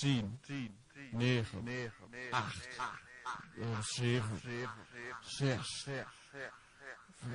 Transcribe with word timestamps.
10, 0.00 0.38
9, 1.12 1.44
8, 2.30 2.68
7, 3.80 4.22
6, 5.20 5.82
6. 5.84 6.04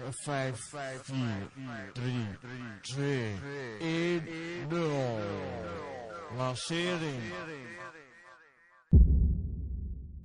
5, 0.10 0.60
4, 1.04 1.50
3, 1.94 2.14
3, 2.40 2.80
2, 2.82 3.34
1, 3.80 4.24
0. 4.70 5.20
Lancering. 6.38 7.22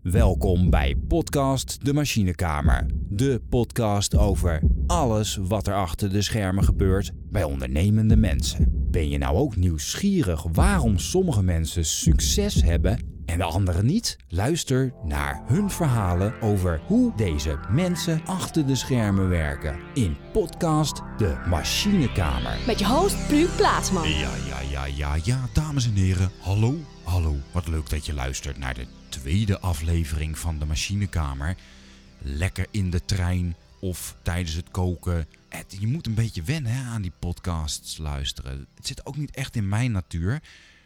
Welkom 0.02 0.70
bij 0.70 0.96
Podcast 1.08 1.84
De 1.84 1.92
Machinekamer. 1.92 2.86
De 2.94 3.42
podcast 3.48 4.16
over 4.16 4.60
alles 4.90 5.38
wat 5.40 5.66
er 5.66 5.74
achter 5.74 6.10
de 6.10 6.22
schermen 6.22 6.64
gebeurt 6.64 7.10
bij 7.14 7.44
ondernemende 7.44 8.16
mensen. 8.16 8.66
Ben 8.90 9.08
je 9.08 9.18
nou 9.18 9.36
ook 9.36 9.56
nieuwsgierig 9.56 10.44
waarom 10.52 10.98
sommige 10.98 11.42
mensen 11.42 11.84
succes 11.84 12.62
hebben 12.62 12.98
en 13.26 13.38
de 13.38 13.44
anderen 13.44 13.86
niet? 13.86 14.16
Luister 14.28 14.92
naar 15.04 15.42
hun 15.46 15.70
verhalen 15.70 16.40
over 16.40 16.80
hoe 16.86 17.12
deze 17.16 17.58
mensen 17.68 18.20
achter 18.24 18.66
de 18.66 18.74
schermen 18.74 19.28
werken 19.28 19.78
in 19.94 20.16
podcast 20.32 21.02
De 21.16 21.36
Machinekamer. 21.48 22.58
Met 22.66 22.78
je 22.78 22.86
host 22.86 23.26
Pru 23.26 23.46
Plaatsman. 23.56 24.08
Ja, 24.08 24.30
ja, 24.48 24.60
ja, 24.70 24.84
ja, 24.84 25.16
ja, 25.22 25.48
dames 25.52 25.86
en 25.86 25.94
heren. 25.94 26.30
Hallo, 26.40 26.74
hallo. 27.02 27.36
Wat 27.52 27.68
leuk 27.68 27.90
dat 27.90 28.06
je 28.06 28.14
luistert 28.14 28.58
naar 28.58 28.74
de 28.74 28.86
tweede 29.08 29.58
aflevering 29.60 30.38
van 30.38 30.58
de 30.58 30.64
Machinekamer. 30.64 31.54
Lekker 32.22 32.66
in 32.70 32.90
de 32.90 33.04
trein 33.04 33.54
of 33.80 34.16
tijdens 34.22 34.54
het 34.54 34.70
koken. 34.70 35.26
Je 35.68 35.86
moet 35.86 36.06
een 36.06 36.14
beetje 36.14 36.42
wennen 36.42 36.72
hè, 36.72 36.82
aan 36.82 37.02
die 37.02 37.12
podcasts 37.18 37.98
luisteren. 37.98 38.66
Het 38.74 38.86
zit 38.86 39.06
ook 39.06 39.16
niet 39.16 39.30
echt 39.30 39.56
in 39.56 39.68
mijn 39.68 39.92
natuur. 39.92 40.42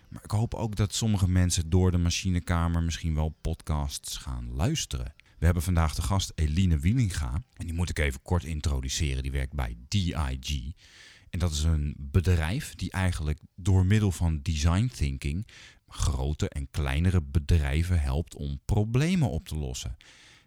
Maar 0.09 0.25
ik 0.25 0.31
hoop 0.31 0.55
ook 0.55 0.77
dat 0.77 0.95
sommige 0.95 1.29
mensen 1.29 1.71
door 1.71 1.91
de 1.91 1.99
Machinekamer 1.99 2.83
misschien 2.83 3.15
wel 3.15 3.35
podcasts 3.41 4.17
gaan 4.17 4.53
luisteren. 4.53 5.15
We 5.39 5.45
hebben 5.45 5.63
vandaag 5.63 5.95
de 5.95 6.03
gast 6.03 6.33
Eline 6.35 6.79
Wielinga. 6.79 7.33
En 7.33 7.67
die 7.67 7.75
moet 7.75 7.91
ik 7.91 7.99
even 7.99 8.23
kort 8.23 8.45
introduceren. 8.45 9.23
Die 9.23 9.33
werkt 9.33 9.53
bij 9.53 9.77
DIG. 9.89 10.73
En 11.31 11.39
dat 11.39 11.53
is 11.53 11.63
een 11.63 11.95
bedrijf 11.99 12.75
die 12.75 12.91
eigenlijk 12.91 13.39
door 13.55 13.87
middel 13.87 14.13
van 14.13 14.41
design 14.43 14.91
thinking 14.95 15.47
grote 15.95 16.49
en 16.49 16.71
kleinere 16.71 17.23
bedrijven 17.23 18.01
helpt 18.01 18.35
om 18.35 18.61
problemen 18.65 19.31
op 19.31 19.49
te 19.49 19.57
lossen. 19.57 19.97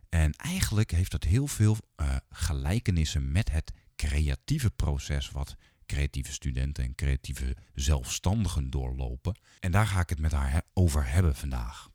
En 0.09 0.31
eigenlijk 0.31 0.91
heeft 0.91 1.11
dat 1.11 1.23
heel 1.23 1.47
veel 1.47 1.77
uh, 2.02 2.16
gelijkenissen 2.30 3.31
met 3.31 3.52
het 3.52 3.72
creatieve 3.95 4.69
proces 4.69 5.31
wat 5.31 5.55
creatieve 5.86 6.31
studenten 6.31 6.83
en 6.83 6.95
creatieve 6.95 7.55
zelfstandigen 7.73 8.69
doorlopen. 8.69 9.39
En 9.59 9.72
daar 9.72 9.88
ga 9.88 9.99
ik 9.99 10.09
het 10.09 10.19
met 10.19 10.31
haar 10.31 10.61
over 10.73 11.11
hebben 11.11 11.36
vandaag. 11.36 11.89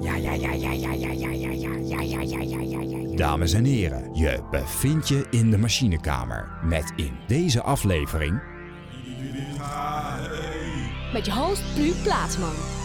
Ja, 0.00 0.14
ja, 0.16 0.32
ja, 0.32 0.52
ja, 0.52 0.72
ja, 0.72 0.92
ja, 0.92 0.92
ja, 0.92 1.10
ja, 1.10 1.30
ja, 1.30 1.50
ja, 1.50 2.00
ja, 2.00 2.20
ja, 2.20 2.40
ja, 2.40 2.60
ja, 2.60 2.80
ja. 2.80 3.16
Dames 3.16 3.52
en 3.52 3.64
heren, 3.64 4.14
je 4.14 4.48
bevindt 4.50 5.08
je 5.08 5.26
in 5.30 5.50
de 5.50 5.58
machinekamer 5.58 6.58
met 6.64 6.92
in 6.96 7.16
deze 7.26 7.62
aflevering 7.62 8.42
Met 11.12 11.26
je 11.26 11.32
host 11.32 11.74
Pru 11.74 11.92
Plaatsman. 12.02 12.83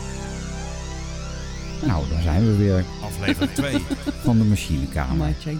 Nou, 1.85 2.09
daar 2.09 2.21
zijn 2.21 2.45
we 2.45 2.55
weer. 2.57 2.85
Aflevering 3.03 3.51
2. 3.51 3.79
Van 4.25 4.37
de 4.37 4.43
machinekamer. 4.43 5.17
Maatje. 5.17 5.57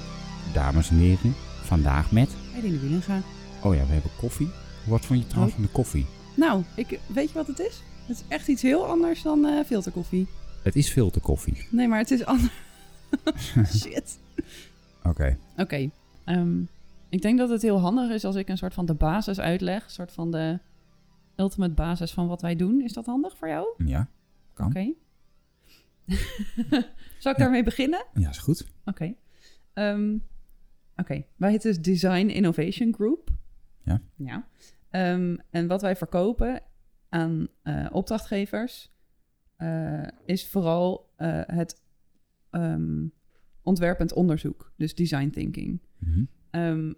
Dames 0.53 0.89
en 0.89 0.97
heren, 0.97 1.33
vandaag 1.63 2.11
met... 2.11 2.29
Eline 2.55 2.79
Wielenga. 2.79 3.21
Oh 3.63 3.75
ja, 3.75 3.85
we 3.85 3.93
hebben 3.93 4.11
koffie. 4.19 4.49
Wat 4.85 5.05
vond 5.05 5.19
je 5.19 5.27
trouwens 5.27 5.55
van 5.55 5.63
de 5.63 5.69
koffie? 5.69 6.05
Nou, 6.35 6.63
ik, 6.75 6.99
weet 7.07 7.27
je 7.27 7.33
wat 7.33 7.47
het 7.47 7.59
is? 7.59 7.81
Het 8.05 8.17
is 8.17 8.23
echt 8.27 8.47
iets 8.47 8.61
heel 8.61 8.85
anders 8.85 9.21
dan 9.21 9.45
eh, 9.45 9.65
filterkoffie. 9.65 10.27
Het 10.63 10.75
is 10.75 10.89
filterkoffie. 10.89 11.67
Nee, 11.69 11.87
maar 11.87 11.99
het 11.99 12.11
is 12.11 12.25
anders. 12.25 12.53
Shit. 13.79 14.17
Oké. 15.03 15.37
Oké. 15.57 15.89
ehm, 16.23 16.61
ik 17.09 17.21
denk 17.21 17.37
dat 17.37 17.49
het 17.49 17.61
heel 17.61 17.79
handig 17.79 18.09
is 18.09 18.25
als 18.25 18.35
ik 18.35 18.49
een 18.49 18.57
soort 18.57 18.73
van 18.73 18.85
de 18.85 18.93
basis 18.93 19.39
uitleg. 19.39 19.83
Een 19.83 19.89
soort 19.89 20.11
van 20.11 20.31
de 20.31 20.59
ultimate 21.35 21.73
basis 21.73 22.11
van 22.11 22.27
wat 22.27 22.41
wij 22.41 22.55
doen. 22.55 22.81
Is 22.81 22.93
dat 22.93 23.05
handig 23.05 23.37
voor 23.37 23.47
jou? 23.47 23.67
Ja, 23.85 24.07
kan. 24.53 24.67
Oké. 24.67 24.91
Zal 27.19 27.31
ik 27.31 27.37
daarmee 27.37 27.63
beginnen? 27.63 28.05
Ja, 28.13 28.29
is 28.29 28.37
goed. 28.37 28.65
Oké. 28.85 29.13
Ehm, 29.73 30.15
Oké, 30.99 31.23
wij 31.35 31.51
heten 31.51 31.69
dus 31.69 31.81
Design 31.81 32.27
Innovation 32.27 32.93
Group. 32.93 33.29
Ja. 33.83 34.01
Ja. 34.15 34.47
Ehm, 34.89 35.37
en 35.49 35.67
wat 35.67 35.81
wij 35.81 35.95
verkopen 35.95 36.61
aan 37.09 37.47
eh, 37.61 37.85
opdrachtgevers 37.91 38.91
eh, 39.55 40.07
is 40.25 40.47
vooral 40.47 41.13
eh, 41.15 41.41
het 41.45 41.81
ehm, 42.49 43.07
ontwerpend 43.61 44.13
onderzoek, 44.13 44.73
dus 44.75 44.95
design 44.95 45.29
thinking. 45.29 45.81
Mhm. 45.97 46.93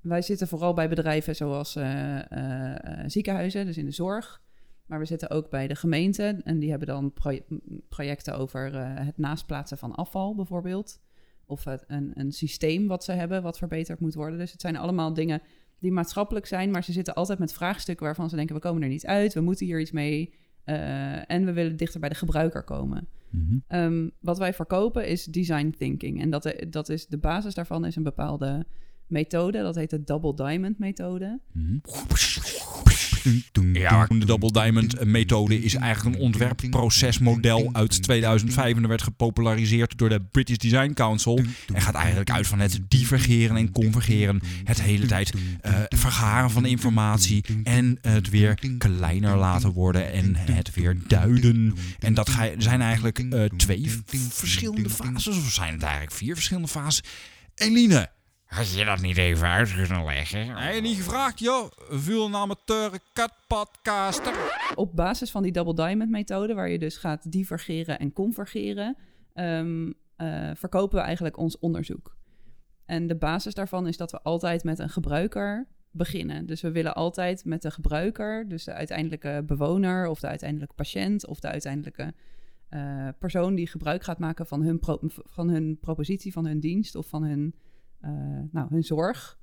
Wij 0.00 0.22
zitten 0.22 0.48
vooral 0.48 0.74
bij 0.74 0.88
bedrijven 0.88 1.36
zoals 1.36 1.78
ziekenhuizen, 3.06 3.66
dus 3.66 3.78
in 3.78 3.84
de 3.84 3.90
zorg. 3.90 4.42
Maar 4.86 4.98
we 4.98 5.04
zitten 5.04 5.30
ook 5.30 5.50
bij 5.50 5.66
de 5.68 5.74
gemeente 5.74 6.40
en 6.44 6.58
die 6.58 6.70
hebben 6.70 6.88
dan 6.88 7.12
projecten 7.88 8.38
over 8.38 8.74
eh, 8.74 8.82
het 9.06 9.18
naastplaatsen 9.18 9.78
van 9.78 9.94
afval 9.94 10.34
bijvoorbeeld. 10.34 11.00
Of 11.46 11.64
het, 11.64 11.84
een, 11.86 12.10
een 12.14 12.32
systeem 12.32 12.86
wat 12.86 13.04
ze 13.04 13.12
hebben 13.12 13.42
wat 13.42 13.58
verbeterd 13.58 14.00
moet 14.00 14.14
worden. 14.14 14.38
Dus 14.38 14.52
het 14.52 14.60
zijn 14.60 14.76
allemaal 14.76 15.14
dingen 15.14 15.42
die 15.78 15.92
maatschappelijk 15.92 16.46
zijn, 16.46 16.70
maar 16.70 16.84
ze 16.84 16.92
zitten 16.92 17.14
altijd 17.14 17.38
met 17.38 17.52
vraagstukken 17.52 18.06
waarvan 18.06 18.28
ze 18.30 18.36
denken: 18.36 18.54
we 18.54 18.60
komen 18.60 18.82
er 18.82 18.88
niet 18.88 19.06
uit, 19.06 19.34
we 19.34 19.40
moeten 19.40 19.66
hier 19.66 19.80
iets 19.80 19.90
mee. 19.92 20.34
eh, 20.64 21.30
en 21.30 21.44
we 21.44 21.52
willen 21.52 21.76
dichter 21.76 22.00
bij 22.00 22.08
de 22.08 22.14
gebruiker 22.14 22.62
komen. 22.64 23.08
Mhm. 23.30 23.58
Ehm, 23.66 24.08
wat 24.20 24.38
wij 24.38 24.54
verkopen 24.54 25.06
is 25.06 25.24
design 25.24 25.74
thinking. 25.78 26.20
En 26.20 26.30
dat, 26.30 26.54
dat 26.68 26.88
is, 26.88 27.06
de 27.06 27.18
basis 27.18 27.54
daarvan 27.54 27.84
is 27.84 27.96
een 27.96 28.02
bepaalde 28.02 28.66
methode. 29.06 29.62
Dat 29.62 29.74
heet 29.74 29.90
de 29.90 30.04
Double 30.04 30.34
Diamond 30.34 30.78
methode. 30.78 31.40
Mhm. 31.52 31.78
Ja, 33.72 34.06
de 34.06 34.24
Double 34.24 34.52
Diamond 34.52 35.04
methode 35.04 35.62
is 35.62 35.74
eigenlijk 35.74 36.16
een 36.16 36.22
ontwerpprocesmodel 36.22 37.68
uit 37.72 38.02
2005 38.02 38.76
en 38.76 38.82
er 38.82 38.88
werd 38.88 39.02
gepopulariseerd 39.02 39.98
door 39.98 40.08
de 40.08 40.20
British 40.30 40.56
Design 40.56 40.92
Council. 40.92 41.40
En 41.74 41.82
gaat 41.82 41.94
eigenlijk 41.94 42.30
uit 42.30 42.46
van 42.46 42.58
het 42.60 42.80
divergeren 42.88 43.56
en 43.56 43.72
convergeren, 43.72 44.40
het 44.64 44.80
hele 44.82 45.06
tijd 45.06 45.32
eh, 45.60 45.72
vergaren 45.88 46.50
van 46.50 46.64
informatie 46.66 47.44
en 47.64 47.98
het 48.00 48.30
weer 48.30 48.58
kleiner 48.78 49.36
laten 49.36 49.70
worden 49.72 50.12
en 50.12 50.36
het 50.36 50.74
weer 50.74 50.96
duiden. 51.06 51.74
En 51.98 52.14
dat 52.14 52.30
ga- 52.30 52.50
zijn 52.58 52.80
eigenlijk 52.80 53.18
eh, 53.18 53.44
twee 53.44 53.90
verschillende 54.30 54.90
fases, 54.90 55.36
of 55.36 55.52
zijn 55.52 55.72
het 55.72 55.82
eigenlijk 55.82 56.12
vier 56.14 56.34
verschillende 56.34 56.68
fases? 56.68 57.02
Eline, 57.54 58.10
had 58.52 58.72
je 58.72 58.84
dat 58.84 59.00
niet 59.00 59.16
even 59.16 59.48
uit 59.48 59.74
kunnen 59.74 60.04
leggen? 60.04 60.54
Nee, 60.54 60.80
niet 60.80 60.96
gevraagd, 60.96 61.38
joh. 61.38 61.70
Vul 61.88 62.26
een 62.26 62.34
amateur 62.34 62.98
katpodcaster. 63.12 64.34
Op 64.74 64.96
basis 64.96 65.30
van 65.30 65.42
die 65.42 65.52
Double 65.52 65.74
Diamond 65.74 66.10
methode, 66.10 66.54
waar 66.54 66.68
je 66.68 66.78
dus 66.78 66.96
gaat 66.96 67.32
divergeren 67.32 67.98
en 67.98 68.12
convergeren, 68.12 68.96
ehm, 69.34 69.92
eh, 70.16 70.50
verkopen 70.54 70.98
we 70.98 71.04
eigenlijk 71.04 71.36
ons 71.36 71.58
onderzoek. 71.58 72.16
En 72.86 73.06
de 73.06 73.16
basis 73.16 73.54
daarvan 73.54 73.86
is 73.86 73.96
dat 73.96 74.10
we 74.10 74.22
altijd 74.22 74.64
met 74.64 74.78
een 74.78 74.90
gebruiker 74.90 75.66
beginnen. 75.90 76.46
Dus 76.46 76.60
we 76.60 76.70
willen 76.70 76.94
altijd 76.94 77.44
met 77.44 77.62
de 77.62 77.70
gebruiker, 77.70 78.48
dus 78.48 78.64
de 78.64 78.72
uiteindelijke 78.72 79.42
bewoner 79.46 80.06
of 80.06 80.20
de 80.20 80.26
uiteindelijke 80.26 80.74
patiënt 80.74 81.26
of 81.26 81.40
de 81.40 81.48
uiteindelijke 81.48 82.14
eh, 82.68 83.08
persoon 83.18 83.54
die 83.54 83.66
gebruik 83.66 84.04
gaat 84.04 84.18
maken 84.18 84.46
van 84.46 84.62
hun, 84.62 84.78
pro- 84.78 85.00
van 85.24 85.48
hun 85.48 85.78
propositie, 85.80 86.32
van 86.32 86.46
hun 86.46 86.60
dienst 86.60 86.94
of 86.94 87.06
van 87.06 87.22
hun, 87.22 87.54
nou, 88.50 88.68
hun 88.68 88.82
zorg. 88.82 89.38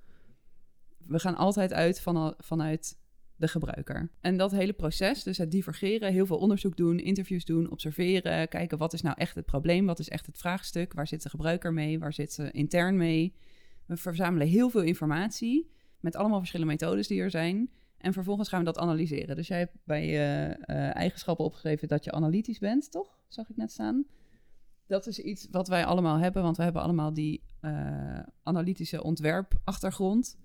We 0.97 1.19
gaan 1.19 1.35
altijd 1.35 1.73
uit 1.73 2.01
van, 2.01 2.33
vanuit 2.37 2.97
de 3.39 3.47
gebruiker. 3.47 4.11
En 4.21 4.37
dat 4.37 4.51
hele 4.51 4.73
proces, 4.73 5.23
dus 5.23 5.37
het 5.37 5.51
divergeren, 5.51 6.11
heel 6.11 6.25
veel 6.25 6.37
onderzoek 6.37 6.77
doen, 6.77 6.99
interviews 6.99 7.45
doen, 7.45 7.71
observeren, 7.71 8.47
kijken 8.47 8.77
wat 8.77 8.93
is 8.93 9.01
nou 9.01 9.15
echt 9.17 9.35
het 9.35 9.45
probleem, 9.45 9.85
wat 9.85 9.99
is 9.99 10.09
echt 10.09 10.25
het 10.25 10.37
vraagstuk, 10.37 10.93
waar 10.93 11.07
zit 11.07 11.23
de 11.23 11.29
gebruiker 11.29 11.73
mee, 11.73 11.99
waar 11.99 12.13
zit 12.13 12.33
ze 12.33 12.51
intern 12.51 12.97
mee. 12.97 13.35
We 13.85 13.97
verzamelen 13.97 14.47
heel 14.47 14.69
veel 14.69 14.81
informatie 14.81 15.71
met 15.99 16.15
allemaal 16.15 16.39
verschillende 16.39 16.71
methodes 16.71 17.07
die 17.07 17.21
er 17.21 17.29
zijn. 17.29 17.69
En 17.97 18.13
vervolgens 18.13 18.49
gaan 18.49 18.59
we 18.59 18.65
dat 18.65 18.77
analyseren. 18.77 19.35
Dus 19.35 19.47
jij 19.47 19.57
hebt 19.57 19.77
bij 19.83 20.07
je 20.07 20.55
eh, 20.61 20.95
eigenschappen 20.95 21.45
opgeschreven 21.45 21.87
dat 21.87 22.03
je 22.03 22.11
analytisch 22.11 22.59
bent, 22.59 22.91
toch? 22.91 23.17
Zag 23.27 23.49
ik 23.49 23.57
net 23.57 23.71
staan. 23.71 24.05
Dat 24.89 25.07
is 25.07 25.19
iets 25.19 25.47
wat 25.51 25.67
wij 25.67 25.85
allemaal 25.85 26.17
hebben, 26.17 26.43
want 26.43 26.57
we 26.57 26.63
hebben 26.63 26.81
allemaal 26.81 27.13
die 27.13 27.43
eh, 27.59 28.19
analytische 28.43 29.03
ontwerpachtergrond. 29.03 30.37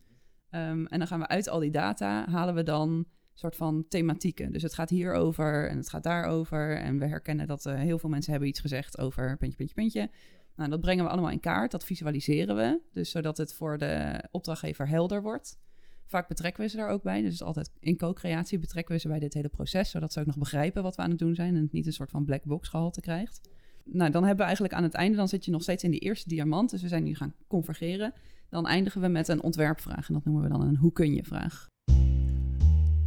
Ehm, 0.50 0.84
en 0.84 0.98
dan 0.98 1.06
gaan 1.06 1.20
we 1.20 1.26
uit 1.26 1.48
al 1.48 1.58
die 1.58 1.70
data, 1.70 2.28
halen 2.28 2.54
we 2.54 2.62
dan 2.62 3.06
soort 3.34 3.56
van 3.56 3.84
thematieken. 3.88 4.52
Dus 4.52 4.62
het 4.62 4.74
gaat 4.74 4.90
hierover 4.90 5.68
en 5.68 5.76
het 5.76 5.88
gaat 5.88 6.02
daarover. 6.02 6.76
En 6.76 6.98
we 6.98 7.06
herkennen 7.06 7.46
dat 7.46 7.66
eh, 7.66 7.74
heel 7.74 7.98
veel 7.98 8.10
mensen 8.10 8.30
hebben 8.30 8.48
iets 8.48 8.60
gezegd 8.60 8.98
over 8.98 9.36
puntje, 9.36 9.56
puntje, 9.56 9.74
puntje. 9.74 10.10
Nou, 10.56 10.70
dat 10.70 10.80
brengen 10.80 11.04
we 11.04 11.10
allemaal 11.10 11.30
in 11.30 11.40
kaart, 11.40 11.70
dat 11.70 11.84
visualiseren 11.84 12.56
we. 12.56 12.80
Dus 12.92 13.10
zodat 13.10 13.36
het 13.36 13.54
voor 13.54 13.78
de 13.78 14.24
opdrachtgever 14.30 14.88
helder 14.88 15.22
wordt. 15.22 15.58
Vaak 16.06 16.28
betrekken 16.28 16.62
we 16.62 16.68
ze 16.68 16.76
daar 16.76 16.88
ook 16.88 17.02
bij. 17.02 17.22
Dus 17.22 17.42
altijd 17.42 17.70
in 17.80 17.96
co-creatie 17.96 18.58
betrekken 18.58 18.94
we 18.94 19.00
ze 19.00 19.08
bij 19.08 19.18
dit 19.18 19.34
hele 19.34 19.48
proces, 19.48 19.90
zodat 19.90 20.12
ze 20.12 20.20
ook 20.20 20.26
nog 20.26 20.38
begrijpen 20.38 20.82
wat 20.82 20.96
we 20.96 21.02
aan 21.02 21.10
het 21.10 21.18
doen 21.18 21.34
zijn 21.34 21.56
en 21.56 21.62
het 21.62 21.72
niet 21.72 21.86
een 21.86 21.92
soort 21.92 22.10
van 22.10 22.24
black 22.24 22.44
box 22.44 22.68
gehalte 22.68 23.00
krijgt. 23.00 23.48
Nou, 23.84 24.10
dan 24.10 24.20
hebben 24.20 24.36
we 24.36 24.44
eigenlijk 24.44 24.74
aan 24.74 24.82
het 24.82 24.94
einde, 24.94 25.16
dan 25.16 25.28
zit 25.28 25.44
je 25.44 25.50
nog 25.50 25.62
steeds 25.62 25.84
in 25.84 25.90
die 25.90 26.00
eerste 26.00 26.28
diamant. 26.28 26.70
Dus 26.70 26.82
we 26.82 26.88
zijn 26.88 27.04
nu 27.04 27.14
gaan 27.14 27.34
convergeren. 27.46 28.12
Dan 28.48 28.66
eindigen 28.66 29.00
we 29.00 29.08
met 29.08 29.28
een 29.28 29.42
ontwerpvraag 29.42 30.08
en 30.08 30.14
dat 30.14 30.24
noemen 30.24 30.42
we 30.42 30.48
dan 30.48 30.60
een 30.60 30.76
hoe 30.76 30.92
kun 30.92 31.14
je 31.14 31.24
vraag. 31.24 31.66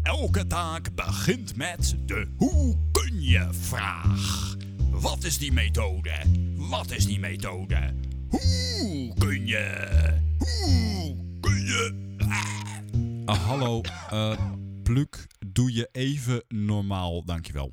Elke 0.04 0.48
taak 0.48 0.96
begint 0.96 1.56
met 1.56 1.96
de 2.06 2.28
hoe 2.38 2.76
kun 2.92 3.22
je 3.22 3.48
vraag. 3.52 4.56
Wat 4.92 5.24
is 5.24 5.38
die 5.38 5.52
methode? 5.52 6.14
Wat 6.56 6.92
is 6.92 7.06
die 7.06 7.20
methode? 7.20 7.94
Hoe 8.30 9.14
kun 9.18 9.48
je? 9.48 9.88
Hoe 10.38 11.16
kun 11.40 11.66
je? 11.66 12.06
Ah, 13.26 13.48
hallo, 13.48 13.82
eh 14.10 14.40
Pluk, 14.84 15.28
doe 15.48 15.74
je 15.74 15.90
even 15.92 16.44
normaal, 16.48 17.26
dankjewel. 17.26 17.72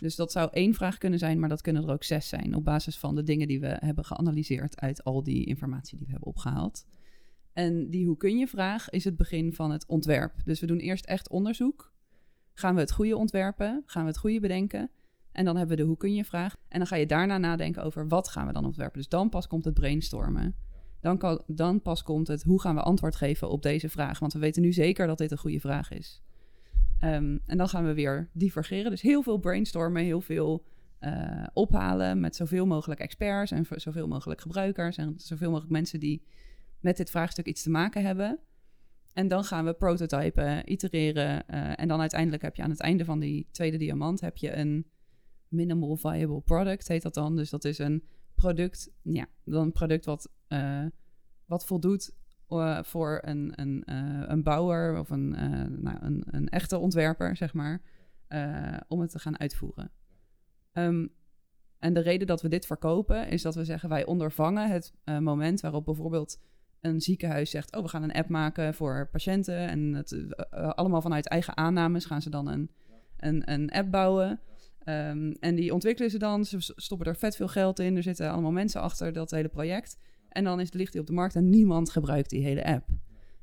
Dus 0.00 0.16
dat 0.16 0.32
zou 0.32 0.48
één 0.52 0.74
vraag 0.74 0.98
kunnen 0.98 1.18
zijn, 1.18 1.38
maar 1.38 1.48
dat 1.48 1.60
kunnen 1.60 1.82
er 1.82 1.92
ook 1.92 2.04
zes 2.04 2.28
zijn. 2.28 2.54
Op 2.54 2.64
basis 2.64 2.98
van 2.98 3.14
de 3.14 3.22
dingen 3.22 3.48
die 3.48 3.60
we 3.60 3.76
hebben 3.80 4.04
geanalyseerd 4.04 4.80
uit 4.80 5.04
al 5.04 5.22
die 5.22 5.44
informatie 5.44 5.96
die 5.96 6.06
we 6.06 6.12
hebben 6.12 6.28
opgehaald. 6.28 6.86
En 7.52 7.90
die 7.90 8.06
hoe 8.06 8.16
kun 8.16 8.38
je 8.38 8.46
vraag 8.46 8.90
is 8.90 9.04
het 9.04 9.16
begin 9.16 9.54
van 9.54 9.70
het 9.70 9.86
ontwerp. 9.86 10.32
Dus 10.44 10.60
we 10.60 10.66
doen 10.66 10.78
eerst 10.78 11.04
echt 11.04 11.28
onderzoek. 11.28 11.92
Gaan 12.54 12.74
we 12.74 12.80
het 12.80 12.92
goede 12.92 13.16
ontwerpen? 13.16 13.82
Gaan 13.86 14.02
we 14.02 14.08
het 14.08 14.18
goede 14.18 14.40
bedenken? 14.40 14.90
En 15.32 15.44
dan 15.44 15.56
hebben 15.56 15.76
we 15.76 15.82
de 15.82 15.88
hoe 15.88 15.96
kun 15.96 16.14
je 16.14 16.24
vraag. 16.24 16.56
En 16.68 16.78
dan 16.78 16.86
ga 16.86 16.96
je 16.96 17.06
daarna 17.06 17.38
nadenken 17.38 17.82
over 17.82 18.08
wat 18.08 18.28
gaan 18.28 18.46
we 18.46 18.52
dan 18.52 18.64
ontwerpen. 18.64 18.98
Dus 18.98 19.08
dan 19.08 19.28
pas 19.28 19.46
komt 19.46 19.64
het 19.64 19.74
brainstormen. 19.74 20.56
Dan, 21.00 21.18
kan, 21.18 21.42
dan 21.46 21.82
pas 21.82 22.02
komt 22.02 22.28
het 22.28 22.42
hoe 22.42 22.60
gaan 22.60 22.74
we 22.74 22.80
antwoord 22.80 23.16
geven 23.16 23.50
op 23.50 23.62
deze 23.62 23.88
vraag. 23.88 24.18
Want 24.18 24.32
we 24.32 24.38
weten 24.38 24.62
nu 24.62 24.72
zeker 24.72 25.06
dat 25.06 25.18
dit 25.18 25.30
een 25.30 25.38
goede 25.38 25.60
vraag 25.60 25.90
is. 25.90 26.22
Ehm, 27.00 27.38
en 27.46 27.56
dan 27.56 27.68
gaan 27.68 27.86
we 27.86 27.94
weer 27.94 28.30
divergeren. 28.32 28.90
Dus 28.90 29.02
heel 29.02 29.22
veel 29.22 29.38
brainstormen, 29.38 30.02
heel 30.02 30.20
veel 30.20 30.64
eh, 30.98 31.46
ophalen 31.52 32.20
met 32.20 32.36
zoveel 32.36 32.66
mogelijk 32.66 33.00
experts 33.00 33.50
en 33.50 33.66
zoveel 33.70 34.08
mogelijk 34.08 34.40
gebruikers 34.40 34.96
en 34.96 35.14
zoveel 35.16 35.48
mogelijk 35.48 35.72
mensen 35.72 36.00
die 36.00 36.22
met 36.80 36.96
dit 36.96 37.10
vraagstuk 37.10 37.46
iets 37.46 37.62
te 37.62 37.70
maken 37.70 38.02
hebben. 38.02 38.38
En 39.12 39.28
dan 39.28 39.44
gaan 39.44 39.64
we 39.64 39.74
prototypen, 39.74 40.72
itereren. 40.72 41.46
eh, 41.48 41.80
en 41.80 41.88
dan 41.88 42.00
uiteindelijk 42.00 42.42
heb 42.42 42.56
je 42.56 42.62
aan 42.62 42.70
het 42.70 42.80
einde 42.80 43.04
van 43.04 43.18
die 43.18 43.48
tweede 43.50 43.76
diamant 43.76 44.20
heb 44.20 44.36
je 44.36 44.56
een 44.56 44.86
minimal 45.48 45.96
viable 45.96 46.40
product, 46.40 46.88
heet 46.88 47.02
dat 47.02 47.14
dan. 47.14 47.36
Dus 47.36 47.50
dat 47.50 47.64
is 47.64 47.78
een 47.78 48.04
product, 48.34 48.90
ja, 49.02 49.26
dan 49.44 49.62
een 49.62 49.72
product 49.72 50.04
wat, 50.04 50.30
eh, 50.48 50.86
wat 51.46 51.66
voldoet 51.66 52.16
voor 52.82 53.18
een, 53.24 53.52
een, 53.54 53.84
eh, 53.84 54.22
een 54.26 54.42
bouwer 54.42 54.98
of 54.98 55.10
een, 55.10 55.34
eh, 55.34 55.64
nou, 55.68 55.96
een, 56.00 56.24
een 56.30 56.48
echte 56.48 56.78
ontwerper, 56.78 57.36
zeg 57.36 57.54
maar, 57.54 57.82
eh, 58.28 58.76
om 58.88 59.00
het 59.00 59.10
te 59.10 59.18
gaan 59.18 59.38
uitvoeren. 59.38 59.90
Ehm, 60.72 61.06
en 61.78 61.94
de 61.94 62.00
reden 62.00 62.26
dat 62.26 62.42
we 62.42 62.48
dit 62.48 62.66
verkopen 62.66 63.28
is 63.28 63.42
dat 63.42 63.54
we 63.54 63.64
zeggen 63.64 63.88
wij 63.88 64.06
ondervangen 64.06 64.70
het 64.70 64.92
moment 65.04 65.60
waarop 65.60 65.84
bijvoorbeeld 65.84 66.40
een 66.80 67.00
ziekenhuis 67.00 67.50
zegt: 67.50 67.76
Oh, 67.76 67.82
we 67.82 67.88
gaan 67.88 68.02
een 68.02 68.12
app 68.12 68.28
maken 68.28 68.74
voor 68.74 69.08
patiënten. 69.12 69.68
En 69.68 69.92
het, 69.94 70.34
allemaal 70.50 71.02
vanuit 71.02 71.28
eigen 71.28 71.56
aannames 71.56 72.04
gaan 72.04 72.22
ze 72.22 72.30
dan 72.30 72.48
een, 72.48 72.70
een, 73.16 73.52
een 73.52 73.70
app 73.70 73.90
bouwen. 73.90 74.40
Ehm, 74.78 75.30
en 75.40 75.54
die 75.54 75.72
ontwikkelen 75.72 76.10
ze 76.10 76.18
dan. 76.18 76.44
Ze 76.44 76.56
stoppen 76.60 77.06
er 77.06 77.16
vet 77.16 77.36
veel 77.36 77.48
geld 77.48 77.78
in. 77.78 77.96
Er 77.96 78.02
zitten 78.02 78.30
allemaal 78.30 78.52
mensen 78.52 78.80
achter 78.80 79.12
dat 79.12 79.30
hele 79.30 79.48
project. 79.48 79.98
En 80.38 80.44
dan 80.44 80.60
is, 80.60 80.72
ligt 80.72 80.92
die 80.92 81.00
op 81.00 81.06
de 81.06 81.12
markt 81.12 81.34
en 81.34 81.50
niemand 81.50 81.90
gebruikt 81.90 82.30
die 82.30 82.42
hele 82.42 82.64
app. 82.64 82.88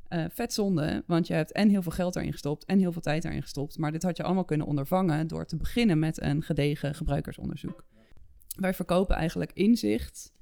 Eh, 0.07 0.25
vet 0.30 0.53
zonde, 0.53 1.03
want 1.07 1.27
je 1.27 1.33
hebt 1.33 1.51
en 1.51 1.69
heel 1.69 1.81
veel 1.81 1.92
geld 1.92 2.15
erin 2.15 2.31
gestopt 2.31 2.65
en 2.65 2.80
heel 2.80 2.92
veel 2.92 3.01
tijd 3.01 3.25
erin 3.25 3.42
gestopt. 3.42 3.77
Maar 3.77 3.92
dit 3.92 4.03
had 4.03 4.18
je 4.18 4.24
allemaal 4.24 4.45
kunnen 4.45 4.68
ondervangen 4.68 5.27
door 5.27 5.45
te 5.45 5.56
beginnen 5.57 6.00
met 6.00 6.21
een 6.21 6.42
gedegen 6.44 6.95
gebruikersonderzoek. 6.95 7.83
Wij 8.56 8.74
verkopen 8.74 9.15
eigenlijk 9.15 9.51
inzicht 9.53 10.33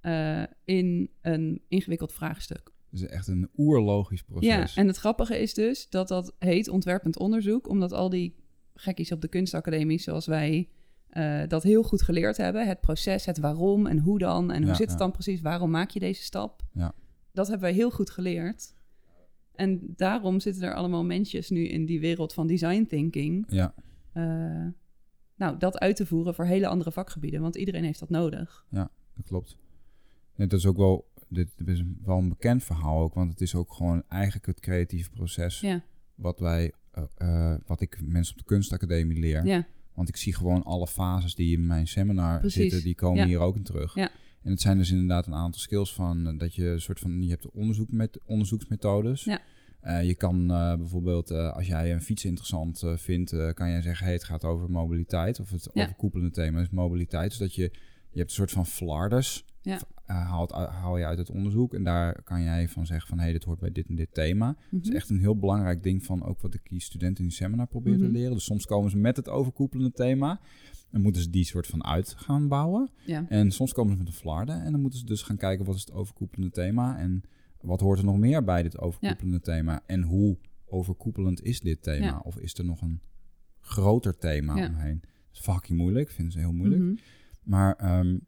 eh, 0.00 0.42
in 0.64 1.10
een 1.20 1.62
ingewikkeld 1.68 2.12
vraagstuk. 2.12 2.72
Dus 2.88 3.06
echt 3.06 3.28
een 3.28 3.48
oerlogisch 3.56 4.22
proces. 4.22 4.46
Ja, 4.46 4.80
en 4.80 4.86
het 4.86 4.96
grappige 4.96 5.38
is 5.38 5.54
dus 5.54 5.88
dat 5.88 6.08
dat 6.08 6.34
heet 6.38 6.68
ontwerpend 6.68 7.18
onderzoek, 7.18 7.68
omdat 7.68 7.92
al 7.92 8.10
die 8.10 8.34
gekkies 8.74 9.12
op 9.12 9.20
de 9.20 9.28
kunstacademie, 9.28 9.98
zoals 9.98 10.26
wij, 10.26 10.68
eh, 11.10 11.42
dat 11.48 11.62
heel 11.62 11.82
goed 11.82 12.02
geleerd 12.02 12.36
hebben. 12.36 12.66
Het 12.66 12.80
proces, 12.80 13.24
het 13.26 13.38
waarom 13.38 13.86
en 13.86 13.98
hoe 13.98 14.18
dan 14.18 14.50
en 14.50 14.58
hoe 14.58 14.66
Ja, 14.70 14.74
zit 14.74 14.90
het 14.90 14.98
ja. 14.98 15.04
dan 15.04 15.10
precies, 15.12 15.40
waarom 15.40 15.70
maak 15.70 15.90
je 15.90 15.98
deze 16.00 16.22
stap? 16.22 16.62
Ja. 16.72 16.92
Dat 17.32 17.46
hebben 17.48 17.66
wij 17.68 17.76
heel 17.76 17.90
goed 17.90 18.10
geleerd. 18.10 18.74
En 19.54 19.80
daarom 19.96 20.40
zitten 20.40 20.62
er 20.62 20.74
allemaal 20.74 21.04
mensjes 21.04 21.50
nu 21.50 21.66
in 21.68 21.86
die 21.86 22.00
wereld 22.00 22.32
van 22.34 22.46
design 22.46 22.84
thinking. 22.88 23.44
Ja, 23.48 23.74
eh, 24.12 24.66
nou, 25.36 25.58
dat 25.58 25.78
uit 25.78 25.96
te 25.96 26.06
voeren 26.06 26.34
voor 26.34 26.44
hele 26.44 26.66
andere 26.66 26.92
vakgebieden, 26.92 27.40
want 27.40 27.56
iedereen 27.56 27.84
heeft 27.84 27.98
dat 28.00 28.10
nodig. 28.10 28.66
dat 28.70 28.90
klopt. 29.24 29.56
Nee, 30.36 30.46
dat 30.46 30.58
is 30.58 30.66
ook 30.66 30.76
wel, 30.76 31.08
dit 31.28 31.48
is 31.64 31.82
wel 32.04 32.18
een 32.18 32.28
bekend 32.28 32.64
verhaal 32.64 33.00
ook, 33.02 33.14
want 33.14 33.30
het 33.30 33.40
is 33.40 33.54
ook 33.54 33.72
gewoon 33.72 34.02
eigenlijk 34.08 34.46
het 34.46 34.60
creatieve 34.60 35.10
proces 35.10 35.60
Ja, 35.60 35.82
wat 36.14 36.40
wij, 36.40 36.72
eh, 37.14 37.54
wat 37.66 37.80
ik 37.80 38.00
mensen 38.02 38.32
op 38.34 38.38
de 38.40 38.46
kunstacademie 38.46 39.18
leer. 39.18 39.46
ja, 39.46 39.66
Want 40.00 40.12
ik 40.12 40.20
zie 40.20 40.34
gewoon 40.34 40.62
alle 40.62 40.86
fases 40.86 41.34
die 41.34 41.56
in 41.56 41.66
mijn 41.66 41.86
seminar 41.88 42.40
Precies. 42.40 42.60
zitten, 42.62 42.82
die 42.82 42.94
komen 42.94 43.18
Ja. 43.18 43.26
hier 43.26 43.38
ook 43.38 43.56
in 43.56 43.62
terug. 43.62 43.94
Ja. 43.94 44.10
En 44.42 44.50
het 44.50 44.60
zijn 44.60 44.78
dus 44.78 44.90
inderdaad 44.90 45.26
een 45.26 45.34
aantal 45.34 45.60
skills 45.60 45.94
van 45.94 46.26
eh, 46.26 46.38
dat 46.38 46.54
je 46.54 46.66
een 46.66 46.80
soort 46.80 46.98
van, 46.98 47.22
je 47.22 47.28
hebt 47.30 47.50
onderzoek 47.50 47.90
met 47.92 48.18
onderzoeksmethodes. 48.24 49.24
Ja. 49.24 49.40
Eh, 49.80 50.04
je 50.06 50.14
kan 50.14 50.50
eh, 50.50 50.74
bijvoorbeeld, 50.74 51.30
als 51.30 51.66
jij 51.66 51.92
een 51.92 52.02
fiets 52.02 52.24
interessant 52.24 52.84
vindt, 52.96 53.30
kan 53.54 53.70
jij 53.70 53.82
zeggen, 53.82 54.04
hey, 54.04 54.14
het 54.14 54.24
gaat 54.24 54.44
over 54.44 54.70
mobiliteit. 54.70 55.40
Of 55.40 55.50
het 55.50 55.70
Ja. 55.72 55.82
overkoepelende 55.82 56.30
thema 56.32 56.60
is 56.60 56.70
mobiliteit. 56.70 57.28
Dus 57.30 57.38
dat 57.38 57.54
je, 57.54 57.62
je 58.10 58.18
hebt 58.18 58.30
een 58.30 58.36
soort 58.36 58.50
van 58.50 58.66
flarders, 58.66 59.44
Ja. 59.62 59.80
Eh, 60.10 60.28
haalt, 60.30 60.50
haal 60.52 60.98
je 60.98 61.04
uit 61.04 61.18
het 61.18 61.30
onderzoek. 61.30 61.74
En 61.74 61.84
daar 61.84 62.22
kan 62.22 62.42
jij 62.42 62.68
van 62.68 62.86
zeggen 62.86 63.08
van, 63.08 63.18
hey, 63.18 63.32
dit 63.32 63.44
hoort 63.44 63.58
bij 63.58 63.70
dit 63.72 63.88
en 63.88 63.94
dit 63.94 64.14
thema. 64.14 64.56
Dat 64.70 64.80
is 64.80 64.86
Mhm. 64.88 64.96
echt 64.96 65.10
een 65.10 65.18
heel 65.18 65.38
belangrijk 65.38 65.82
ding 65.82 66.04
van 66.04 66.22
ook 66.24 66.40
wat 66.40 66.54
ik 66.54 66.60
die 66.68 66.80
studenten 66.80 67.22
in 67.24 67.28
die 67.28 67.38
seminar 67.38 67.66
probeer 67.66 67.94
Mhm. 67.96 68.02
te 68.04 68.10
leren. 68.10 68.32
Dus 68.34 68.44
soms 68.44 68.66
komen 68.66 68.90
ze 68.90 68.96
met 68.96 69.16
het 69.16 69.28
overkoepelende 69.28 69.92
thema. 69.92 70.40
En 70.90 71.00
moeten 71.00 71.22
ze 71.22 71.30
die 71.30 71.44
soort 71.44 71.66
van 71.66 71.84
uit 71.84 72.14
gaan 72.16 72.48
bouwen. 72.48 72.90
ja. 73.06 73.28
En 73.28 73.50
soms 73.50 73.72
komen 73.72 73.92
ze 73.92 73.98
met 73.98 74.06
een 74.06 74.12
flarde. 74.12 74.52
En 74.52 74.72
dan 74.72 74.80
moeten 74.80 74.98
ze 74.98 75.04
dus 75.06 75.22
gaan 75.22 75.36
kijken 75.36 75.64
wat 75.66 75.74
is 75.74 75.80
het 75.80 75.92
overkoepelende 75.92 76.50
thema. 76.52 76.98
En 76.98 77.22
wat 77.60 77.80
hoort 77.80 77.98
er 77.98 78.04
nog 78.04 78.18
meer 78.18 78.44
bij 78.44 78.62
dit 78.62 78.78
overkoepelende 78.78 79.40
thema. 79.40 79.82
En 79.86 80.02
hoe 80.02 80.36
overkoepelend 80.66 81.42
is 81.42 81.60
dit 81.60 81.82
thema. 81.82 82.04
Ja. 82.06 82.20
Of 82.24 82.36
is 82.38 82.54
er 82.58 82.64
nog 82.64 82.80
een 82.80 83.00
groter 83.60 84.16
thema 84.18 84.52
omheen. 84.68 85.00
Dat 85.00 85.10
is 85.32 85.40
fucking 85.40 85.78
moeilijk. 85.78 86.10
Vinden 86.10 86.32
ze 86.32 86.38
heel 86.38 86.52
moeilijk. 86.52 86.80
Mhm. 86.82 86.94
Maar 87.42 87.74
ehm, 87.76 88.18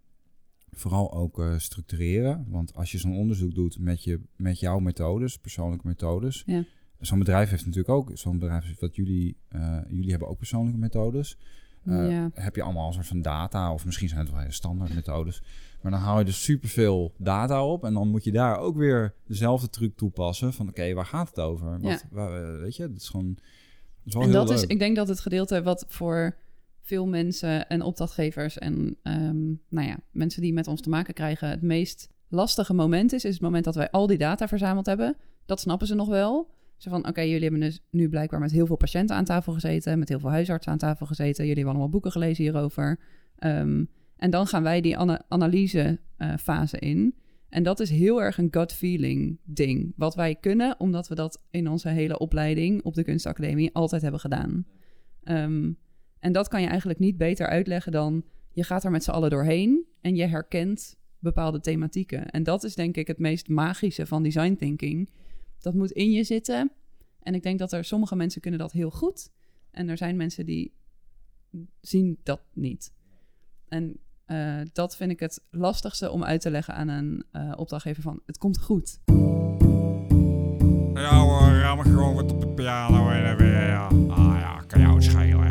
vooral 0.76 1.12
ook 1.12 1.40
eh, 1.40 1.58
structureren. 1.58 2.46
Want 2.48 2.74
als 2.74 2.92
je 2.92 2.98
zo'n 2.98 3.16
onderzoek 3.16 3.54
doet 3.54 3.78
met, 3.78 4.04
je, 4.04 4.20
met 4.36 4.60
jouw 4.60 4.78
methodes, 4.78 5.38
persoonlijke 5.38 5.86
methodes. 5.86 6.42
Ja. 6.46 6.64
Zo'n 7.00 7.18
bedrijf 7.18 7.50
heeft 7.50 7.66
natuurlijk 7.66 7.94
ook, 7.94 8.10
zo'n 8.14 8.38
bedrijf 8.38 8.80
wat 8.80 8.96
jullie, 8.96 9.36
eh, 9.48 9.78
jullie 9.88 10.10
hebben 10.10 10.28
ook 10.28 10.38
persoonlijke 10.38 10.78
methodes. 10.78 11.38
Eh, 11.84 12.10
Ja. 12.10 12.30
Heb 12.34 12.56
je 12.56 12.62
allemaal 12.62 12.86
een 12.86 12.92
soort 12.92 13.06
van 13.06 13.22
data, 13.22 13.72
of 13.72 13.84
misschien 13.84 14.08
zijn 14.08 14.20
het 14.20 14.30
wel 14.30 14.38
hele 14.38 14.52
standaard 14.52 14.94
methodes. 14.94 15.42
Maar 15.80 15.92
dan 15.92 16.00
haal 16.00 16.18
je 16.18 16.24
dus 16.24 16.42
superveel 16.42 17.14
data 17.16 17.66
op. 17.66 17.84
En 17.84 17.94
dan 17.94 18.08
moet 18.08 18.24
je 18.24 18.32
daar 18.32 18.58
ook 18.58 18.76
weer 18.76 19.14
dezelfde 19.26 19.70
truc 19.70 19.96
toepassen. 19.96 20.52
Van 20.52 20.68
oké, 20.68 20.92
waar 20.92 21.06
gaat 21.06 21.28
het 21.28 21.40
over? 21.40 21.80
Wat, 21.80 22.04
waar, 22.10 22.60
weet 22.60 22.76
je, 22.76 22.88
dat 22.88 23.00
is 23.00 23.08
gewoon. 23.08 23.34
Dat 24.04 24.22
is 24.22 24.26
En 24.26 24.32
dat 24.32 24.50
is, 24.50 24.62
ik 24.64 24.78
denk 24.78 24.96
dat 24.96 25.08
het 25.08 25.20
gedeelte 25.20 25.62
wat 25.62 25.84
voor 25.88 26.36
veel 26.82 27.06
mensen 27.06 27.68
en 27.68 27.82
opdrachtgevers 27.82 28.58
en 28.58 28.96
ehm, 29.02 29.44
nou 29.68 29.86
ja, 29.88 29.98
mensen 30.10 30.42
die 30.42 30.52
met 30.52 30.66
ons 30.66 30.80
te 30.80 30.88
maken 30.88 31.14
krijgen, 31.14 31.48
het 31.48 31.62
meest 31.62 32.08
lastige 32.28 32.74
moment 32.74 33.12
is, 33.12 33.24
is 33.24 33.32
het 33.32 33.42
moment 33.42 33.64
dat 33.64 33.74
wij 33.74 33.90
al 33.90 34.06
die 34.06 34.18
data 34.18 34.48
verzameld 34.48 34.86
hebben. 34.86 35.16
Dat 35.46 35.60
snappen 35.60 35.86
ze 35.86 35.94
nog 35.94 36.08
wel. 36.08 36.50
Zo 36.76 36.90
van, 36.90 37.08
oké, 37.08 37.20
jullie 37.20 37.42
hebben 37.42 37.60
dus 37.60 37.80
nu 37.90 38.08
blijkbaar 38.08 38.40
met 38.40 38.50
heel 38.50 38.66
veel 38.66 38.76
patiënten 38.76 39.16
aan 39.16 39.24
tafel 39.24 39.52
gezeten, 39.52 39.98
met 39.98 40.08
heel 40.08 40.18
veel 40.18 40.30
huisartsen 40.30 40.72
aan 40.72 40.78
tafel 40.78 41.06
gezeten. 41.06 41.46
Jullie 41.46 41.54
hebben 41.54 41.72
allemaal 41.72 41.88
boeken 41.88 42.12
gelezen 42.12 42.44
hierover. 42.44 42.98
Ehm, 43.38 43.84
en 44.16 44.30
dan 44.30 44.46
gaan 44.46 44.62
wij 44.62 44.80
die 44.80 44.96
ana- 44.96 45.22
analysefase 45.28 46.78
in. 46.78 47.14
En 47.48 47.62
dat 47.62 47.80
is 47.80 47.90
heel 47.90 48.22
erg 48.22 48.38
een 48.38 48.48
gut 48.50 48.72
feeling 48.72 49.38
ding. 49.44 49.92
Wat 49.96 50.14
wij 50.14 50.34
kunnen, 50.34 50.80
omdat 50.80 51.08
we 51.08 51.14
dat 51.14 51.42
in 51.50 51.68
onze 51.68 51.88
hele 51.88 52.18
opleiding 52.18 52.82
op 52.82 52.94
de 52.94 53.04
kunstacademie 53.04 53.74
altijd 53.74 54.02
hebben 54.02 54.20
gedaan. 54.20 54.66
Ehm, 55.22 55.72
en 56.22 56.32
dat 56.32 56.48
kan 56.48 56.60
je 56.60 56.66
eigenlijk 56.66 56.98
niet 56.98 57.16
beter 57.16 57.46
uitleggen 57.46 57.92
dan 57.92 58.24
je 58.52 58.64
gaat 58.64 58.84
er 58.84 58.90
met 58.90 59.04
z'n 59.04 59.10
allen 59.10 59.30
doorheen 59.30 59.86
en 60.00 60.14
je 60.14 60.26
herkent 60.26 60.96
bepaalde 61.18 61.60
thematieken. 61.60 62.30
En 62.30 62.42
dat 62.42 62.64
is 62.64 62.74
denk 62.74 62.96
ik 62.96 63.06
het 63.06 63.18
meest 63.18 63.48
magische 63.48 64.06
van 64.06 64.22
design 64.22 64.54
thinking. 64.54 65.10
Dat 65.58 65.74
moet 65.74 65.90
in 65.90 66.10
je 66.10 66.24
zitten. 66.24 66.72
En 67.22 67.34
ik 67.34 67.42
denk 67.42 67.58
dat 67.58 67.72
er 67.72 67.84
sommige 67.84 68.16
mensen 68.16 68.40
kunnen 68.40 68.60
dat 68.60 68.72
heel 68.72 68.90
goed. 68.90 69.30
En 69.70 69.88
er 69.88 69.96
zijn 69.96 70.16
mensen 70.16 70.46
die 70.46 70.72
zien 71.80 72.18
dat 72.22 72.40
niet. 72.52 72.92
En 73.68 73.98
eh, 74.24 74.60
dat 74.72 74.96
vind 74.96 75.10
ik 75.10 75.20
het 75.20 75.44
lastigste 75.50 76.10
om 76.10 76.24
uit 76.24 76.40
te 76.40 76.50
leggen 76.50 76.74
aan 76.74 76.88
een 76.88 77.24
eh, 77.30 77.52
opdrachtgever 77.56 78.02
van 78.02 78.20
het 78.26 78.38
komt 78.38 78.58
goed. 78.58 79.00
Ja 80.94 81.20
hoor, 81.20 81.84
gewoon 81.84 82.14
wat 82.14 82.32
op 82.32 82.40
de 82.40 82.48
piano 82.48 83.10
en 83.10 83.36
weer. 83.36 83.76
Ah 84.08 84.36
ja, 84.38 84.64
kan 84.66 84.80
jou 84.80 85.02
schelen. 85.02 85.41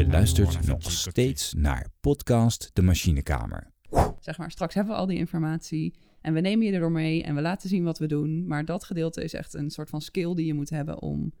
Je 0.00 0.06
luistert 0.06 0.66
nog 0.66 0.82
steeds 0.82 1.52
naar 1.52 1.86
podcast 2.00 2.70
De 2.72 2.82
Machinekamer. 2.82 3.72
Zeg 4.20 4.38
maar, 4.38 4.50
straks 4.50 4.74
hebben 4.74 4.94
we 4.94 5.00
al 5.00 5.06
die 5.06 5.18
informatie 5.18 5.94
en 6.20 6.34
we 6.34 6.40
nemen 6.40 6.66
je 6.66 6.72
erdoor 6.72 6.92
mee 6.92 7.22
en 7.22 7.34
we 7.34 7.40
laten 7.40 7.68
zien 7.68 7.84
wat 7.84 7.98
we 7.98 8.06
doen. 8.06 8.46
Maar 8.46 8.64
dat 8.64 8.84
gedeelte 8.84 9.22
is 9.22 9.34
echt 9.34 9.54
een 9.54 9.70
soort 9.70 9.88
van 9.88 10.00
skill 10.00 10.34
die 10.34 10.46
je 10.46 10.54
moet 10.54 10.70
hebben 10.70 11.02
om 11.02 11.32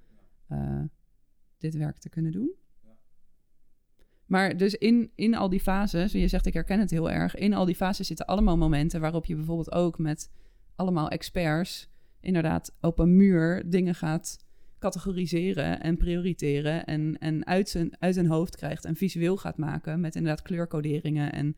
eh, 0.46 0.82
dit 1.58 1.74
werk 1.74 1.98
te 1.98 2.08
kunnen 2.08 2.32
doen. 2.32 2.54
Maar 4.26 4.56
dus 4.56 4.74
in, 4.74 5.10
in 5.14 5.34
al 5.34 5.48
die 5.48 5.60
fases, 5.60 6.12
je 6.12 6.28
zegt 6.28 6.46
ik 6.46 6.54
herken 6.54 6.80
het 6.80 6.90
heel 6.90 7.10
erg, 7.10 7.34
in 7.34 7.54
al 7.54 7.64
die 7.64 7.76
fases 7.76 8.06
zitten 8.06 8.26
allemaal 8.26 8.56
momenten 8.56 9.00
waarop 9.00 9.24
je 9.24 9.34
bijvoorbeeld 9.34 9.72
ook 9.72 9.98
met 9.98 10.30
allemaal 10.74 11.08
experts 11.08 11.88
inderdaad 12.20 12.76
op 12.80 12.98
een 12.98 13.16
muur 13.16 13.70
dingen 13.70 13.94
gaat 13.94 14.38
categoriseren 14.80 15.80
en 15.80 15.96
prioriteren 15.96 16.84
en, 16.84 17.18
en 17.18 17.46
uit, 17.46 17.68
zijn, 17.68 17.96
uit 17.98 18.14
zijn 18.14 18.26
hoofd 18.26 18.56
krijgt 18.56 18.84
en 18.84 18.96
visueel 18.96 19.36
gaat 19.36 19.56
maken 19.56 20.00
met 20.00 20.14
inderdaad 20.14 20.42
kleurcoderingen 20.42 21.32
en 21.32 21.56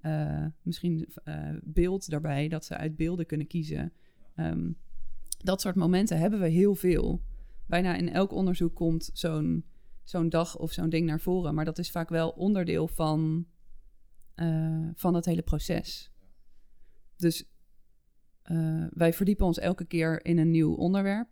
eh, 0.00 0.46
misschien 0.62 1.08
eh, 1.24 1.50
beeld 1.62 2.10
daarbij, 2.10 2.48
dat 2.48 2.64
ze 2.64 2.76
uit 2.76 2.96
beelden 2.96 3.26
kunnen 3.26 3.46
kiezen. 3.46 3.92
Ehm, 4.34 4.70
dat 5.38 5.60
soort 5.60 5.74
momenten 5.74 6.18
hebben 6.18 6.40
we 6.40 6.48
heel 6.48 6.74
veel. 6.74 7.22
Bijna 7.66 7.94
in 7.96 8.12
elk 8.12 8.32
onderzoek 8.32 8.74
komt 8.74 9.10
zo'n 9.12 9.64
zo'n 10.04 10.28
dag 10.28 10.56
of 10.58 10.72
zo'n 10.72 10.88
ding 10.88 11.06
naar 11.06 11.20
voren. 11.20 11.54
Maar 11.54 11.64
dat 11.64 11.78
is 11.78 11.90
vaak 11.90 12.08
wel 12.08 12.30
onderdeel 12.30 12.88
van, 12.88 13.46
eh, 14.34 14.88
van 14.94 15.14
het 15.14 15.24
hele 15.24 15.42
proces. 15.42 16.10
Dus 17.16 17.50
wij 18.90 19.12
verdiepen 19.12 19.46
ons 19.46 19.58
elke 19.58 19.84
keer 19.84 20.24
in 20.24 20.38
een 20.38 20.50
nieuw 20.50 20.74
onderwerp. 20.74 21.28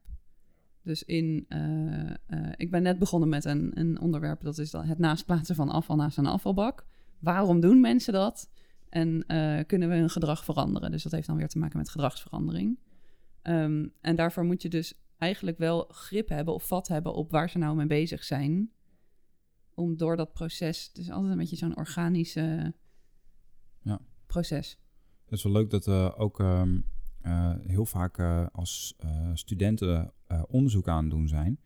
Dus 0.84 1.02
in, 1.02 1.44
eh, 1.48 2.10
eh, 2.10 2.52
ik 2.56 2.70
ben 2.70 2.82
net 2.82 2.98
begonnen 2.98 3.28
met 3.28 3.44
een, 3.44 3.70
een 3.78 4.00
onderwerp, 4.00 4.40
dat 4.40 4.58
is 4.58 4.70
dan 4.70 4.84
het 4.84 4.98
naastplaatsen 4.98 5.54
van 5.54 5.68
afval 5.68 5.96
naast 5.96 6.18
een 6.18 6.26
afvalbak. 6.26 6.86
Waarom 7.18 7.60
doen 7.60 7.80
mensen 7.80 8.12
dat? 8.12 8.50
En 8.88 9.26
eh, 9.26 9.64
kunnen 9.66 9.88
we 9.88 9.94
hun 9.94 10.10
gedrag 10.10 10.44
veranderen? 10.44 10.90
Dus 10.90 11.02
dat 11.02 11.12
heeft 11.12 11.26
dan 11.26 11.36
weer 11.36 11.48
te 11.48 11.58
maken 11.58 11.78
met 11.78 11.88
gedragsverandering. 11.88 12.78
Ehm, 13.42 13.88
en 14.00 14.16
daarvoor 14.16 14.44
moet 14.44 14.62
je 14.62 14.68
dus 14.68 14.94
eigenlijk 15.18 15.58
wel 15.58 15.84
grip 15.88 16.28
hebben 16.28 16.54
of 16.54 16.66
vat 16.66 16.88
hebben 16.88 17.14
op 17.14 17.30
waar 17.30 17.50
ze 17.50 17.58
nou 17.58 17.76
mee 17.76 17.86
bezig 17.86 18.24
zijn. 18.24 18.70
Om 19.74 19.96
door 19.96 20.16
dat 20.16 20.32
proces, 20.32 20.86
het 20.86 20.98
is 20.98 21.10
altijd 21.10 21.32
een 21.32 21.38
beetje 21.38 21.56
zo'n 21.56 21.76
organische 21.76 22.74
Ja. 23.82 24.00
proces. 24.26 24.78
Het 25.24 25.32
is 25.32 25.42
wel 25.42 25.52
leuk 25.52 25.70
dat 25.70 25.84
we 25.84 26.14
ook 26.16 26.40
ehm, 26.40 26.80
eh, 27.20 27.54
heel 27.60 27.86
vaak 27.86 28.18
als 28.52 28.96
studenten 29.34 30.12
eh, 30.34 30.42
onderzoek 30.48 30.88
aan 30.88 31.02
het 31.02 31.10
doen 31.10 31.28
zijn. 31.28 31.58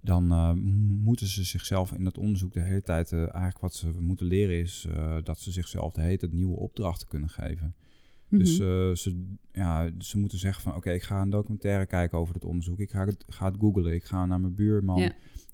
Dan 0.00 0.32
eh, 0.32 0.52
moeten 1.02 1.26
ze 1.26 1.44
zichzelf 1.44 1.92
in 1.92 2.04
dat 2.04 2.18
onderzoek 2.18 2.52
de 2.52 2.60
hele 2.60 2.82
tijd... 2.82 3.12
eh, 3.12 3.18
eigenlijk 3.18 3.58
wat 3.58 3.74
ze 3.74 3.90
moeten 4.00 4.26
leren 4.26 4.58
is 4.58 4.86
dat 5.24 5.38
ze 5.40 5.50
zichzelf 5.52 5.92
de 5.92 6.00
hele 6.00 6.16
tijd 6.16 6.32
nieuwe 6.32 6.56
opdrachten 6.56 7.08
kunnen 7.08 7.28
geven. 7.28 7.74
Dus 8.28 8.58
Mhm. 8.58 8.94
ze, 8.94 9.24
ja, 9.52 9.90
ze 9.98 10.18
moeten 10.18 10.38
zeggen 10.38 10.62
van... 10.62 10.74
oké, 10.74 10.90
ik 10.92 11.02
ga 11.02 11.20
een 11.22 11.30
documentaire 11.30 11.86
kijken 11.86 12.18
over 12.18 12.34
het 12.34 12.44
onderzoek. 12.44 12.78
Ik 12.78 12.90
ga 12.90 13.06
het, 13.06 13.24
ga 13.28 13.46
het 13.46 13.56
googlen. 13.60 13.94
Ik 13.94 14.04
ga 14.04 14.26
naar 14.26 14.40
mijn 14.40 14.54
buurman. 14.54 15.00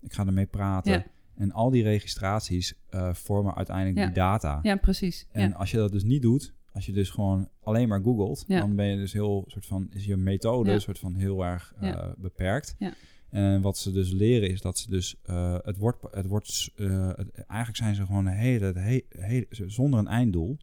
Ik 0.00 0.12
ga 0.12 0.26
ermee 0.26 0.46
praten. 0.46 1.04
En 1.34 1.52
al 1.52 1.70
die 1.70 1.82
registraties 1.82 2.74
vormen 3.12 3.54
uiteindelijk 3.54 3.98
Ja. 3.98 4.04
die 4.04 4.14
data. 4.14 4.58
ja, 4.62 4.76
precies. 4.76 5.26
En 5.32 5.48
ja. 5.48 5.54
als 5.54 5.70
je 5.70 5.76
dat 5.76 5.92
dus 5.92 6.04
niet 6.04 6.22
doet, 6.22 6.54
als 6.78 6.86
je 6.86 6.92
dus 6.92 7.10
gewoon 7.10 7.48
alleen 7.60 7.88
maar 7.88 8.00
googelt, 8.02 8.44
Ja. 8.46 8.60
dan 8.60 8.74
ben 8.76 8.86
je 8.86 8.96
dus 8.96 9.12
heel 9.12 9.44
soort 9.46 9.66
van 9.66 9.86
is 9.90 10.04
je 10.04 10.16
methode 10.16 10.70
Ja. 10.70 10.78
soort 10.78 10.98
van 10.98 11.14
heel 11.14 11.44
erg 11.44 11.74
eh, 11.80 11.88
Ja. 11.88 12.14
beperkt. 12.18 12.74
Ja. 12.78 12.92
En 13.30 13.60
wat 13.60 13.78
ze 13.78 13.92
dus 13.92 14.10
leren 14.12 14.50
is 14.50 14.60
dat 14.60 14.78
ze 14.78 14.90
dus 14.90 15.16
eh, 15.22 15.58
het 15.62 15.76
wordt 15.76 15.98
het 16.10 16.26
wordt 16.26 16.70
eh, 16.76 17.08
het- 17.08 17.32
eigenlijk 17.34 17.76
zijn 17.78 17.94
ze 17.94 18.06
gewoon 18.06 18.26
een 18.26 18.32
hele, 18.32 18.64
het 18.64 18.76
he- 18.76 19.02
hele 19.08 19.46
zonder 19.50 19.98
een 20.00 20.06
einddoel 20.06 20.56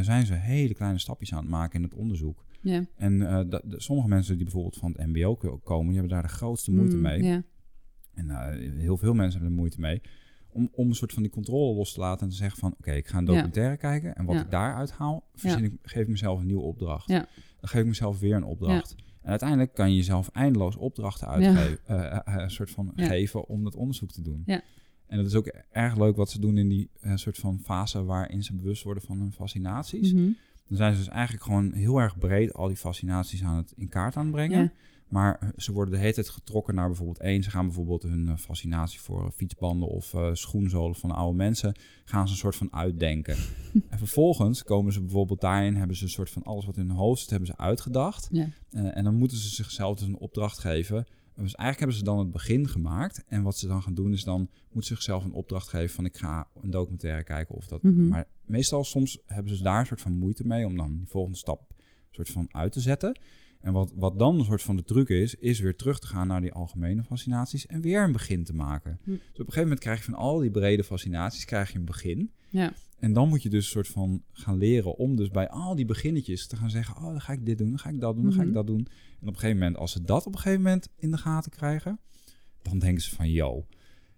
zijn 0.00 0.26
ze 0.26 0.34
hele 0.34 0.74
kleine 0.74 0.98
stapjes 0.98 1.32
aan 1.32 1.38
het 1.40 1.48
maken 1.48 1.76
in 1.78 1.82
het 1.82 1.94
onderzoek. 1.94 2.44
ja. 2.60 2.84
En 2.96 3.18
dat, 3.48 3.62
de- 3.64 3.80
sommige 3.80 4.08
mensen 4.08 4.34
die 4.34 4.44
bijvoorbeeld 4.44 4.76
van 4.76 4.92
het 4.96 5.06
MBO 5.06 5.34
ko- 5.36 5.58
komen, 5.58 5.86
die 5.86 5.94
hebben 5.98 6.12
daar 6.12 6.22
de 6.22 6.34
grootste 6.34 6.70
moeite 6.72 6.96
Mm, 6.96 7.02
mee. 7.02 7.22
Ja. 7.22 7.42
En 8.14 8.30
heel 8.78 8.96
veel 8.96 9.14
mensen 9.14 9.32
hebben 9.32 9.50
er 9.50 9.58
moeite 9.60 9.80
mee. 9.80 10.00
Om, 10.52 10.68
om 10.72 10.88
een 10.88 10.94
soort 10.94 11.12
van 11.12 11.22
die 11.22 11.32
controle 11.32 11.74
los 11.74 11.92
te 11.92 12.00
laten 12.00 12.22
en 12.24 12.28
te 12.28 12.36
zeggen 12.36 12.58
van... 12.58 12.74
oké, 12.78 12.92
ik 12.92 13.06
ga 13.06 13.18
een 13.18 13.24
Ja. 13.24 13.30
documentaire 13.32 13.76
kijken... 13.76 14.14
en 14.16 14.24
wat 14.24 14.34
Ja. 14.34 14.40
ik 14.42 14.50
daaruit 14.50 14.90
haal, 14.90 15.22
verzin 15.34 15.64
ik, 15.64 15.72
geef 15.82 16.02
ik 16.02 16.08
mezelf 16.08 16.40
een 16.40 16.46
nieuwe 16.46 16.62
opdracht. 16.62 17.08
Ja. 17.08 17.18
Dan 17.60 17.68
geef 17.68 17.80
ik 17.80 17.86
mezelf 17.86 18.18
weer 18.18 18.34
een 18.36 18.44
opdracht. 18.44 18.94
En 19.22 19.30
uiteindelijk 19.30 19.74
kan 19.74 19.90
je 19.90 19.96
jezelf 19.96 20.28
eindeloos 20.32 20.76
opdrachten 20.76 21.28
uitgeven... 21.28 21.78
eh, 21.86 22.12
eh, 22.16 22.20
een 22.24 22.50
soort 22.50 22.70
van 22.70 22.92
Ja. 22.96 23.06
geven 23.06 23.48
om 23.48 23.64
dat 23.64 23.74
onderzoek 23.74 24.10
te 24.10 24.22
doen. 24.22 24.42
Ja. 24.46 24.60
En 25.06 25.16
dat 25.16 25.26
is 25.26 25.34
ook 25.34 25.46
erg 25.70 25.96
leuk 25.96 26.16
wat 26.16 26.30
ze 26.30 26.40
doen 26.40 26.58
in 26.58 26.68
die 26.68 26.88
eh, 27.00 27.16
soort 27.16 27.38
van 27.38 27.60
fase... 27.62 28.04
waarin 28.04 28.42
ze 28.42 28.54
bewust 28.54 28.82
worden 28.82 29.02
van 29.02 29.18
hun 29.18 29.32
fascinaties. 29.32 30.12
Mhm. 30.12 30.30
Dan 30.68 30.76
zijn 30.76 30.92
ze 30.92 30.98
dus 30.98 31.08
eigenlijk 31.08 31.44
gewoon 31.44 31.72
heel 31.72 31.98
erg 31.98 32.18
breed... 32.18 32.54
al 32.54 32.66
die 32.68 32.76
fascinaties 32.76 33.42
aan 33.42 33.56
het 33.56 33.72
in 33.76 33.88
kaart 33.88 34.16
aan 34.16 34.22
het 34.22 34.32
brengen. 34.32 34.72
Maar 35.12 35.52
ze 35.56 35.72
worden 35.72 35.94
de 35.94 36.00
hele 36.00 36.12
tijd 36.12 36.28
getrokken 36.28 36.74
naar 36.74 36.86
bijvoorbeeld 36.86 37.18
één. 37.18 37.42
Ze 37.42 37.50
gaan 37.50 37.66
bijvoorbeeld 37.66 38.02
hun 38.02 38.28
eh, 38.28 38.36
fascinatie 38.36 39.00
voor 39.00 39.24
eh, 39.24 39.30
fietsbanden 39.30 39.88
of 39.88 40.14
eh, 40.14 40.28
schoenzolen 40.32 40.94
van 40.94 41.10
oude 41.10 41.36
mensen, 41.36 41.74
gaan 42.04 42.26
ze 42.26 42.32
een 42.32 42.38
soort 42.38 42.56
van 42.56 42.72
uitdenken. 42.72 43.36
en 43.90 43.98
vervolgens 43.98 44.62
komen 44.62 44.92
ze 44.92 45.00
bijvoorbeeld 45.00 45.40
daarin, 45.40 45.76
hebben 45.76 45.96
ze 45.96 46.02
een 46.02 46.10
soort 46.10 46.30
van 46.30 46.42
alles 46.42 46.64
wat 46.64 46.76
in 46.76 46.86
hun 46.86 46.96
hoofd 46.96 47.20
zit, 47.20 47.30
hebben 47.30 47.48
ze 47.48 47.56
uitgedacht. 47.56 48.28
Ja. 48.30 48.48
En 48.70 49.04
dan 49.04 49.14
moeten 49.14 49.36
ze 49.36 49.48
zichzelf 49.48 49.98
dus 49.98 50.08
een 50.08 50.18
opdracht 50.18 50.58
geven. 50.58 51.06
Dus 51.34 51.54
eigenlijk 51.54 51.78
hebben 51.78 51.96
ze 51.96 52.04
dan 52.04 52.18
het 52.18 52.30
begin 52.30 52.68
gemaakt. 52.68 53.24
En 53.26 53.42
wat 53.42 53.58
ze 53.58 53.66
dan 53.66 53.82
gaan 53.82 53.94
doen 53.94 54.12
is 54.12 54.24
dan 54.24 54.38
moeten 54.62 54.82
ze 54.82 54.94
zichzelf 54.94 55.24
een 55.24 55.32
opdracht 55.32 55.68
geven 55.68 55.94
van 55.94 56.04
ik 56.04 56.16
ga 56.16 56.48
een 56.62 56.70
documentaire 56.70 57.24
kijken 57.24 57.54
of 57.54 57.66
dat. 57.66 57.82
Mhm. 57.82 58.08
Maar 58.08 58.28
meestal 58.44 58.84
soms 58.84 59.18
hebben 59.26 59.56
ze 59.56 59.62
daar 59.62 59.80
een 59.80 59.86
soort 59.86 60.00
van 60.00 60.18
moeite 60.18 60.46
mee 60.46 60.66
om 60.66 60.76
dan 60.76 60.96
die 60.96 61.08
volgende 61.08 61.38
stap 61.38 61.72
soort 62.12 62.30
van 62.30 62.48
uit 62.50 62.72
te 62.72 62.80
zetten. 62.80 63.18
En 63.62 63.72
wat, 63.72 63.92
wat 63.96 64.18
dan 64.18 64.38
een 64.38 64.44
soort 64.44 64.62
van 64.62 64.76
de 64.76 64.82
truc 64.84 65.08
is, 65.08 65.34
is 65.34 65.60
weer 65.60 65.76
terug 65.76 65.98
te 66.00 66.06
gaan 66.06 66.26
naar 66.26 66.40
die 66.40 66.52
algemene 66.52 67.02
fascinaties 67.04 67.66
en 67.66 67.80
weer 67.80 68.02
een 68.02 68.12
begin 68.12 68.44
te 68.44 68.54
maken. 68.54 68.98
Hm. 69.04 69.10
Dus 69.10 69.18
op 69.18 69.22
een 69.32 69.36
gegeven 69.44 69.62
moment 69.62 69.80
krijg 69.80 69.98
je 69.98 70.04
van 70.04 70.14
al 70.14 70.38
die 70.38 70.50
brede 70.50 70.84
fascinaties 70.84 71.44
krijg 71.44 71.72
je 71.72 71.78
een 71.78 71.84
begin. 71.84 72.30
Ja. 72.48 72.72
En 72.98 73.12
dan 73.12 73.28
moet 73.28 73.42
je 73.42 73.48
dus 73.48 73.64
een 73.64 73.70
soort 73.70 73.88
van 73.88 74.22
gaan 74.32 74.56
leren 74.56 74.96
om 74.96 75.16
dus 75.16 75.28
bij 75.30 75.48
al 75.48 75.74
die 75.74 75.84
beginnetjes 75.84 76.46
te 76.46 76.56
gaan 76.56 76.70
zeggen, 76.70 76.96
oh 76.96 77.02
dan 77.04 77.20
ga 77.20 77.32
ik 77.32 77.46
dit 77.46 77.58
doen, 77.58 77.68
dan 77.68 77.78
ga 77.78 77.88
ik 77.88 78.00
dat 78.00 78.14
doen, 78.14 78.24
dan 78.24 78.32
ga 78.32 78.40
ik 78.40 78.46
Mhm. 78.46 78.54
dat 78.54 78.66
doen. 78.66 78.86
En 79.20 79.28
op 79.28 79.34
een 79.34 79.34
gegeven 79.34 79.58
moment, 79.58 79.76
als 79.76 79.92
ze 79.92 80.02
dat 80.02 80.26
op 80.26 80.32
een 80.32 80.38
gegeven 80.38 80.62
moment 80.62 80.88
in 80.96 81.10
de 81.10 81.16
gaten 81.16 81.50
krijgen, 81.50 81.98
dan 82.62 82.78
denken 82.78 83.02
ze 83.02 83.14
van, 83.14 83.30
yo, 83.30 83.66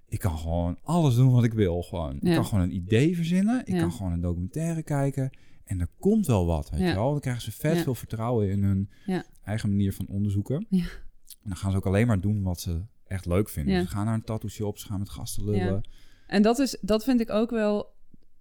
ik 0.08 0.18
kan 0.18 0.38
gewoon 0.38 0.78
alles 0.82 1.14
doen 1.14 1.30
wat 1.32 1.44
ik 1.44 1.52
wil. 1.52 1.82
Gewoon. 1.82 2.14
Ik 2.20 2.34
kan 2.34 2.44
gewoon 2.46 2.64
een 2.64 2.74
idee 2.74 3.16
verzinnen, 3.16 3.60
ik 3.60 3.74
Ja. 3.74 3.80
kan 3.80 3.92
gewoon 3.92 4.12
een 4.12 4.20
documentaire 4.20 4.82
kijken 4.82 5.30
en 5.64 5.80
er 5.80 5.88
komt 5.98 6.26
wel 6.26 6.46
wat, 6.46 6.70
weet 6.70 6.80
Ja. 6.80 6.88
je 6.88 6.94
wel. 6.94 7.10
Dan 7.10 7.20
krijgen 7.20 7.42
ze 7.42 7.52
vet 7.52 7.78
veel 7.78 7.94
vertrouwen 7.94 8.50
in 8.50 8.62
hun 8.62 8.90
Ja. 9.06 9.24
Eigen 9.44 9.68
manier 9.68 9.92
van 9.92 10.06
onderzoeken. 10.08 10.66
Ja. 10.68 10.84
En 11.42 11.50
dan 11.50 11.56
gaan 11.56 11.70
ze 11.70 11.76
ook 11.76 11.86
alleen 11.86 12.06
maar 12.06 12.20
doen 12.20 12.42
wat 12.42 12.60
ze 12.60 12.82
echt 13.06 13.26
leuk 13.26 13.48
vinden. 13.48 13.74
Ja. 13.74 13.80
Ze 13.80 13.88
gaan 13.88 14.04
naar 14.04 14.14
een 14.14 14.24
tattoo 14.24 14.48
shop, 14.48 14.78
ze 14.78 14.86
gaan 14.86 14.98
met 14.98 15.10
gasten 15.10 15.44
lullen. 15.44 15.64
Ja. 15.64 15.80
En 16.26 16.42
dat, 16.42 16.58
is, 16.58 16.78
dat 16.80 17.04
vind 17.04 17.20
ik 17.20 17.30
ook 17.30 17.50
wel 17.50 17.94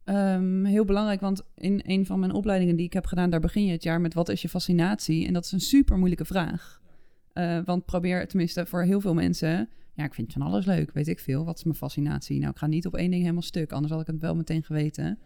ehm, 0.03 0.63
heel 0.63 0.86
belangrijk. 0.86 1.22
Want 1.22 1.41
in 1.55 1.81
een 1.86 2.05
van 2.05 2.19
mijn 2.19 2.31
opleidingen 2.31 2.75
die 2.75 2.86
ik 2.86 2.93
heb 2.93 3.05
gedaan, 3.05 3.29
daar 3.29 3.39
begin 3.39 3.65
je 3.65 3.72
het 3.72 3.83
jaar 3.83 4.01
met 4.01 4.13
wat 4.13 4.29
is 4.29 4.41
je 4.41 4.50
fascinatie? 4.50 5.27
En 5.27 5.33
dat 5.33 5.45
is 5.45 5.51
een 5.51 5.60
super 5.60 5.98
moeilijke 5.98 6.25
vraag. 6.25 6.81
Eh, 7.33 7.60
want 7.65 7.86
probeer, 7.86 8.27
tenminste 8.27 8.65
voor 8.65 8.83
heel 8.83 9.01
veel 9.01 9.13
mensen, 9.13 9.69
ja, 9.93 10.03
ik 10.03 10.13
vind 10.13 10.33
van 10.33 10.41
alles 10.41 10.65
leuk, 10.65 10.91
weet 10.91 11.07
ik 11.07 11.19
veel. 11.19 11.45
Wat 11.45 11.57
is 11.57 11.63
mijn 11.63 11.75
fascinatie? 11.75 12.39
Nou, 12.39 12.51
ik 12.51 12.57
ga 12.57 12.67
niet 12.67 12.86
op 12.86 12.95
één 12.95 13.10
ding 13.10 13.22
helemaal 13.22 13.41
stuk, 13.41 13.72
anders 13.72 13.91
had 13.91 14.01
ik 14.01 14.07
het 14.07 14.22
wel 14.22 14.36
meteen 14.36 14.63
geweten. 14.63 15.19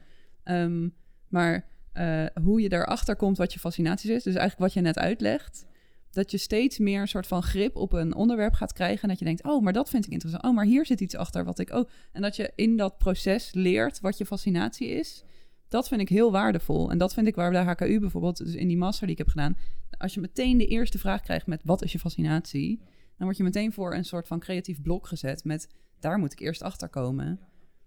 Ehm, 0.44 0.90
maar 1.28 1.66
eh, 1.98 2.44
hoe 2.44 2.62
je 2.62 2.70
daarachter 2.70 3.16
komt 3.16 3.38
wat 3.38 3.54
je 3.54 3.60
fascinaties 3.60 4.10
is, 4.10 4.24
dus 4.24 4.36
eigenlijk 4.36 4.60
wat 4.60 4.74
je 4.74 4.82
net 4.82 4.98
uitlegt, 4.98 5.66
dat 6.12 6.32
je 6.32 6.38
steeds 6.38 6.78
meer 6.78 7.02
een 7.02 7.08
soort 7.08 7.28
van 7.28 7.44
grip 7.44 7.76
op 7.76 7.94
een 7.94 8.16
onderwerp 8.16 8.54
gaat 8.54 8.74
krijgen. 8.74 9.02
En 9.02 9.10
dat 9.10 9.20
je 9.20 9.26
denkt, 9.26 9.44
oh, 9.44 9.64
maar 9.64 9.74
dat 9.74 9.90
vind 9.90 10.06
ik 10.06 10.12
interessant. 10.12 10.44
Oh, 10.44 10.54
maar 10.54 10.66
hier 10.66 10.86
zit 10.86 11.02
iets 11.02 11.16
achter 11.16 11.44
wat 11.44 11.60
ik 11.60 11.74
ook. 11.74 11.90
En 12.12 12.22
dat 12.22 12.36
je 12.36 12.52
in 12.56 12.78
dat 12.78 12.98
proces 12.98 13.54
leert 13.54 14.00
wat 14.00 14.18
je 14.18 14.26
fascinatie 14.26 14.88
is. 14.88 15.24
Dat 15.68 15.88
vind 15.88 16.02
ik 16.02 16.10
heel 16.10 16.32
waardevol. 16.32 16.92
En 16.92 16.98
dat 16.98 17.14
vind 17.14 17.28
ik 17.28 17.36
waar 17.36 17.52
de 17.52 17.58
HKU 17.58 18.00
bijvoorbeeld, 18.00 18.38
dus 18.38 18.54
in 18.54 18.68
die 18.68 18.78
master 18.78 19.08
die 19.08 19.12
ik 19.12 19.18
heb 19.18 19.28
gedaan. 19.28 19.58
Als 19.98 20.14
je 20.14 20.20
meteen 20.20 20.58
de 20.58 20.68
eerste 20.68 21.00
vraag 21.00 21.22
krijgt 21.22 21.48
met 21.48 21.62
wat 21.64 21.84
is 21.84 21.92
je 21.92 22.00
fascinatie? 22.00 22.80
Dan 23.18 23.26
word 23.26 23.38
je 23.38 23.44
meteen 23.44 23.74
voor 23.74 23.94
een 23.94 24.06
soort 24.06 24.28
van 24.28 24.40
creatief 24.40 24.82
blok 24.82 25.08
gezet 25.08 25.44
met 25.44 25.68
daar 26.00 26.18
moet 26.18 26.32
ik 26.32 26.40
eerst 26.40 26.62
achter 26.62 26.90
komen. 26.90 27.40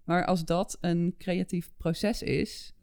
Maar 0.04 0.24
als 0.24 0.44
dat 0.44 0.78
een 0.80 1.14
creatief 1.18 1.70
proces 1.76 2.22
is. 2.22 2.74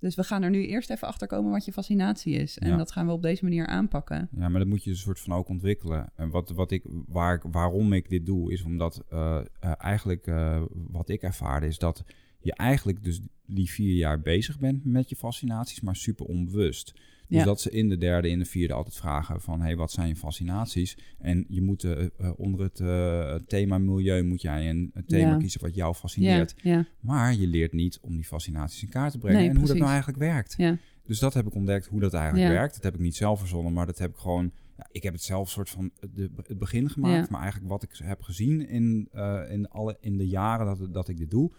Dus 0.00 0.14
we 0.14 0.24
gaan 0.24 0.42
er 0.42 0.50
nu 0.50 0.66
eerst 0.66 0.90
even 0.90 1.08
achter 1.08 1.26
komen 1.26 1.50
wat 1.50 1.64
je 1.64 1.72
fascinatie 1.72 2.34
is. 2.34 2.58
En 2.58 2.68
Ja. 2.68 2.76
dat 2.76 2.92
gaan 2.92 3.06
we 3.06 3.12
op 3.12 3.22
deze 3.22 3.44
manier 3.44 3.66
aanpakken. 3.66 4.28
Ja, 4.36 4.48
maar 4.48 4.60
dat 4.60 4.68
moet 4.68 4.84
je 4.84 4.90
een 4.90 4.96
soort 4.96 5.20
van 5.20 5.32
ook 5.32 5.48
ontwikkelen. 5.48 6.12
En 6.16 6.30
wat, 6.30 6.50
wat 6.50 6.70
ik, 6.70 6.82
waar 7.08 7.34
ik, 7.34 7.42
waarom 7.50 7.92
ik 7.92 8.08
dit 8.08 8.26
doe, 8.26 8.52
is 8.52 8.62
omdat 8.62 9.04
eh, 9.08 9.40
eh, 9.60 9.72
eigenlijk 9.78 10.26
eh, 10.26 10.62
wat 10.90 11.08
ik 11.08 11.22
ervaarde 11.22 11.66
is 11.66 11.78
dat 11.78 12.04
je 12.40 12.54
eigenlijk 12.54 13.04
dus 13.04 13.20
die 13.46 13.70
vier 13.70 13.94
jaar 13.94 14.20
bezig 14.20 14.58
bent 14.58 14.84
met 14.84 15.08
je 15.08 15.16
fascinaties, 15.16 15.80
maar 15.80 15.96
super 15.96 16.26
onbewust. 16.26 16.94
Dus 17.30 17.38
Ja. 17.38 17.44
dat 17.44 17.60
ze 17.60 17.70
in 17.70 17.88
de 17.88 17.96
derde, 17.96 18.28
in 18.28 18.38
de 18.38 18.44
vierde 18.44 18.74
altijd 18.74 18.96
vragen 18.96 19.40
van... 19.40 19.60
hey, 19.60 19.76
wat 19.76 19.92
zijn 19.92 20.08
je 20.08 20.16
fascinaties? 20.16 20.96
En 21.18 21.44
je 21.48 21.62
moet 21.62 21.84
eh, 21.84 22.02
eh, 22.02 22.30
onder 22.36 22.60
het 22.60 22.80
eh, 22.80 23.34
thema 23.34 23.78
milieu 23.78 24.22
moet 24.22 24.42
jij 24.42 24.70
een, 24.70 24.90
een 24.94 25.04
thema 25.06 25.30
Ja. 25.30 25.36
kiezen 25.36 25.60
wat 25.60 25.74
jou 25.74 25.94
fascineert. 25.94 26.54
ja, 26.62 26.86
Maar 27.00 27.34
je 27.34 27.46
leert 27.46 27.72
niet 27.72 27.98
om 28.00 28.14
die 28.14 28.24
fascinaties 28.24 28.82
in 28.82 28.88
kaart 28.88 29.12
te 29.12 29.18
brengen 29.18 29.38
Nee, 29.40 29.48
en 29.48 29.56
hoe 29.56 29.66
dat 29.66 29.76
nou 29.76 29.88
eigenlijk 29.90 30.18
werkt. 30.18 30.56
Dus 31.02 31.18
dat 31.18 31.34
heb 31.34 31.46
ik 31.46 31.54
ontdekt, 31.54 31.86
hoe 31.86 32.00
dat 32.00 32.14
eigenlijk 32.14 32.48
werkt. 32.48 32.74
Dat 32.74 32.82
heb 32.82 32.94
ik 32.94 33.00
niet 33.00 33.16
zelf 33.16 33.38
verzonnen, 33.38 33.72
maar 33.72 33.86
dat 33.86 33.98
heb 33.98 34.10
ik 34.10 34.16
gewoon... 34.16 34.52
Ja, 34.76 34.86
ik 34.92 35.02
heb 35.02 35.12
het 35.12 35.22
zelf 35.22 35.50
soort 35.50 35.70
van 35.70 35.90
de, 36.14 36.30
het 36.46 36.58
begin 36.58 36.90
gemaakt. 36.90 37.30
Maar 37.30 37.40
eigenlijk 37.40 37.70
wat 37.70 37.82
ik 37.82 37.90
heb 38.02 38.22
gezien 38.22 38.68
in, 38.68 39.08
in, 39.50 39.68
alle, 39.68 39.96
in 40.00 40.16
de 40.16 40.28
jaren 40.28 40.66
dat, 40.66 40.94
dat 40.94 41.08
ik 41.08 41.16
dit 41.16 41.30
doe... 41.30 41.50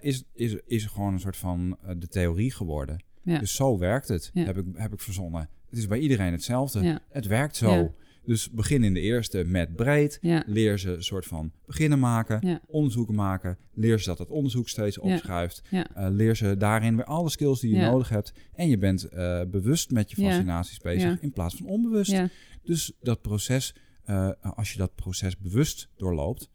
is, 0.00 0.24
is, 0.32 0.56
is 0.66 0.86
gewoon 0.86 1.12
een 1.12 1.20
soort 1.20 1.36
van 1.36 1.78
de 1.98 2.08
theorie 2.08 2.52
geworden. 2.52 2.98
Ja. 3.22 3.38
Dus 3.38 3.54
zo 3.54 3.78
werkt 3.78 4.08
het, 4.08 4.30
Ja. 4.34 4.44
heb, 4.44 4.56
ik, 4.56 4.64
heb 4.74 4.92
ik 4.92 5.00
verzonnen. 5.00 5.48
Het 5.68 5.78
is 5.78 5.86
bij 5.86 5.98
iedereen 5.98 6.32
hetzelfde. 6.32 6.82
Ja. 6.82 7.00
Het 7.10 7.26
werkt 7.26 7.56
zo. 7.56 7.94
Dus 8.24 8.50
begin 8.50 8.84
in 8.84 8.94
de 8.94 9.00
eerste 9.00 9.44
met 9.46 9.76
breed. 9.76 10.18
Leer 10.46 10.78
ze 10.78 10.90
een 10.90 11.02
soort 11.02 11.26
van 11.26 11.52
beginnen 11.66 11.98
maken, 11.98 12.60
onderzoeken 12.66 13.14
maken. 13.14 13.58
Leer 13.74 13.98
ze 13.98 14.04
dat 14.08 14.18
het 14.18 14.30
onderzoek 14.30 14.68
steeds 14.68 14.98
opschuift. 14.98 15.62
Eh, 15.70 16.06
leer 16.10 16.36
ze 16.36 16.56
daarin 16.56 16.96
weer 16.96 17.04
alle 17.04 17.30
skills 17.30 17.60
die 17.60 17.74
je 17.74 17.80
nodig 17.80 18.08
hebt. 18.08 18.32
En 18.54 18.68
je 18.68 18.78
bent 18.78 19.04
eh, 19.04 19.40
bewust 19.50 19.90
met 19.90 20.10
je 20.10 20.16
fascinaties 20.16 20.78
bezig 20.78 21.20
in 21.20 21.32
plaats 21.32 21.56
van 21.56 21.66
onbewust. 21.66 22.22
Dus 22.62 22.92
dat 23.00 23.20
proces, 23.20 23.74
eh, 24.04 24.30
als 24.40 24.72
je 24.72 24.78
dat 24.78 24.94
proces 24.94 25.38
bewust 25.38 25.88
doorloopt, 25.96 26.48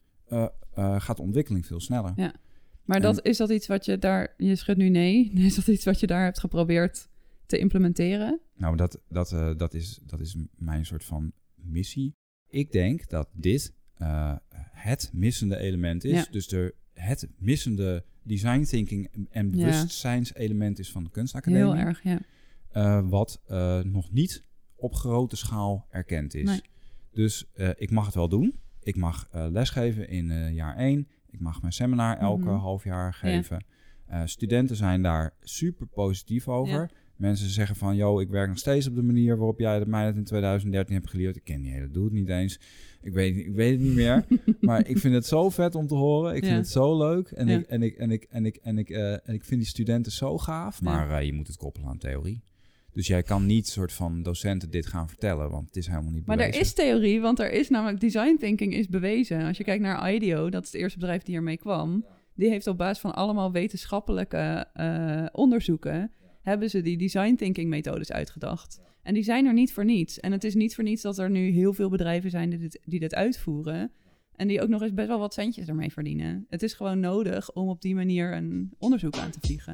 gaat 0.75 1.17
de 1.17 1.21
ontwikkeling 1.21 1.65
veel 1.65 1.79
sneller. 1.79 2.13
Maar 2.85 3.01
dat, 3.01 3.25
is 3.25 3.37
dat 3.37 3.49
iets 3.49 3.67
wat 3.67 3.85
je 3.85 3.97
daar... 3.97 4.33
Je 4.37 4.55
schudt 4.55 4.79
nu 4.79 4.89
nee. 4.89 5.31
Is 5.45 5.55
dat 5.55 5.67
iets 5.67 5.85
wat 5.85 5.99
je 5.99 6.07
daar 6.07 6.23
hebt 6.23 6.39
geprobeerd 6.39 7.07
te 7.45 7.57
implementeren? 7.57 8.39
Nou, 8.55 8.75
dat, 8.75 9.01
dat, 9.09 9.31
eh, 9.31 9.51
dat, 9.57 9.73
is, 9.73 9.99
dat 10.05 10.19
is 10.19 10.37
mijn 10.55 10.85
soort 10.85 11.03
van 11.03 11.31
missie. 11.55 12.15
Ik 12.49 12.71
denk 12.71 13.09
dat 13.09 13.29
dit 13.33 13.73
eh, 13.93 14.35
het 14.71 15.09
missende 15.13 15.57
element 15.57 16.03
is. 16.03 16.11
Ja. 16.11 16.25
Dus 16.31 16.47
de, 16.47 16.75
het 16.93 17.27
missende 17.37 18.03
design 18.23 18.63
thinking 18.63 19.27
en 19.29 19.51
bewustzijnselement 19.51 20.79
is 20.79 20.91
van 20.91 21.03
de 21.03 21.09
kunstacademie. 21.09 21.63
Heel 21.63 21.75
erg, 21.75 22.03
ja. 22.03 22.19
eh, 22.71 23.09
wat 23.09 23.41
nog 23.83 24.11
niet 24.11 24.43
op 24.75 24.93
grote 24.93 25.35
schaal 25.35 25.87
erkend 25.89 26.33
is. 26.33 26.49
Nee. 26.49 26.61
Dus 27.11 27.45
ik 27.75 27.91
mag 27.91 28.05
het 28.05 28.15
wel 28.15 28.29
doen. 28.29 28.59
Ik 28.79 28.95
mag 28.95 29.29
lesgeven 29.31 30.09
in 30.09 30.53
jaar 30.53 30.77
1. 30.77 31.07
Ik 31.35 31.41
mag 31.41 31.61
mijn 31.61 31.73
seminar 31.73 32.17
elke 32.17 32.45
Mhm. 32.45 32.55
half 32.55 32.83
jaar 32.83 33.13
geven. 33.13 33.65
Eh, 34.07 34.21
studenten 34.25 34.75
zijn 34.75 35.01
daar 35.01 35.33
super 35.41 35.87
positief 35.87 36.47
over. 36.47 36.73
Ja. 36.73 36.89
Mensen 37.15 37.49
zeggen 37.49 37.75
van, 37.75 37.95
yo, 37.95 38.19
ik 38.19 38.29
werk 38.29 38.47
nog 38.47 38.57
steeds 38.57 38.87
op 38.87 38.95
de 38.95 39.01
manier 39.03 39.37
waarop 39.37 39.59
jij 39.59 39.79
dat 39.79 39.87
mij 39.87 40.05
dat 40.05 40.15
in 40.15 40.23
2013 40.23 40.95
hebt 40.95 41.09
geleerd. 41.09 41.35
Ik 41.35 41.43
ken 41.43 41.61
die 41.61 41.71
hele, 41.71 41.89
doe 41.91 42.03
het 42.03 42.13
niet 42.13 42.29
eens. 42.29 42.59
Ik 43.01 43.13
weet, 43.13 43.37
ik 43.37 43.53
weet 43.55 43.71
het 43.71 43.79
niet 43.81 43.93
meer. 43.95 44.25
maar 44.61 44.87
ik 44.87 44.97
vind 44.97 45.13
het 45.13 45.25
zo 45.25 45.49
vet 45.49 45.75
om 45.75 45.87
te 45.87 45.95
horen. 45.95 46.31
Ik 46.35 46.39
vind 46.39 46.51
Ja. 46.51 46.57
het 46.57 46.69
zo 46.69 46.97
leuk. 46.97 47.27
En, 47.31 47.47
Ja. 47.47 47.57
ik, 47.57 47.65
en, 47.67 47.81
ik, 47.83 47.95
en, 47.95 48.11
ik, 48.11 48.23
en, 48.29 48.45
ik, 48.45 48.55
en, 48.55 48.77
ik, 48.77 48.89
eh, 48.89 49.11
en 49.11 49.33
ik 49.33 49.43
vind 49.43 49.59
die 49.61 49.69
studenten 49.69 50.11
zo 50.11 50.37
gaaf. 50.37 50.79
Ja. 50.79 50.85
Maar 50.91 51.11
eh, 51.19 51.25
je 51.25 51.33
moet 51.33 51.47
het 51.47 51.57
koppelen 51.57 51.89
aan 51.89 51.97
theorie. 51.97 52.41
Dus 52.95 53.07
jij 53.07 53.23
kan 53.23 53.45
niet 53.45 53.67
soort 53.67 53.93
van 53.93 54.23
docenten 54.23 54.69
dit 54.69 54.85
gaan 54.85 55.07
vertellen, 55.07 55.49
want 55.49 55.67
het 55.67 55.75
is 55.75 55.87
helemaal 55.87 56.11
niet 56.11 56.25
Maar 56.25 56.37
bewezen. 56.37 56.59
er 56.59 56.65
is 56.65 56.73
theorie, 56.73 57.21
want 57.21 57.39
er 57.39 57.51
is 57.51 57.69
namelijk 57.69 57.99
design 57.99 58.37
thinking 58.39 58.73
is 58.73 58.87
bewezen. 58.87 59.41
Als 59.41 59.57
je 59.57 59.63
kijkt 59.63 59.83
naar 59.83 60.13
IDEO, 60.13 60.49
dat 60.49 60.63
is 60.63 60.71
het 60.71 60.81
eerste 60.81 60.99
bedrijf 60.99 61.23
die 61.23 61.35
ermee 61.35 61.57
kwam. 61.57 62.05
Die 62.33 62.49
heeft 62.49 62.67
op 62.67 62.77
basis 62.77 62.99
van 62.99 63.15
allemaal 63.15 63.51
wetenschappelijke 63.51 64.67
eh, 64.73 65.25
onderzoeken... 65.31 66.11
hebben 66.41 66.69
ze 66.69 66.81
die 66.81 66.97
design 66.97 67.35
thinking 67.35 67.69
methodes 67.69 68.11
uitgedacht. 68.11 68.81
En 69.03 69.13
die 69.13 69.23
zijn 69.23 69.45
er 69.45 69.53
niet 69.53 69.73
voor 69.73 69.85
niets. 69.85 70.19
En 70.19 70.31
het 70.31 70.43
is 70.43 70.55
niet 70.55 70.75
voor 70.75 70.83
niets 70.83 71.01
dat 71.01 71.17
er 71.17 71.29
nu 71.29 71.49
heel 71.49 71.73
veel 71.73 71.89
bedrijven 71.89 72.29
zijn 72.29 72.49
die 72.49 72.59
dit, 72.59 72.79
die 72.85 72.99
dit 72.99 73.15
uitvoeren... 73.15 73.91
en 74.35 74.47
die 74.47 74.61
ook 74.61 74.69
nog 74.69 74.81
eens 74.81 74.93
best 74.93 75.07
wel 75.07 75.19
wat 75.19 75.33
centjes 75.33 75.67
ermee 75.67 75.91
verdienen. 75.91 76.45
Het 76.49 76.63
is 76.63 76.73
gewoon 76.73 76.99
nodig 76.99 77.53
om 77.53 77.69
op 77.69 77.81
die 77.81 77.95
manier 77.95 78.33
een 78.33 78.73
onderzoek 78.77 79.17
aan 79.17 79.31
te 79.31 79.39
vliegen. 79.41 79.73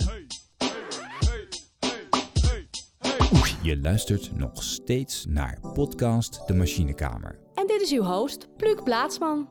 Je 3.32 3.80
luistert 3.82 4.38
nog 4.38 4.64
steeds 4.64 5.26
naar 5.26 5.60
podcast 5.74 6.48
De 6.48 6.54
Machinekamer. 6.54 7.40
En 7.54 7.68
dit 7.68 7.82
is 7.82 7.92
uw 7.92 8.02
host, 8.04 8.48
Pluk 8.58 8.84
Plaatsman. 8.84 9.50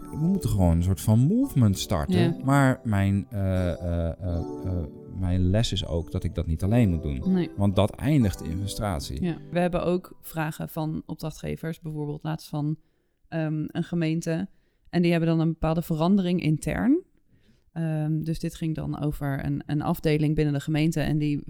We 0.00 0.16
moeten 0.16 0.50
gewoon 0.50 0.76
een 0.76 0.82
soort 0.82 1.00
van 1.00 1.18
movement 1.18 1.78
starten. 1.78 2.20
Ja. 2.20 2.36
Maar 2.44 2.80
mijn, 2.84 3.26
eh, 3.30 3.70
eh, 3.72 4.10
eh, 4.20 4.84
mijn 5.18 5.50
les 5.50 5.72
is 5.72 5.86
ook 5.86 6.12
dat 6.12 6.24
ik 6.24 6.34
dat 6.34 6.46
niet 6.46 6.62
alleen 6.62 6.90
moet 6.90 7.02
doen. 7.02 7.32
Nee. 7.32 7.50
Want 7.56 7.76
dat 7.76 7.90
eindigt 7.90 8.42
in 8.42 8.56
frustratie. 8.56 9.22
Ja. 9.22 9.36
We 9.50 9.58
hebben 9.58 9.84
ook 9.84 10.16
vragen 10.20 10.68
van 10.68 11.02
opdrachtgevers, 11.06 11.80
bijvoorbeeld 11.80 12.22
laatst 12.22 12.48
van 12.48 12.76
ehm, 13.28 13.64
een 13.66 13.84
gemeente. 13.84 14.48
En 14.90 15.02
die 15.02 15.10
hebben 15.10 15.28
dan 15.28 15.40
een 15.40 15.52
bepaalde 15.52 15.82
verandering 15.82 16.42
intern. 16.42 17.02
Ehm, 17.72 18.22
dus 18.22 18.38
dit 18.38 18.54
ging 18.54 18.74
dan 18.74 19.00
over 19.00 19.44
een, 19.44 19.62
een 19.66 19.82
afdeling 19.82 20.34
binnen 20.34 20.54
de 20.54 20.60
gemeente. 20.60 21.00
En 21.00 21.18
die 21.18 21.42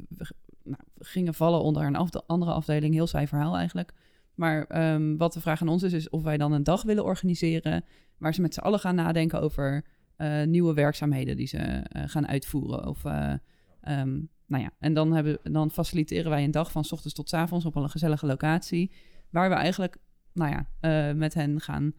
gingen 1.05 1.35
vallen 1.35 1.63
onder 1.63 1.85
een 1.85 1.97
andere 2.27 2.53
afdeling. 2.53 2.95
Heel 2.95 3.07
saai 3.07 3.27
verhaal 3.27 3.57
eigenlijk. 3.57 3.93
Maar 4.35 4.65
ehm, 4.65 5.17
wat 5.17 5.33
de 5.33 5.41
vraag 5.41 5.61
aan 5.61 5.69
ons 5.69 5.83
is, 5.83 5.93
is 5.93 6.11
of 6.11 6.23
wij 6.23 6.37
dan 6.37 6.53
een 6.53 6.65
dag 6.65 6.83
willen 6.83 7.05
organiseren. 7.05 7.85
Waar 8.19 8.35
ze 8.35 8.41
met 8.41 8.55
z'n 8.55 8.61
allen 8.61 8.81
gaan 8.81 8.95
nadenken 8.95 9.41
over 9.41 9.85
eh, 10.17 10.43
nieuwe 10.43 10.75
werkzaamheden 10.75 11.37
die 11.37 11.47
ze 11.47 11.59
eh, 11.59 12.03
gaan 12.07 12.29
uitvoeren. 12.29 12.87
Of, 12.87 13.05
eh, 13.05 13.33
ehm, 13.81 14.21
nou 14.47 14.63
ja, 14.63 14.71
en 14.79 14.95
dan, 14.95 15.13
hebben, 15.13 15.39
dan 15.43 15.71
faciliteren 15.71 16.31
wij 16.31 16.45
een 16.45 16.51
dag 16.51 16.71
van 16.71 16.85
ochtends 16.91 17.15
tot 17.15 17.33
avonds 17.33 17.65
op 17.65 17.75
een 17.75 17.91
gezellige 17.91 18.27
locatie. 18.27 18.93
Waar 19.31 19.49
we 19.49 19.55
eigenlijk, 19.55 19.97
nou 20.33 20.51
ja, 20.51 21.13
met 21.13 21.35
hen 21.35 21.61
gaan, 21.61 21.93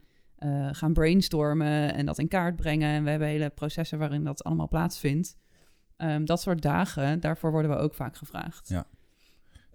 gaan 0.72 0.92
brainstormen 0.92 1.94
en 1.94 2.06
dat 2.06 2.18
in 2.18 2.28
kaart 2.28 2.56
brengen. 2.56 2.88
En 2.88 3.04
we 3.04 3.10
hebben 3.10 3.28
hele 3.28 3.50
processen 3.50 3.98
waarin 3.98 4.24
dat 4.24 4.44
allemaal 4.44 4.68
plaatsvindt. 4.68 5.36
Ehm, 5.96 6.24
dat 6.24 6.40
soort 6.40 6.62
dagen, 6.62 7.20
daarvoor 7.20 7.50
worden 7.50 7.70
we 7.70 7.76
ook 7.76 7.94
vaak 7.94 8.16
gevraagd. 8.16 8.68
Ja. 8.68 8.86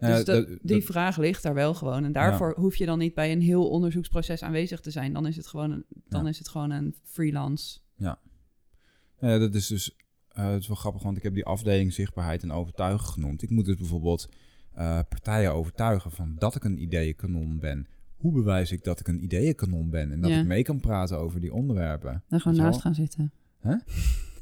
Dus 0.08 0.26
dat- 0.26 0.48
dat- 0.48 0.48
die 0.62 0.76
dat- 0.80 0.84
vraag 0.84 1.18
ligt 1.18 1.44
daar 1.44 1.54
wel 1.54 1.74
gewoon. 1.74 2.04
En 2.04 2.12
daarvoor 2.12 2.54
hoef 2.58 2.76
je 2.76 2.86
dan 2.86 3.00
niet 3.00 3.14
bij 3.14 3.32
een 3.32 3.42
heel 3.42 3.70
onderzoeksproces 3.70 4.44
aanwezig 4.44 4.80
te 4.80 4.92
zijn. 4.92 5.14
Dan 5.14 5.28
is 5.28 5.36
het 5.36 5.48
gewoon 5.48 5.72
een, 5.72 5.86
dan 6.08 6.24
Ja. 6.24 6.30
is 6.30 6.38
het 6.38 6.48
gewoon 6.50 6.72
een 6.72 6.96
freelance. 7.04 7.80
Ja, 7.96 9.38
dat 9.38 9.56
is 9.56 9.68
dus 9.68 9.96
eh, 10.28 10.50
het 10.52 10.62
is 10.62 10.68
wel 10.68 10.76
grappig, 10.78 11.04
want 11.04 11.18
ik 11.18 11.24
heb 11.24 11.34
die 11.34 11.46
afdeling 11.46 11.94
zichtbaarheid 11.94 12.44
en 12.44 12.52
overtuigen 12.52 13.08
genoemd. 13.08 13.42
Ik 13.42 13.50
moet 13.50 13.66
dus 13.66 13.76
bijvoorbeeld 13.76 14.30
eh, 14.74 15.00
partijen 15.10 15.54
overtuigen 15.54 16.12
van 16.12 16.36
dat 16.38 16.56
ik 16.56 16.64
een 16.64 16.82
ideeënkanon 16.82 17.60
ben. 17.60 17.88
Hoe 18.18 18.32
bewijs 18.32 18.72
ik 18.72 18.84
dat 18.84 19.00
ik 19.00 19.08
een 19.08 19.24
ideeënkanon 19.24 19.90
ben 19.90 20.12
en 20.12 20.22
dat 20.22 20.32
ik 20.32 20.46
mee 20.46 20.64
kan 20.64 20.80
praten 20.80 21.18
over 21.18 21.40
die 21.40 21.54
onderwerpen? 21.54 22.24
Dan 22.28 22.40
gewoon 22.40 22.58
naast 22.58 22.82
gaan 22.82 22.96
zitten. 22.96 23.32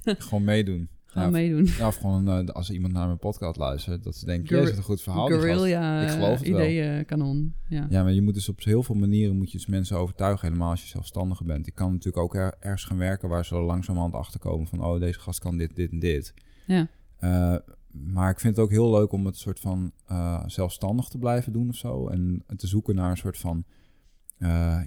Gewoon 0.04 0.44
meedoen. 0.44 0.90
Ja, 1.14 1.30
meedoen. 1.30 1.66
Ja, 1.78 1.88
of 1.88 1.96
gewoon 1.96 2.28
eh, 2.30 2.46
als 2.48 2.70
iemand 2.72 2.94
naar 2.94 3.06
mijn 3.06 3.18
podcast 3.18 3.58
luistert, 3.58 4.04
dat 4.04 4.16
ze 4.16 4.26
denken, 4.26 4.48
Guerri- 4.48 4.62
jezus, 4.64 4.78
een 4.78 4.84
goed 4.84 5.02
verhaal. 5.02 5.26
die 5.28 5.36
gast." 5.36 5.46
Guerrilla 5.48 6.02
Ik 6.02 6.10
geloof 6.10 6.40
het 6.40 6.48
wel. 6.50 6.60
ideeën 6.60 7.06
kanon. 7.06 7.54
Ja. 7.68 7.88
Ja, 7.90 8.04
maar 8.04 8.14
je 8.14 8.22
moet 8.22 8.34
dus 8.34 8.50
op 8.50 8.64
heel 8.64 8.84
veel 8.84 8.96
manieren 8.96 9.36
moet 9.38 9.52
je 9.52 9.58
dus 9.58 9.68
mensen 9.68 9.98
overtuigen, 9.98 10.48
helemaal 10.48 10.70
als 10.70 10.82
je 10.82 10.88
zelfstandige 10.88 11.44
bent. 11.44 11.68
Ik 11.68 11.76
kan 11.76 11.92
natuurlijk 11.92 12.24
ook 12.24 12.36
er- 12.36 12.56
ergens 12.60 12.84
gaan 12.84 12.98
werken 12.98 13.30
waar 13.30 13.46
ze 13.46 13.56
langzamerhand 13.56 14.14
achterkomen 14.14 14.68
van, 14.68 14.84
oh, 14.84 15.00
deze 15.00 15.20
gast 15.20 15.40
kan 15.40 15.58
dit, 15.58 15.76
dit 15.76 15.92
en 15.92 16.00
dit. 16.00 16.34
Ja. 16.68 16.88
Eh, 17.20 17.56
maar 17.92 18.30
ik 18.32 18.40
vind 18.40 18.56
het 18.56 18.66
ook 18.66 18.72
heel 18.72 18.92
leuk 18.92 19.12
om 19.12 19.26
het 19.26 19.38
soort 19.38 19.60
van 19.60 19.92
eh, 20.08 20.44
zelfstandig 20.46 21.08
te 21.08 21.18
blijven 21.18 21.54
doen 21.54 21.70
of 21.70 21.76
zo. 21.76 22.08
En 22.08 22.44
te 22.58 22.68
zoeken 22.68 22.96
naar 22.96 23.12
een 23.12 23.18
soort 23.18 23.38
van 23.38 23.64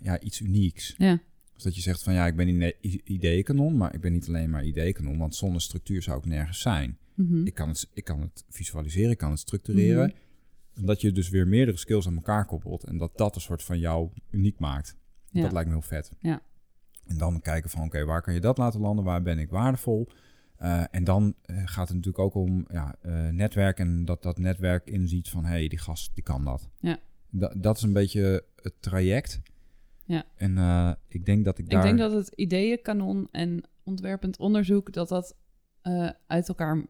ja, 0.03 0.21
iets 0.21 0.41
unieks. 0.41 0.95
Ja. 0.99 1.19
Dus 1.63 1.73
dat 1.73 1.83
je 1.83 1.91
zegt 1.91 2.03
van 2.03 2.15
ja, 2.15 2.27
ik 2.27 2.37
ben 2.37 2.49
een 2.49 2.75
i- 2.83 3.01
ideeënkanon, 3.05 3.77
maar 3.77 3.95
ik 3.95 4.01
ben 4.01 4.13
niet 4.13 4.29
alleen 4.29 4.51
maar 4.51 4.65
ideeënkanon, 4.65 5.19
want 5.19 5.35
zonder 5.35 5.61
structuur 5.61 6.03
zou 6.03 6.19
ik 6.19 6.25
nergens 6.25 6.61
zijn. 6.61 6.99
Mhm. 7.15 7.47
Ik 7.47 7.55
kan 7.55 7.69
het, 7.69 7.89
ik 7.95 8.05
kan 8.05 8.21
het 8.21 8.45
visualiseren, 8.49 9.11
ik 9.11 9.19
kan 9.19 9.31
het 9.31 9.39
structureren. 9.41 10.13
En 10.75 10.87
Dat 10.87 11.01
je 11.01 11.13
dus 11.13 11.29
weer 11.29 11.49
meerdere 11.49 11.77
skills 11.77 12.07
aan 12.07 12.15
elkaar 12.15 12.47
koppelt. 12.47 12.85
En 12.85 12.99
dat 12.99 13.17
dat 13.19 13.35
een 13.35 13.41
soort 13.41 13.63
van 13.63 13.79
jou 13.79 14.11
uniek 14.31 14.59
maakt. 14.59 14.97
Ja. 15.31 15.43
Dat 15.43 15.53
lijkt 15.53 15.69
me 15.69 15.75
heel 15.75 15.83
vet. 15.83 16.13
Ja. 16.19 16.43
En 17.07 17.17
dan 17.19 17.41
kijken 17.41 17.71
van 17.71 17.85
oké, 17.85 18.05
waar 18.05 18.23
kan 18.23 18.35
je 18.35 18.41
dat 18.41 18.59
laten 18.59 18.81
landen? 18.81 19.05
Waar 19.05 19.23
ben 19.23 19.39
ik 19.39 19.51
waardevol? 19.51 20.09
Eh, 20.57 20.85
en 20.91 21.05
dan 21.05 21.35
eh, 21.43 21.57
gaat 21.65 21.89
het 21.89 21.97
natuurlijk 21.97 22.19
ook 22.25 22.35
om 22.35 22.67
ja, 22.71 22.97
eh, 23.03 23.29
netwerk. 23.29 23.79
En 23.79 24.05
dat 24.05 24.23
dat 24.23 24.39
netwerk 24.39 24.87
inziet 24.87 25.29
van 25.29 25.45
hé, 25.45 25.51
hey, 25.51 25.69
die 25.69 25.79
gast 25.79 26.11
die 26.15 26.23
kan 26.23 26.45
dat. 26.45 26.69
Ja. 26.81 26.99
Da- 27.31 27.55
dat 27.57 27.77
is 27.77 27.83
een 27.83 27.93
beetje 27.93 28.45
het 28.63 28.75
traject. 28.81 29.41
Ja. 30.05 30.25
En 30.37 30.59
eh, 30.59 30.93
ik 31.09 31.25
denk 31.25 31.45
dat 31.45 31.59
ik 31.59 31.71
daar... 31.71 31.81
Ik 31.81 31.87
denk 31.87 31.99
dat 31.99 32.13
het 32.13 32.33
ideeënkanon 32.35 33.29
en 33.31 33.65
ontwerpend 33.83 34.39
onderzoek, 34.39 34.93
dat 34.93 35.09
dat 35.09 35.37
eh, 35.83 36.09
uit 36.27 36.49
elkaar 36.49 36.87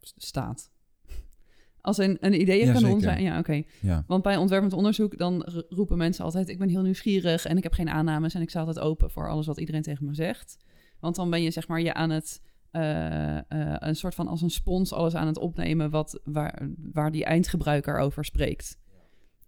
staat. 0.00 0.70
Als 1.80 1.98
een, 1.98 2.16
een 2.20 2.40
ideeënkanon 2.40 2.82
Jazeker. 2.82 3.00
zijn, 3.00 3.22
ja 3.22 3.38
oké. 3.38 3.62
Ja, 3.80 4.04
Want 4.06 4.22
bij 4.22 4.36
ontwerpend 4.36 4.72
onderzoek 4.72 5.18
dan 5.18 5.42
roepen 5.68 5.98
mensen 5.98 6.24
altijd... 6.24 6.48
ik 6.48 6.58
ben 6.58 6.68
heel 6.68 6.82
nieuwsgierig 6.82 7.44
en 7.44 7.56
ik 7.56 7.62
heb 7.62 7.72
geen 7.72 7.90
aannames... 7.90 8.34
en 8.34 8.42
ik 8.42 8.50
sta 8.50 8.58
altijd 8.58 8.80
open 8.80 9.10
voor 9.10 9.28
alles 9.28 9.46
wat 9.46 9.58
iedereen 9.58 9.82
tegen 9.82 10.06
me 10.06 10.14
zegt. 10.14 10.56
Want 11.00 11.16
dan 11.16 11.30
ben 11.30 11.42
je 11.42 11.50
zeg 11.50 11.68
maar 11.68 11.80
je 11.80 11.94
aan 11.94 12.10
het 12.10 12.40
eh, 12.70 13.38
een 13.78 13.96
soort 13.96 14.14
van 14.14 14.28
als 14.28 14.42
een 14.42 14.50
spons 14.50 14.92
alles 14.92 15.14
aan 15.14 15.26
het 15.26 15.38
opnemen 15.38 15.90
wat, 15.90 16.20
waar, 16.24 16.68
waar 16.92 17.10
die 17.10 17.24
eindgebruiker 17.24 17.98
over 17.98 18.24
spreekt. 18.24 18.78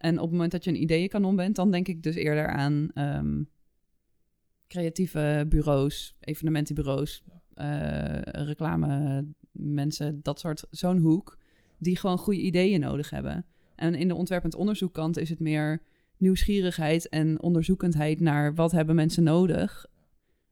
En 0.05 0.15
op 0.15 0.23
het 0.23 0.31
moment 0.31 0.51
dat 0.51 0.65
je 0.65 0.71
een 0.71 0.83
ideeënkanon 0.83 1.37
bent, 1.37 1.57
dan 1.57 1.71
denk 1.71 1.89
ik 1.89 2.03
dus 2.03 2.15
eerder 2.15 2.47
aan 2.47 2.91
ehm, 2.95 3.43
creatieve 4.69 5.47
bureaus, 5.49 6.17
evenementenbureaus, 6.21 7.25
uh, 7.55 8.21
reclame 8.21 9.25
mensen, 9.53 10.21
dat 10.23 10.41
soort, 10.41 10.67
zo'n 10.71 10.99
hoek, 10.99 11.39
die 11.79 11.97
gewoon 11.97 12.19
goede 12.19 12.41
ideeën 12.41 12.81
nodig 12.81 13.11
hebben. 13.11 13.47
En 13.75 13.95
in 13.95 14.09
de 14.09 14.15
ontwerpend 14.15 14.55
onderzoekkant 14.55 15.19
is 15.19 15.29
het 15.29 15.41
meer 15.41 15.83
nieuwsgierigheid 16.17 17.09
en 17.09 17.43
onderzoekendheid 17.43 18.21
naar 18.21 18.55
wat 18.55 18.73
hebben 18.73 18.95
mensen 18.95 19.23
nodig. 19.23 19.87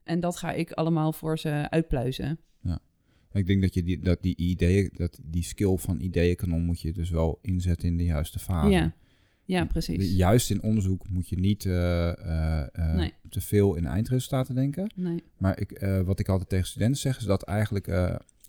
En 0.03 0.19
dat 0.19 0.37
ga 0.37 0.51
ik 0.51 0.71
allemaal 0.71 1.13
voor 1.13 1.39
ze 1.39 1.67
uitpluizen. 1.69 2.39
Ja. 2.61 2.79
Ik 3.31 3.47
denk 3.47 3.61
dat 3.61 3.73
je 3.73 3.83
die, 3.83 3.99
dat 3.99 4.21
die 4.21 4.35
ideeën, 4.37 4.89
dat 4.93 5.19
die 5.23 5.43
skill 5.43 5.75
van 5.77 5.99
ideeënkanon 5.99 6.65
moet 6.65 6.81
je 6.81 6.91
dus 6.91 7.09
wel 7.09 7.39
inzetten 7.41 7.87
in 7.87 7.97
de 7.97 8.03
juiste 8.03 8.39
fase. 8.39 8.69
Ja, 8.69 8.93
ja 9.45 9.65
precies. 9.65 10.15
Juist 10.15 10.49
in 10.49 10.61
onderzoek 10.61 11.09
moet 11.09 11.29
je 11.29 11.39
niet 11.39 11.65
uh, 11.65 11.73
uh, 11.75 13.07
te 13.29 13.41
veel 13.41 13.75
in 13.75 13.85
eindresultaten 13.85 14.55
denken. 14.55 14.91
Nee. 14.95 15.23
Maar 15.37 15.59
ik, 15.59 15.85
wat 16.05 16.19
ik 16.19 16.29
altijd 16.29 16.49
tegen 16.49 16.67
studenten 16.67 16.97
zeg, 16.99 17.17
is 17.17 17.25
dat 17.25 17.43
eigenlijk 17.43 17.87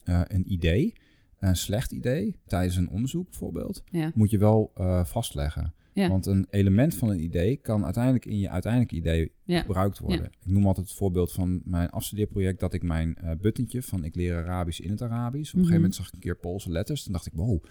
een 0.05 0.53
idee, 0.53 0.93
een 1.39 1.57
slecht 1.57 1.93
idee, 1.93 2.37
tijdens 2.47 2.77
een 2.77 2.91
onderzoek 2.91 3.29
bijvoorbeeld, 3.31 3.83
ja. 3.91 4.11
moet 4.15 4.31
je 4.31 4.39
wel 4.39 4.73
vastleggen. 5.05 5.75
Ja. 5.93 6.09
Want 6.09 6.27
een 6.27 6.47
element 6.51 6.95
van 6.95 7.09
een 7.09 7.23
idee 7.23 7.57
kan 7.57 7.85
uiteindelijk 7.85 8.27
in 8.27 8.39
je 8.39 8.51
uiteindelijke 8.51 8.97
idee 8.97 9.33
Ja. 9.45 9.61
gebruikt 9.61 9.99
worden. 9.99 10.25
Ik 10.25 10.51
noem 10.53 10.67
altijd 10.67 10.87
het 10.89 10.97
voorbeeld 10.97 11.33
van 11.33 11.61
mijn 11.65 11.91
afstudeerproject 11.91 12.61
dat 12.61 12.75
ik 12.75 12.83
mijn 12.83 13.17
eh 13.17 13.31
buttentje 13.41 13.83
van 13.83 14.05
ik 14.05 14.15
leer 14.15 14.37
Arabisch 14.37 14.81
in 14.81 14.91
het 14.91 15.03
Arabisch. 15.03 15.49
Op 15.49 15.55
een 15.55 15.61
Mhm. 15.61 15.69
gegeven 15.69 15.75
moment 15.75 15.95
zag 15.95 16.07
ik 16.07 16.13
een 16.15 16.21
keer 16.21 16.37
Poolse 16.37 16.71
letters. 16.71 17.03
Toen 17.03 17.13
dacht 17.13 17.27
ik, 17.27 17.33
wow, 17.35 17.65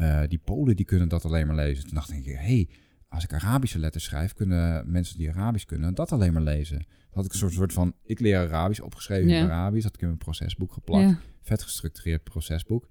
eh, 0.00 0.20
die 0.28 0.38
Polen 0.38 0.76
die 0.76 0.84
kunnen 0.84 1.08
dat 1.08 1.24
alleen 1.24 1.46
maar 1.46 1.56
lezen. 1.56 1.84
Toen 1.84 1.94
dacht 1.94 2.10
ik, 2.12 2.24
hé, 2.24 2.32
hey, 2.34 2.68
als 3.08 3.24
ik 3.24 3.32
Arabische 3.32 3.78
letters 3.78 4.04
schrijf, 4.04 4.32
kunnen 4.32 4.90
mensen 4.90 5.18
die 5.18 5.30
Arabisch 5.30 5.64
kunnen 5.66 5.94
dat 5.94 6.12
alleen 6.12 6.32
maar 6.32 6.42
lezen. 6.42 6.76
Dan 6.78 6.86
had 7.10 7.24
ik 7.24 7.32
een 7.32 7.38
soort, 7.38 7.52
soort 7.52 7.72
van, 7.72 7.94
ik 8.04 8.20
leer 8.20 8.38
Arabisch, 8.38 8.80
opgeschreven 8.80 9.28
in 9.28 9.34
Ja. 9.36 9.44
Arabisch. 9.44 9.84
Had 9.84 9.94
ik 9.94 10.00
in 10.00 10.06
mijn 10.06 10.18
procesboek 10.18 10.72
geplakt 10.72 11.04
Ja. 11.08 11.18
vet 11.42 11.62
gestructureerd 11.62 12.24
procesboek. 12.24 12.88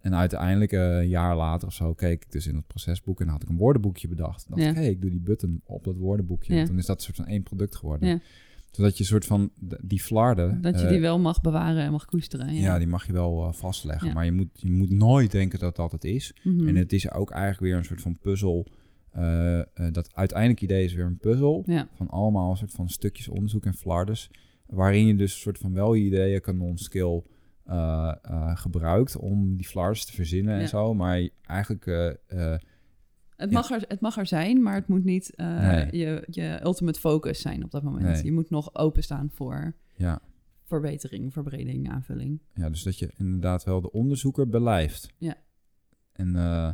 En 0.00 0.14
uiteindelijk, 0.14 0.72
eh, 0.72 0.96
een 0.98 1.08
jaar 1.08 1.36
later 1.36 1.68
of 1.68 1.74
zo, 1.74 1.94
keek 1.94 2.24
ik 2.24 2.32
dus 2.32 2.46
in 2.46 2.54
het 2.56 2.66
procesboek 2.66 3.20
en 3.20 3.28
had 3.28 3.42
ik 3.42 3.48
een 3.48 3.56
woordenboekje 3.56 4.08
bedacht. 4.08 4.48
Dan 4.48 4.58
dacht 4.58 4.62
Ja. 4.74 4.80
ik, 4.80 4.84
hé, 4.86 4.90
ik 4.90 5.00
doe 5.00 5.10
die 5.10 5.20
button 5.20 5.60
op 5.64 5.84
dat 5.84 5.96
woordenboekje. 5.96 6.54
Ja. 6.54 6.64
Dan 6.64 6.78
is 6.78 6.86
dat 6.86 6.96
een 6.96 7.02
soort 7.02 7.16
van 7.16 7.26
één 7.26 7.42
product 7.42 7.76
geworden. 7.76 8.08
Zodat 8.70 8.96
je 8.96 9.00
een 9.00 9.08
soort 9.08 9.24
van, 9.24 9.50
die 9.82 10.00
flarden... 10.00 10.62
Dat 10.62 10.78
je 10.78 10.84
eh, 10.84 10.90
die 10.90 11.00
wel 11.00 11.18
mag 11.18 11.40
bewaren 11.40 11.82
en 11.82 11.92
mag 11.92 12.04
koesteren. 12.04 12.54
Ja. 12.54 12.60
ja. 12.60 12.78
die 12.78 12.86
mag 12.86 13.06
je 13.06 13.12
wel 13.12 13.46
eh, 13.46 13.52
vastleggen. 13.52 14.12
Maar 14.12 14.24
je 14.24 14.32
moet, 14.32 14.48
je 14.52 14.70
moet 14.70 14.90
nooit 14.90 15.30
denken 15.30 15.58
dat 15.58 15.76
dat 15.76 15.92
het 15.92 16.04
is. 16.04 16.34
Mhm. 16.42 16.68
En 16.68 16.76
het 16.76 16.92
is 16.92 17.10
ook 17.10 17.30
eigenlijk 17.30 17.62
weer 17.62 17.76
een 17.76 17.84
soort 17.84 18.00
van 18.02 18.18
puzzel. 18.18 18.66
eh, 19.10 19.62
dat 19.92 20.14
uiteindelijk 20.14 20.60
idee 20.60 20.84
is 20.84 20.94
weer 20.94 21.04
een 21.04 21.18
puzzel. 21.18 21.62
Ja. 21.66 21.88
Van 21.94 22.08
allemaal 22.08 22.50
een 22.50 22.56
soort 22.56 22.72
van 22.72 22.88
stukjes 22.88 23.28
onderzoek 23.28 23.64
en 23.64 23.74
flardes. 23.74 24.30
Waarin 24.66 25.06
je 25.06 25.16
dus 25.16 25.32
een 25.32 25.40
soort 25.40 25.58
van 25.58 25.72
wel 25.72 25.94
je 25.94 26.04
ideeën 26.04 26.40
kanon 26.40 26.78
skill 26.78 27.22
gebruikt 28.54 29.16
om 29.16 29.56
die 29.56 29.66
flardes 29.66 30.04
te 30.04 30.12
verzinnen 30.12 30.60
en 30.60 30.68
zo. 30.68 30.94
Maar 30.94 31.28
eigenlijk 31.46 31.86
Het, 33.38 33.50
Ja. 33.50 33.56
mag 33.56 33.70
er, 33.70 33.84
het 33.88 34.00
mag 34.00 34.16
er 34.18 34.26
zijn, 34.26 34.62
maar 34.62 34.74
het 34.74 34.88
moet 34.88 35.04
niet 35.04 35.34
eh, 35.34 35.60
Nee. 35.60 35.96
je, 35.96 36.24
je 36.30 36.60
ultimate 36.62 37.00
focus 37.00 37.40
zijn 37.40 37.64
op 37.64 37.70
dat 37.70 37.82
moment. 37.82 38.04
Nee. 38.04 38.24
Je 38.24 38.32
moet 38.32 38.50
nog 38.50 38.74
openstaan 38.74 39.30
voor 39.32 39.74
ja, 39.96 40.20
verbetering, 40.64 41.32
verbreding, 41.32 41.90
aanvulling. 41.90 42.40
ja, 42.54 42.68
dus 42.70 42.82
dat 42.82 42.98
je 42.98 43.10
inderdaad 43.16 43.64
wel 43.64 43.80
de 43.80 43.90
onderzoeker 43.92 44.48
belijft. 44.48 45.12
Ja. 45.18 45.36
En 46.12 46.36
eh, 46.36 46.70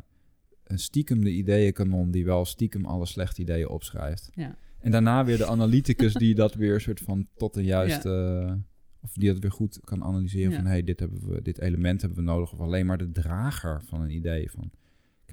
een 0.65 0.79
stiekem 0.79 1.25
de 1.25 1.31
ideeënkanon 1.31 2.11
die 2.11 2.25
wel 2.25 2.45
stiekem 2.45 2.85
alle 2.85 3.07
slechte 3.07 3.41
ideeën 3.43 3.69
opschrijft. 3.69 4.31
Ja. 4.35 4.57
En 4.81 4.91
daarna 4.91 5.25
weer 5.25 5.37
de 5.37 5.47
analyticus 5.47 6.15
die 6.15 6.35
dat 6.35 6.55
weer 6.55 6.81
soort 6.81 7.01
van 7.01 7.27
tot 7.37 7.57
een 7.57 7.65
juiste... 7.65 8.45
eh, 8.49 8.55
of 9.01 9.13
die 9.13 9.29
dat 9.33 9.39
weer 9.39 9.51
goed 9.53 9.81
kan 9.81 10.05
analyseren 10.05 10.53
van... 10.53 10.67
hey, 10.67 10.83
dit, 10.85 11.01
hebben 11.01 11.29
we, 11.29 11.43
dit 11.43 11.59
element 11.59 12.01
hebben 12.01 12.19
we 12.19 12.25
nodig. 12.25 12.53
Of 12.53 12.61
alleen 12.61 12.87
maar 12.87 12.99
de 12.99 13.11
drager 13.11 13.83
van 13.85 14.01
een 14.01 14.11
idee. 14.11 14.51
Van, 14.51 14.71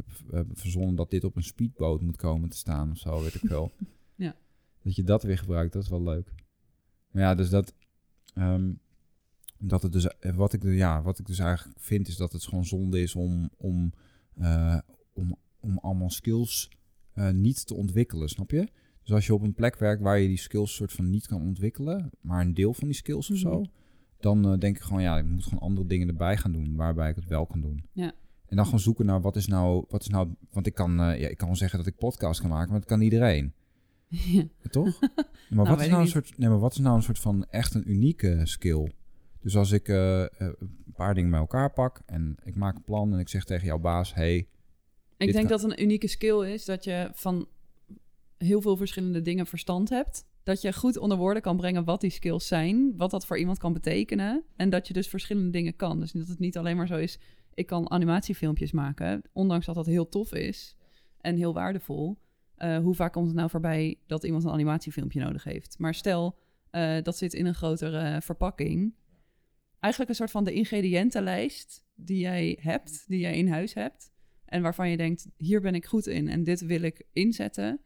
heb 0.06 0.34
eh, 0.34 0.42
verzonnen 0.54 0.96
dat 0.96 1.10
dit 1.10 1.24
op 1.24 1.36
een 1.36 1.44
speedboot 1.44 2.02
moet 2.02 2.18
komen 2.18 2.50
te 2.50 2.58
staan 2.58 2.92
of 2.92 2.98
zo, 2.98 3.22
weet 3.22 3.36
ik 3.36 3.50
wel. 3.50 3.72
Ja. 4.16 4.36
Dat 4.84 4.96
je 4.96 5.04
dat 5.04 5.24
weer 5.24 5.38
gebruikt, 5.38 5.74
dat 5.74 5.84
is 5.84 5.90
wel 5.90 6.04
leuk. 6.04 6.34
Maar 7.12 7.24
ja, 7.24 7.36
dus 7.36 7.50
dat... 7.50 7.74
ehm, 8.34 8.72
dat 9.58 9.82
het 9.84 9.92
dus, 9.92 10.08
eh, 10.08 10.36
wat 10.36 10.54
ik, 10.54 10.64
ja, 10.64 11.02
wat 11.02 11.20
ik 11.20 11.26
dus 11.26 11.40
eigenlijk 11.40 11.80
vind, 11.80 12.08
is 12.08 12.16
dat 12.16 12.32
het 12.34 12.44
gewoon 12.44 12.66
zonde 12.66 13.02
is 13.02 13.16
om, 13.16 13.50
om, 13.58 13.94
eh, 14.36 14.78
om, 15.14 15.36
om 15.60 15.78
allemaal 15.78 16.10
skills 16.10 16.70
niet 17.32 17.68
te 17.68 17.74
ontwikkelen, 17.76 18.30
snap 18.30 18.52
je? 18.52 18.68
Dus 19.04 19.12
als 19.14 19.26
je 19.26 19.34
op 19.34 19.42
een 19.42 19.54
plek 19.54 19.76
werkt 19.78 20.02
waar 20.02 20.20
je 20.20 20.28
die 20.28 20.38
skills 20.38 20.76
soort 20.76 20.92
van 20.92 21.10
niet 21.10 21.28
kan 21.28 21.42
ontwikkelen, 21.42 22.10
maar 22.22 22.42
een 22.42 22.54
deel 22.54 22.74
van 22.74 22.88
die 22.88 22.98
skills 22.98 23.32
of 23.32 23.38
zo, 23.38 23.60
Mhm. 23.60 23.70
dan 24.20 24.60
denk 24.60 24.76
ik 24.76 24.82
gewoon, 24.82 25.02
ja, 25.02 25.18
ik 25.18 25.26
moet 25.26 25.44
gewoon 25.44 25.60
andere 25.60 25.88
dingen 25.88 26.08
erbij 26.08 26.38
gaan 26.38 26.52
doen 26.52 26.76
waarbij 26.76 27.10
ik 27.10 27.16
het 27.16 27.26
wel 27.26 27.46
kan 27.46 27.62
doen. 27.62 27.84
Ja. 27.92 28.12
En 28.52 28.58
dan 28.58 28.66
gewoon 28.66 28.80
zoeken 28.80 29.06
naar 29.06 29.22
wat 29.22 29.36
is 29.36 29.48
nou, 29.48 29.86
wat 29.90 30.02
is 30.02 30.08
nou, 30.08 30.30
want 30.52 30.68
ik 30.68 30.74
kan, 30.74 31.00
eh, 31.02 31.20
ja, 31.20 31.28
ik 31.28 31.38
kan 31.38 31.48
wel 31.48 31.56
zeggen 31.58 31.78
dat 31.78 31.88
ik 31.88 31.96
podcast 31.98 32.40
kan 32.40 32.50
maken, 32.50 32.70
maar 32.72 32.80
dat 32.80 32.90
kan 32.90 33.02
iedereen. 33.02 33.54
Ja. 34.10 34.44
Toch? 34.70 35.00
Maar, 35.50 35.66
wat 35.66 35.68
weet 35.68 35.80
is 35.80 35.86
nou 35.88 35.94
een 35.98 36.02
niet. 36.02 36.10
soort, 36.10 36.38
nee, 36.38 36.50
maar 36.50 36.60
wat 36.60 36.72
is 36.72 36.78
nou 36.78 36.96
een 36.96 37.02
soort 37.04 37.20
van 37.20 37.46
echt 37.50 37.74
een 37.74 37.92
unieke 37.92 38.42
skill? 38.44 38.92
Dus 39.42 39.56
als 39.56 39.72
ik 39.72 39.88
eh, 39.88 40.22
eh, 40.24 40.30
een 40.38 40.94
paar 40.96 41.14
dingen 41.14 41.30
bij 41.30 41.40
elkaar 41.40 41.72
pak 41.74 42.02
en 42.06 42.38
ik 42.44 42.56
maak 42.56 42.76
een 42.76 42.84
plan 42.84 43.14
en 43.14 43.20
ik 43.20 43.30
zeg 43.30 43.44
tegen 43.44 43.66
jouw 43.66 43.80
baas, 43.80 44.14
hey, 44.14 44.36
Ik 44.38 44.48
denk 45.18 45.48
kan- 45.48 45.48
dat 45.48 45.64
een 45.64 45.82
unieke 45.84 46.08
skill 46.08 46.42
is 46.54 46.66
dat 46.66 46.84
je 46.84 47.10
van 47.14 47.48
heel 48.38 48.62
veel 48.62 48.78
verschillende 48.78 49.22
dingen 49.22 49.48
verstand 49.48 49.90
hebt. 49.90 50.26
Dat 50.44 50.62
je 50.62 50.74
goed 50.74 50.98
onder 50.98 51.18
woorden 51.18 51.42
kan 51.42 51.58
brengen 51.58 51.84
wat 51.84 52.02
die 52.02 52.10
skills 52.10 52.48
zijn, 52.48 52.94
wat 52.98 53.12
dat 53.12 53.26
voor 53.26 53.38
iemand 53.38 53.58
kan 53.58 53.74
betekenen. 53.74 54.44
En 54.56 54.70
dat 54.70 54.88
je 54.88 54.94
dus 54.94 55.08
verschillende 55.08 55.50
dingen 55.50 55.76
kan. 55.76 56.00
Dus 56.00 56.12
dat 56.12 56.28
het 56.28 56.40
niet 56.40 56.58
alleen 56.58 56.78
maar 56.78 56.88
zo 56.88 56.98
is, 56.98 57.20
ik 57.54 57.66
kan 57.66 57.92
animatiefilmpjes 57.92 58.72
maken. 58.72 59.22
Ondanks 59.34 59.66
dat 59.66 59.76
dat 59.76 59.86
heel 59.86 60.10
tof 60.10 60.34
is 60.34 60.76
en 61.18 61.36
heel 61.36 61.54
waardevol. 61.54 62.18
Eh, 62.56 62.78
hoe 62.78 62.96
vaak 62.96 63.14
komt 63.14 63.28
het 63.28 63.36
nou 63.36 63.50
voorbij 63.50 64.00
dat 64.08 64.24
iemand 64.24 64.44
een 64.44 64.52
animatiefilmpje 64.52 65.20
nodig 65.20 65.44
heeft? 65.44 65.80
Maar 65.80 65.94
stel, 65.94 66.38
eh, 66.70 67.02
dat 67.02 67.18
zit 67.18 67.34
in 67.34 67.46
een 67.46 67.56
grotere 67.56 68.22
verpakking. 68.22 68.94
Eigenlijk 69.80 70.12
een 70.12 70.18
soort 70.18 70.32
van 70.32 70.44
de 70.44 70.54
ingrediëntenlijst 70.54 71.86
die 71.96 72.20
jij 72.20 72.58
hebt, 72.62 73.04
die 73.08 73.20
jij 73.20 73.38
in 73.38 73.48
huis 73.48 73.74
hebt. 73.74 74.12
En 74.46 74.62
waarvan 74.62 74.90
je 74.90 74.98
denkt, 74.98 75.28
hier 75.38 75.62
ben 75.62 75.76
ik 75.76 75.86
goed 75.86 76.08
in 76.08 76.28
en 76.28 76.44
dit 76.44 76.66
wil 76.66 76.82
ik 76.82 77.04
inzetten. 77.14 77.82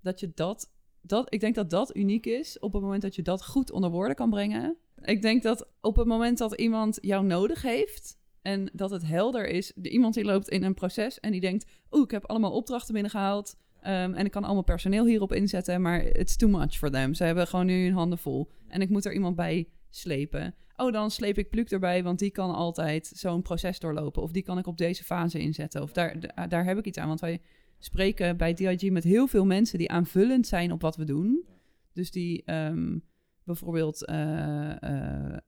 Dat 0.00 0.20
je 0.20 0.30
dat, 0.34 0.72
dat, 1.00 1.34
ik 1.34 1.40
denk 1.40 1.54
dat 1.54 1.70
dat 1.70 1.96
uniek 1.96 2.26
is 2.26 2.58
op 2.58 2.72
het 2.72 2.82
moment 2.82 3.02
dat 3.02 3.14
je 3.14 3.22
dat 3.22 3.46
goed 3.46 3.70
onder 3.70 3.90
woorden 3.90 4.16
kan 4.16 4.30
brengen. 4.30 4.76
Ik 5.02 5.22
denk 5.22 5.42
dat 5.42 5.68
op 5.80 5.96
het 5.96 6.06
moment 6.06 6.38
dat 6.38 6.54
iemand 6.54 6.98
jou 7.00 7.24
nodig 7.24 7.62
heeft 7.62 8.18
en 8.46 8.70
dat 8.72 8.90
het 8.90 9.06
helder 9.06 9.48
is, 9.48 9.72
iemand 9.82 10.14
die 10.14 10.24
loopt 10.24 10.48
in 10.48 10.62
een 10.62 10.74
proces 10.74 11.20
en 11.20 11.32
die 11.32 11.40
denkt, 11.40 11.66
oeh, 11.90 12.04
ik 12.04 12.10
heb 12.10 12.24
allemaal 12.26 12.52
opdrachten 12.52 12.92
binnengehaald 12.92 13.56
ehm, 13.80 14.12
en 14.12 14.24
ik 14.24 14.30
kan 14.30 14.44
allemaal 14.44 14.62
personeel 14.62 15.06
hierop 15.06 15.32
inzetten, 15.32 15.82
maar 15.82 16.04
it's 16.04 16.36
too 16.36 16.48
much 16.48 16.76
for 16.76 16.90
them. 16.90 17.14
Ze 17.14 17.24
hebben 17.24 17.46
gewoon 17.46 17.66
nu 17.66 17.84
hun 17.84 17.92
handen 17.94 18.18
vol 18.18 18.50
en 18.68 18.80
ik 18.80 18.88
moet 18.88 19.04
er 19.04 19.12
iemand 19.12 19.36
bij 19.36 19.68
slepen. 19.90 20.54
Oh, 20.76 20.92
dan 20.92 21.10
sleep 21.10 21.38
ik 21.38 21.50
Pluk 21.50 21.70
erbij, 21.70 22.02
want 22.02 22.18
die 22.18 22.30
kan 22.30 22.54
altijd 22.54 23.06
zo'n 23.06 23.42
proces 23.42 23.78
doorlopen. 23.78 24.22
Of 24.22 24.30
die 24.30 24.42
kan 24.42 24.58
ik 24.58 24.66
op 24.66 24.78
deze 24.78 25.04
fase 25.04 25.38
inzetten. 25.38 25.82
Of 25.82 25.92
daar, 25.92 26.20
da- 26.20 26.46
daar 26.46 26.64
heb 26.64 26.78
ik 26.78 26.86
iets 26.86 26.98
aan. 26.98 27.08
Want 27.08 27.20
wij 27.20 27.40
spreken 27.78 28.36
bij 28.36 28.54
DIG 28.54 28.90
met 28.90 29.04
heel 29.04 29.26
veel 29.26 29.44
mensen 29.44 29.78
die 29.78 29.90
aanvullend 29.90 30.46
zijn 30.46 30.72
op 30.72 30.80
wat 30.80 30.96
we 30.96 31.04
doen. 31.04 31.46
Dus 31.92 32.10
die 32.10 32.42
ehm, 32.44 32.98
bijvoorbeeld, 33.44 34.04
eh, 34.04 34.82
eh, 34.82 35.38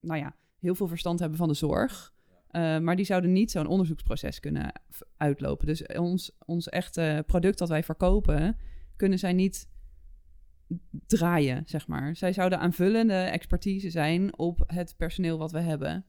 nou 0.00 0.18
ja, 0.20 0.34
heel 0.66 0.74
veel 0.74 0.88
verstand 0.88 1.20
hebben 1.20 1.38
van 1.38 1.48
de 1.48 1.54
zorg. 1.54 2.14
Eh, 2.48 2.78
maar 2.78 2.96
die 2.96 3.04
zouden 3.04 3.32
niet 3.32 3.50
zo'n 3.50 3.66
onderzoeksproces 3.66 4.40
kunnen 4.40 4.72
uitlopen. 5.16 5.66
Dus 5.66 5.86
ons, 5.86 6.36
ons 6.44 6.68
echte 6.68 7.22
product 7.26 7.58
dat 7.58 7.68
wij 7.68 7.82
verkopen, 7.82 8.56
kunnen 8.96 9.18
zij 9.18 9.32
niet 9.32 9.68
draaien, 11.06 11.62
zeg 11.66 11.86
maar. 11.86 12.16
Zij 12.16 12.32
zouden 12.32 12.58
aanvullende 12.58 13.14
expertise 13.14 13.90
zijn 13.90 14.38
op 14.38 14.62
het 14.66 14.94
personeel 14.96 15.38
wat 15.38 15.52
we 15.52 15.60
hebben. 15.60 16.04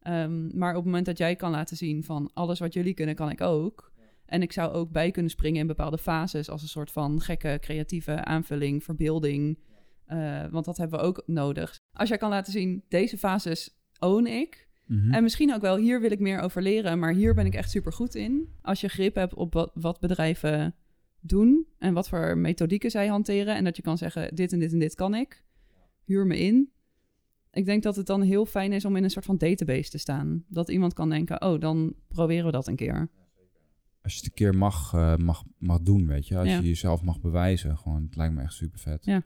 Ehm, 0.00 0.58
maar 0.58 0.70
op 0.70 0.76
het 0.76 0.84
moment 0.84 1.06
dat 1.06 1.18
jij 1.18 1.36
kan 1.36 1.50
laten 1.50 1.76
zien 1.76 2.04
van 2.04 2.30
alles 2.34 2.58
wat 2.58 2.72
jullie 2.72 2.94
kunnen, 2.94 3.14
kan 3.14 3.30
ik 3.30 3.40
ook. 3.40 3.92
En 4.26 4.42
ik 4.42 4.52
zou 4.52 4.72
ook 4.72 4.90
bij 4.90 5.10
kunnen 5.10 5.30
springen 5.30 5.60
in 5.60 5.66
bepaalde 5.66 5.98
fases 5.98 6.50
als 6.50 6.62
een 6.62 6.68
soort 6.68 6.90
van 6.90 7.20
gekke 7.20 7.58
creatieve 7.60 8.24
aanvulling, 8.24 8.84
verbeelding. 8.84 9.58
Eh, 10.04 10.46
want 10.50 10.64
dat 10.64 10.76
hebben 10.76 10.98
we 10.98 11.04
ook 11.04 11.22
nodig. 11.26 11.78
Als 11.92 12.08
jij 12.08 12.18
kan 12.18 12.30
laten 12.30 12.52
zien, 12.52 12.84
deze 12.88 13.18
fases 13.18 13.79
own 14.00 14.26
ik. 14.26 14.68
mhm. 14.86 15.12
En 15.12 15.22
misschien 15.22 15.54
ook 15.54 15.60
wel, 15.60 15.76
hier 15.76 16.00
wil 16.00 16.10
ik 16.10 16.18
meer 16.20 16.40
over 16.40 16.62
leren, 16.62 16.98
maar 16.98 17.12
hier 17.12 17.34
ben 17.34 17.46
ik 17.46 17.54
echt 17.54 17.70
super 17.70 17.92
goed 17.92 18.14
in. 18.14 18.48
Als 18.62 18.80
je 18.80 18.88
grip 18.88 19.14
hebt 19.14 19.34
op 19.34 19.52
wat, 19.52 19.70
wat 19.74 20.00
bedrijven 20.00 20.74
doen 21.20 21.66
en 21.78 21.94
wat 21.94 22.08
voor 22.08 22.38
methodieken 22.38 22.90
zij 22.90 23.06
hanteren. 23.06 23.56
En 23.56 23.64
dat 23.64 23.76
je 23.76 23.82
kan 23.82 23.98
zeggen, 23.98 24.34
dit 24.34 24.52
en 24.52 24.58
dit 24.58 24.72
en 24.72 24.78
dit 24.78 24.94
kan 24.94 25.14
ik. 25.14 25.44
Huur 26.04 26.26
me 26.26 26.38
in. 26.38 26.70
ik 27.52 27.64
denk 27.64 27.82
dat 27.82 27.96
het 27.96 28.06
dan 28.06 28.22
heel 28.22 28.46
fijn 28.46 28.72
is 28.72 28.84
om 28.84 28.96
in 28.96 29.04
een 29.04 29.10
soort 29.10 29.24
van 29.24 29.38
database 29.38 29.90
te 29.90 29.98
staan. 29.98 30.44
Dat 30.48 30.68
iemand 30.70 30.92
kan 30.94 31.08
denken, 31.08 31.42
oh, 31.42 31.60
dan 31.60 31.94
proberen 32.08 32.44
we 32.46 32.52
dat 32.52 32.66
een 32.66 32.76
keer. 32.76 33.08
Als 34.02 34.12
je 34.12 34.18
het 34.18 34.28
een 34.28 34.34
keer 34.34 34.54
mag, 34.54 34.92
eh, 34.94 35.16
mag, 35.16 35.42
mag 35.58 35.80
doen, 35.80 36.06
weet 36.06 36.28
je. 36.28 36.36
Als 36.38 36.48
Ja. 36.48 36.58
je 36.58 36.66
jezelf 36.66 37.02
mag 37.02 37.20
bewijzen. 37.20 37.78
Gewoon, 37.78 38.02
het 38.02 38.16
lijkt 38.16 38.34
me 38.34 38.42
echt 38.42 38.52
super 38.52 38.78
vet. 38.78 39.04
Ja. 39.04 39.22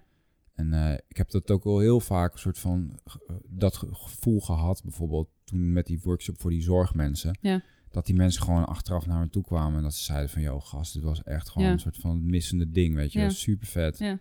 En 0.55 0.73
eh, 0.73 0.99
ik 1.09 1.17
heb 1.17 1.31
dat 1.31 1.51
ook 1.51 1.65
wel 1.65 1.79
heel 1.79 2.01
vaak 2.01 2.33
een 2.33 2.39
soort 2.39 2.59
van 2.59 2.99
eh, 3.05 3.35
dat 3.49 3.77
ge- 3.77 3.89
gevoel 3.95 4.41
gehad. 4.41 4.83
Bijvoorbeeld 4.83 5.29
toen 5.45 5.73
met 5.73 5.87
die 5.87 6.01
workshop 6.03 6.41
voor 6.41 6.51
die 6.51 6.63
zorgmensen. 6.63 7.39
Ja. 7.41 7.63
Dat 7.91 8.07
die 8.07 8.15
mensen 8.15 8.43
gewoon 8.43 8.65
achteraf 8.67 9.07
naar 9.07 9.21
me 9.21 9.29
toe 9.29 9.43
kwamen. 9.45 9.77
En 9.77 9.83
dat 9.83 9.95
ze 9.95 10.05
zeiden 10.05 10.31
van, 10.31 10.43
joh 10.43 10.63
gast, 10.65 10.95
dit 10.95 11.03
was 11.03 11.23
echt 11.23 11.49
gewoon 11.49 11.67
Ja. 11.67 11.73
een 11.73 11.81
soort 11.81 11.97
van 11.97 12.27
missende 12.27 12.71
ding, 12.71 12.95
weet 12.95 13.13
je. 13.13 13.19
Ja. 13.21 13.29
Super 13.29 13.67
vet. 13.67 13.99
Ja. 13.99 14.13
Ik 14.13 14.21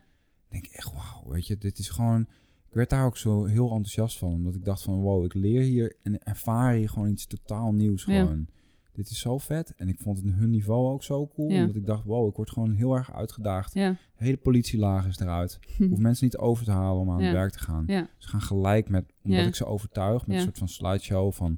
denk 0.50 0.66
echt, 0.66 0.92
wauw, 0.94 1.24
weet 1.32 1.48
je, 1.48 1.58
dit 1.58 1.78
is 1.80 1.90
gewoon... 1.90 2.22
Ik 2.70 2.74
werd 2.80 2.90
daar 2.90 3.06
ook 3.06 3.18
zo 3.18 3.46
heel 3.46 3.64
enthousiast 3.70 4.18
van. 4.18 4.32
Omdat 4.32 4.56
ik 4.56 4.66
dacht 4.66 4.82
van, 4.82 4.94
wow, 5.00 5.26
ik 5.26 5.34
leer 5.34 5.62
hier 5.62 5.96
en 6.04 6.24
ervaar 6.24 6.74
hier 6.74 6.90
gewoon 6.90 7.10
iets 7.10 7.26
totaal 7.28 7.74
nieuws 7.74 8.04
Ja. 8.06 8.22
gewoon. 8.22 8.48
Dit 8.94 9.10
is 9.10 9.20
zo 9.20 9.38
vet. 9.38 9.74
En 9.78 9.88
ik 9.88 10.00
vond 10.00 10.18
het 10.18 10.34
hun 10.36 10.50
niveau 10.50 10.92
ook 10.94 11.04
zo 11.04 11.28
cool. 11.28 11.50
Ja. 11.50 11.62
Omdat 11.62 11.76
ik 11.76 11.86
dacht, 11.86 12.04
wow, 12.04 12.30
ik 12.30 12.36
word 12.36 12.50
gewoon 12.50 12.72
heel 12.72 12.94
erg 12.96 13.14
uitgedaagd. 13.14 13.74
Ja, 13.74 13.90
De 13.92 14.24
hele 14.24 14.38
politielaag 14.38 15.08
is 15.08 15.20
eruit. 15.20 15.60
Hoef 15.90 16.00
mensen 16.00 16.26
niet 16.26 16.38
over 16.38 16.66
te 16.66 16.72
halen 16.72 17.02
om 17.02 17.12
aan 17.12 17.20
Ja. 17.20 17.24
het 17.26 17.34
werk 17.34 17.52
te 17.52 17.60
gaan. 17.60 17.84
Ze 18.18 18.28
gaan 18.28 18.42
gelijk 18.42 18.90
met, 18.90 19.06
omdat 19.24 19.46
ik 19.46 19.56
ze 19.56 19.66
overtuig, 19.66 20.28
met 20.28 20.36
een 20.36 20.42
soort 20.44 20.58
van 20.58 20.68
slideshow 20.68 21.32
van 21.34 21.58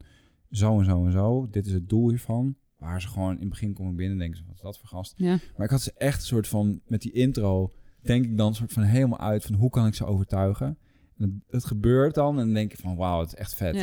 zo 0.51 0.79
en 0.79 0.85
zo 0.85 1.05
en 1.05 1.11
zo. 1.11 1.47
Dit 1.51 1.65
is 1.65 1.73
het 1.73 1.89
doel 1.89 2.09
hiervan. 2.09 2.55
Waar 2.77 3.01
ze 3.01 3.07
gewoon 3.07 3.33
in 3.33 3.39
het 3.39 3.49
begin 3.49 3.73
kom 3.73 3.89
ik 3.89 3.95
binnen 3.95 4.13
en 4.13 4.19
denken 4.19 4.37
ze, 4.37 4.43
wat 4.45 4.55
is 4.55 4.61
dat 4.61 4.77
voor 4.79 4.87
gast? 4.87 5.13
Maar 5.57 5.65
ik 5.65 5.69
had 5.71 5.81
ze 5.81 5.93
echt 5.97 6.19
een 6.19 6.25
soort 6.25 6.47
van, 6.47 6.81
met 6.87 7.01
die 7.01 7.11
intro, 7.11 7.73
denk 8.01 8.25
ik 8.25 8.37
dan 8.37 8.47
een 8.47 8.55
soort 8.55 8.73
van 8.73 8.83
helemaal 8.83 9.19
uit 9.19 9.43
van 9.45 9.55
hoe 9.55 9.69
kan 9.69 9.87
ik 9.87 9.93
ze 9.93 10.05
overtuigen? 10.05 10.77
En 11.17 11.23
het, 11.23 11.31
het 11.53 11.65
gebeurt 11.65 12.15
dan 12.15 12.39
en 12.39 12.45
dan 12.45 12.53
denk 12.53 12.73
ik 12.73 12.79
van 12.79 12.95
wauw, 12.95 13.19
het 13.19 13.27
is 13.27 13.35
echt 13.35 13.55
vet. 13.55 13.75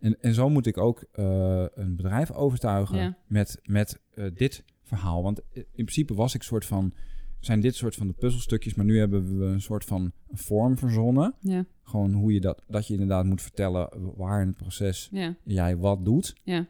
En, 0.00 0.20
en 0.20 0.34
zo 0.34 0.48
moet 0.48 0.66
ik 0.66 0.76
ook 0.78 1.04
eh, 1.12 1.64
een 1.74 1.96
bedrijf 1.96 2.30
overtuigen 2.32 2.96
Ja. 2.98 3.16
met, 3.26 3.60
met 3.64 4.00
eh, 4.14 4.24
dit 4.34 4.64
verhaal. 4.82 5.22
Want 5.22 5.40
in 5.52 5.64
principe 5.72 6.14
was 6.14 6.34
ik 6.34 6.42
soort 6.42 6.64
van, 6.64 6.92
zijn 7.40 7.60
dit 7.60 7.74
soort 7.74 7.94
van 7.94 8.06
de 8.06 8.12
puzzelstukjes, 8.12 8.74
maar 8.74 8.84
nu 8.84 8.98
hebben 8.98 9.38
we 9.38 9.44
een 9.44 9.60
soort 9.60 9.84
van 9.84 10.12
vorm 10.32 10.78
verzonnen. 10.78 11.34
ja, 11.40 11.64
Gewoon 11.82 12.12
hoe 12.12 12.32
je 12.32 12.40
dat, 12.40 12.62
dat 12.68 12.86
je 12.86 12.92
inderdaad 12.92 13.24
moet 13.24 13.42
vertellen 13.42 13.88
waar 14.16 14.40
in 14.40 14.46
het 14.46 14.56
proces 14.56 15.08
ja, 15.12 15.36
jij 15.44 15.76
wat 15.76 16.04
doet. 16.04 16.34
ja, 16.44 16.66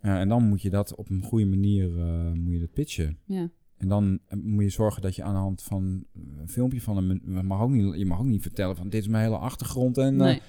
Eh, 0.00 0.20
en 0.20 0.28
dan 0.28 0.48
moet 0.48 0.62
je 0.62 0.70
dat 0.70 0.94
op 0.94 1.10
een 1.10 1.22
goede 1.22 1.46
manier 1.46 1.98
eh, 2.00 2.32
moet 2.32 2.52
je 2.52 2.60
dat 2.60 2.72
pitchen. 2.72 3.18
ja. 3.24 3.50
En 3.76 3.88
dan 3.88 4.18
eh, 4.26 4.38
moet 4.42 4.62
je 4.62 4.68
zorgen 4.70 5.02
dat 5.02 5.16
je 5.16 5.22
aan 5.22 5.32
de 5.34 5.40
hand 5.40 5.62
van 5.62 6.04
een 6.14 6.48
filmpje 6.48 6.80
van 6.80 6.96
een... 6.96 7.46
Mag 7.46 7.60
ook 7.60 7.70
niet, 7.70 7.94
je 7.98 8.06
mag 8.06 8.18
ook 8.18 8.24
niet 8.24 8.42
vertellen 8.42 8.76
van 8.76 8.88
dit 8.88 9.00
is 9.00 9.08
mijn 9.08 9.24
hele 9.24 9.38
achtergrond. 9.38 9.98
En 9.98 10.12
eh, 10.20 10.26
Nee. 10.26 10.40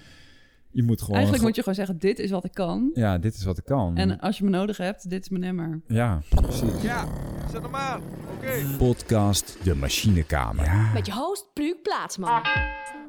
Je 0.76 0.84
moet 0.84 1.00
gewoon... 1.00 1.16
Eigenlijk 1.16 1.44
moet 1.44 1.56
je 1.56 1.62
gewoon 1.62 1.76
zeggen, 1.76 1.98
dit 1.98 2.20
is 2.20 2.30
wat 2.30 2.46
ik 2.46 2.54
kan. 2.54 2.90
Ja, 2.94 3.18
dit 3.18 3.36
is 3.36 3.44
wat 3.44 3.58
ik 3.58 3.64
kan. 3.64 3.98
En 3.98 4.20
als 4.20 4.38
je 4.38 4.44
me 4.44 4.50
nodig 4.50 4.78
hebt, 4.78 5.10
dit 5.10 5.22
is 5.22 5.30
mijn 5.30 5.42
nummer. 5.42 5.82
Ja, 5.88 6.22
precies. 6.30 6.82
Ja, 6.82 7.08
zet 7.52 7.62
hem 7.62 7.76
aan. 7.76 8.02
Oké. 8.36 8.78
Podcast 8.78 9.58
De 9.64 9.76
Machinekamer. 9.76 10.92
Met 10.94 11.06
je 11.06 11.14
host 11.14 11.54
Pluuk 11.54 11.82
Plaatsman. 11.82 12.42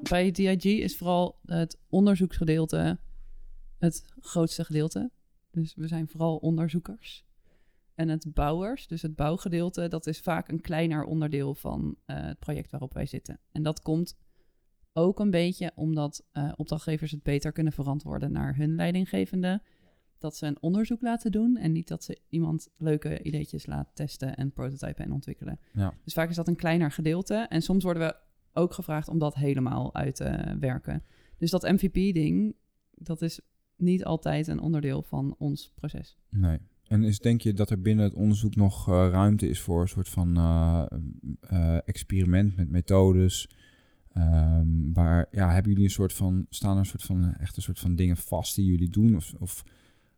Bij 0.08 0.30
DIG 0.30 0.64
is 0.64 0.96
vooral 0.96 1.38
het 1.44 1.78
onderzoeksgedeelte 1.88 2.98
het 3.78 4.04
grootste 4.20 4.64
gedeelte. 4.64 5.10
Dus 5.50 5.74
we 5.74 5.86
zijn 5.86 6.08
vooral 6.08 6.36
onderzoekers. 6.36 7.24
En 7.94 8.08
het 8.08 8.34
bouwers, 8.34 8.86
dus 8.86 9.02
het 9.02 9.14
bouwgedeelte, 9.14 9.88
dat 9.88 10.06
is 10.06 10.20
vaak 10.20 10.48
een 10.48 10.60
kleiner 10.60 11.04
onderdeel 11.04 11.54
van 11.54 11.96
eh, 12.04 12.16
het 12.20 12.38
project 12.38 12.70
waarop 12.70 12.94
wij 12.94 13.06
zitten. 13.06 13.40
En 13.52 13.62
dat 13.62 13.80
komt 13.80 14.16
ook 14.96 15.20
een 15.20 15.30
beetje 15.30 15.72
omdat 15.74 16.24
eh, 16.32 16.52
opdrachtgevers 16.56 17.10
het 17.10 17.22
beter 17.22 17.52
kunnen 17.52 17.72
verantwoorden 17.72 18.32
naar 18.32 18.56
hun 18.56 18.74
leidinggevende. 18.74 19.62
Dat 20.18 20.36
ze 20.36 20.46
een 20.46 20.62
onderzoek 20.62 21.02
laten 21.02 21.32
doen 21.32 21.56
en 21.56 21.72
niet 21.72 21.88
dat 21.88 22.04
ze 22.04 22.18
iemand 22.28 22.68
leuke 22.76 23.22
ideetjes 23.22 23.66
laten 23.66 23.94
testen 23.94 24.36
en 24.36 24.52
prototypen 24.52 25.04
en 25.04 25.12
ontwikkelen. 25.12 25.58
Ja. 25.72 25.94
Dus 26.04 26.12
vaak 26.12 26.28
is 26.28 26.36
dat 26.36 26.48
een 26.48 26.56
kleiner 26.56 26.92
gedeelte. 26.92 27.34
En 27.34 27.62
soms 27.62 27.84
worden 27.84 28.02
we 28.02 28.16
ook 28.52 28.72
gevraagd 28.72 29.08
om 29.08 29.18
dat 29.18 29.34
helemaal 29.34 29.94
uit 29.94 30.14
te 30.16 30.56
werken. 30.60 31.02
Dus 31.38 31.50
dat 31.50 31.62
MVP-ding, 31.62 32.56
dat 32.90 33.22
is 33.22 33.40
niet 33.76 34.04
altijd 34.04 34.46
een 34.46 34.60
onderdeel 34.60 35.02
van 35.02 35.34
ons 35.38 35.72
proces. 35.74 36.18
Nee. 36.30 36.58
En 36.88 37.02
is, 37.02 37.18
denk 37.18 37.40
je 37.40 37.52
dat 37.52 37.70
er 37.70 37.80
binnen 37.80 38.04
het 38.04 38.14
onderzoek 38.14 38.56
nog 38.56 38.88
eh, 38.88 39.08
ruimte 39.10 39.48
is 39.48 39.60
voor 39.60 39.80
een 39.80 39.88
soort 39.88 40.08
van 40.08 40.36
eh, 41.40 41.78
experiment 41.84 42.56
met 42.56 42.70
methodes? 42.70 43.48
Ehm, 44.16 44.92
waar, 44.92 45.26
ja, 45.30 45.52
hebben 45.52 45.70
jullie 45.70 45.86
een 45.86 45.90
soort 45.90 46.12
van, 46.12 46.46
staan 46.50 46.72
er 46.72 46.78
een 46.78 46.86
soort 46.86 47.02
van, 47.02 47.34
echt 47.34 47.56
een 47.56 47.62
soort 47.62 47.78
van 47.78 47.96
dingen 47.96 48.16
vast 48.16 48.54
die 48.54 48.64
jullie 48.64 48.90
doen? 48.90 49.16
Of, 49.16 49.34
of 49.38 49.64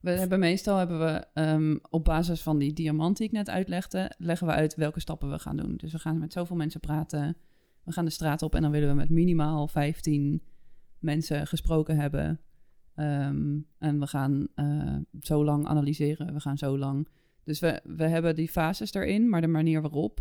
We 0.00 0.10
hebben 0.10 0.38
meestal 0.38 0.76
hebben 0.76 0.98
we 0.98 1.26
ehm, 1.34 1.76
op 1.90 2.04
basis 2.04 2.42
van 2.42 2.58
die 2.58 2.72
diamant 2.72 3.16
die 3.16 3.26
ik 3.26 3.32
net 3.32 3.50
uitlegde, 3.50 4.12
leggen 4.18 4.46
we 4.46 4.52
uit 4.52 4.74
welke 4.74 5.00
stappen 5.00 5.30
we 5.30 5.38
gaan 5.38 5.56
doen. 5.56 5.76
Dus 5.76 5.92
we 5.92 5.98
gaan 5.98 6.18
met 6.18 6.32
zoveel 6.32 6.56
mensen 6.56 6.80
praten. 6.80 7.36
We 7.84 7.92
gaan 7.92 8.04
de 8.04 8.10
straat 8.10 8.42
op 8.42 8.54
en 8.54 8.62
dan 8.62 8.70
willen 8.70 8.88
we 8.88 8.94
met 8.94 9.10
minimaal 9.10 9.68
15 9.68 10.42
mensen 10.98 11.46
gesproken 11.46 11.96
hebben. 11.96 12.40
Ehm, 12.94 13.58
en 13.78 13.98
we 14.00 14.06
gaan 14.06 14.48
eh, 14.54 14.96
zo 15.20 15.44
lang 15.44 15.66
analyseren. 15.66 16.34
We 16.34 16.40
gaan 16.40 16.58
zo 16.58 16.78
lang. 16.78 17.08
Dus 17.44 17.60
we, 17.60 17.80
we 17.84 18.04
hebben 18.04 18.34
die 18.34 18.48
fases 18.48 18.94
erin, 18.94 19.28
maar 19.28 19.40
de 19.40 19.46
manier 19.46 19.80
waarop 19.80 20.20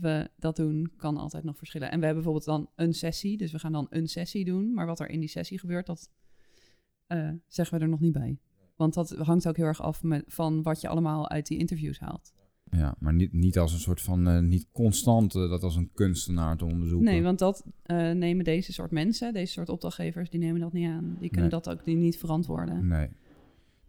we 0.00 0.30
dat 0.36 0.56
doen 0.56 0.92
kan 0.96 1.16
altijd 1.16 1.44
nog 1.44 1.56
verschillen. 1.56 1.90
En 1.90 1.98
we 1.98 2.04
hebben 2.04 2.22
bijvoorbeeld 2.24 2.56
dan 2.56 2.70
een 2.86 2.94
sessie. 2.94 3.36
Dus 3.36 3.52
we 3.52 3.58
gaan 3.58 3.72
dan 3.72 3.86
een 3.90 4.08
sessie 4.08 4.44
doen. 4.44 4.74
Maar 4.74 4.86
wat 4.86 5.00
er 5.00 5.08
in 5.08 5.20
die 5.20 5.28
sessie 5.28 5.58
gebeurt, 5.58 5.86
dat 5.86 6.10
eh, 7.06 7.30
zeggen 7.46 7.78
we 7.78 7.84
er 7.84 7.90
nog 7.90 8.00
niet 8.00 8.12
bij. 8.12 8.38
Want 8.76 8.94
dat 8.94 9.10
hangt 9.10 9.48
ook 9.48 9.56
heel 9.56 9.66
erg 9.66 9.82
af 9.82 10.02
met, 10.02 10.24
van 10.26 10.62
wat 10.62 10.80
je 10.80 10.88
allemaal 10.88 11.30
uit 11.30 11.46
die 11.46 11.58
interviews 11.58 11.98
haalt. 11.98 12.32
ja, 12.70 12.94
maar 12.98 13.14
niet, 13.14 13.32
niet 13.32 13.58
als 13.58 13.72
een 13.72 13.78
soort 13.78 14.00
van, 14.00 14.28
eh, 14.28 14.38
niet 14.38 14.68
constant 14.72 15.34
eh, 15.34 15.48
dat 15.48 15.62
als 15.62 15.76
een 15.76 15.90
kunstenaar 15.94 16.56
te 16.56 16.64
onderzoeken. 16.64 17.10
Nee, 17.12 17.22
want 17.22 17.38
dat 17.38 17.66
nemen 18.14 18.44
deze 18.44 18.72
soort 18.72 18.90
mensen, 18.90 19.32
deze 19.32 19.52
soort 19.52 19.68
opdrachtgevers, 19.68 20.30
die 20.30 20.40
nemen 20.40 20.60
dat 20.60 20.72
niet 20.72 20.88
aan. 20.88 21.16
Die 21.18 21.30
kunnen 21.30 21.50
Nee. 21.50 21.60
dat 21.60 21.68
ook 21.68 21.84
die 21.84 21.96
niet 21.96 22.18
verantwoorden. 22.18 22.88
Nee. 22.88 23.08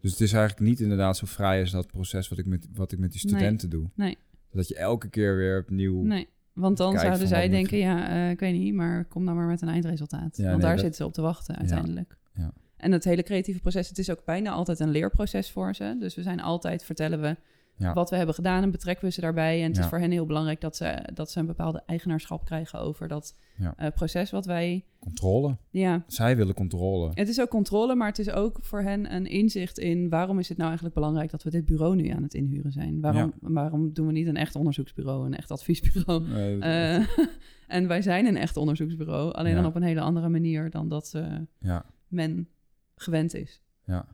Dus 0.00 0.10
het 0.10 0.20
is 0.20 0.32
eigenlijk 0.32 0.68
niet 0.68 0.80
inderdaad 0.80 1.16
zo 1.16 1.26
vrij 1.26 1.60
als 1.60 1.70
dat 1.70 1.86
proces 1.86 2.28
wat 2.28 2.38
ik 2.38 2.46
met, 2.46 2.68
wat 2.74 2.92
ik 2.92 2.98
met 2.98 3.10
die 3.10 3.20
studenten 3.20 3.70
doe. 3.70 3.90
Nee. 3.94 4.16
Dat 4.54 4.68
je 4.68 4.74
elke 4.76 5.08
keer 5.08 5.36
weer 5.36 5.58
opnieuw... 5.60 6.02
Nee, 6.02 6.28
want 6.52 6.76
dan 6.76 6.98
zouden 6.98 7.28
zij 7.28 7.42
moet- 7.42 7.50
denken, 7.50 7.78
ja, 7.78 8.08
eh, 8.08 8.30
ik 8.30 8.40
weet 8.40 8.52
niet, 8.52 8.74
maar 8.74 9.04
kom 9.04 9.24
nou 9.24 9.36
maar 9.36 9.46
met 9.46 9.62
een 9.62 9.68
eindresultaat. 9.68 10.36
Ja, 10.36 10.42
want 10.44 10.56
nee, 10.56 10.60
daar 10.66 10.70
dat- 10.70 10.80
zitten 10.80 10.94
ze 10.94 11.04
op 11.06 11.12
te 11.12 11.22
wachten 11.22 11.56
uiteindelijk. 11.56 12.16
Ja. 12.34 12.52
En 12.76 12.92
het 12.92 13.04
hele 13.04 13.22
creatieve 13.22 13.60
proces, 13.60 13.88
het 13.88 13.98
is 13.98 14.10
ook 14.10 14.24
bijna 14.24 14.50
altijd 14.50 14.80
een 14.80 14.90
leerproces 14.90 15.50
voor 15.50 15.74
ze. 15.74 15.96
Dus 16.00 16.14
we 16.14 16.22
zijn 16.22 16.40
altijd, 16.40 16.84
vertellen 16.84 17.20
we 17.20 17.36
Ja. 17.76 17.92
wat 17.92 18.10
we 18.10 18.16
hebben 18.16 18.34
gedaan 18.34 18.62
en 18.62 18.70
betrekken 18.70 19.04
we 19.04 19.10
ze 19.12 19.20
daarbij. 19.20 19.60
En 19.60 19.66
het 19.66 19.76
Ja. 19.76 19.82
is 19.82 19.88
voor 19.88 19.98
hen 19.98 20.10
heel 20.10 20.26
belangrijk 20.26 20.60
dat 20.60 20.76
ze, 20.76 21.08
dat 21.14 21.30
ze 21.30 21.38
een 21.40 21.46
bepaalde 21.46 21.82
eigenaarschap 21.86 22.44
krijgen 22.44 22.78
over 22.80 23.08
dat 23.08 23.38
Ja. 23.56 23.74
eh, 23.76 23.90
proces 23.94 24.30
wat 24.30 24.46
wij... 24.46 24.84
Controle. 24.98 25.56
Ja, 25.70 26.04
Zij 26.06 26.36
willen 26.36 26.54
controle. 26.54 27.10
het 27.14 27.28
is 27.28 27.40
ook 27.40 27.48
controle, 27.48 27.94
maar 27.94 28.08
het 28.08 28.18
is 28.18 28.30
ook 28.30 28.58
voor 28.62 28.80
hen 28.82 29.14
een 29.14 29.26
inzicht 29.26 29.78
in 29.78 30.08
waarom 30.08 30.38
is 30.38 30.48
het 30.48 30.56
nou 30.56 30.68
eigenlijk 30.68 30.98
belangrijk 30.98 31.30
dat 31.30 31.42
we 31.42 31.50
dit 31.50 31.64
bureau 31.64 31.94
nu 31.96 32.08
aan 32.08 32.22
het 32.22 32.34
inhuren 32.34 32.72
zijn. 32.72 33.00
Waarom, 33.00 33.32
waarom 33.40 33.92
doen 33.92 34.06
we 34.06 34.12
niet 34.12 34.26
een 34.26 34.36
echt 34.36 34.54
onderzoeksbureau, 34.56 35.26
een 35.26 35.36
echt 35.36 35.50
adviesbureau? 35.50 36.32
Eh, 36.34 36.96
Eh, 36.96 37.08
en 37.66 37.88
wij 37.88 38.02
zijn 38.02 38.26
een 38.26 38.36
echt 38.36 38.56
onderzoeksbureau, 38.56 39.32
alleen 39.32 39.54
dan 39.54 39.66
op 39.66 39.74
een 39.74 39.82
hele 39.82 40.00
andere 40.00 40.28
manier 40.28 40.70
dan 40.70 40.88
dat 40.88 41.22
ja, 41.58 41.84
men 42.08 42.48
gewend 42.96 43.34
is. 43.34 43.62
ja. 43.84 44.06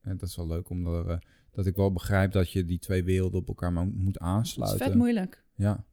En 0.00 0.16
dat 0.16 0.28
is 0.28 0.36
wel 0.36 0.46
leuk, 0.46 0.68
omdat 0.70 1.06
eh, 1.08 1.16
dat 1.54 1.66
ik 1.66 1.76
wel 1.76 1.92
begrijp 1.92 2.32
dat 2.32 2.50
je 2.50 2.64
die 2.64 2.78
twee 2.78 3.04
werelden 3.04 3.40
op 3.40 3.48
elkaar 3.48 3.72
mo- 3.72 3.84
moet 3.84 4.06
Het 4.14 4.14
is 4.14 4.20
aansluiten. 4.28 4.86
vet 4.86 4.94
moeilijk. 4.94 5.44
Ja. 5.54 5.84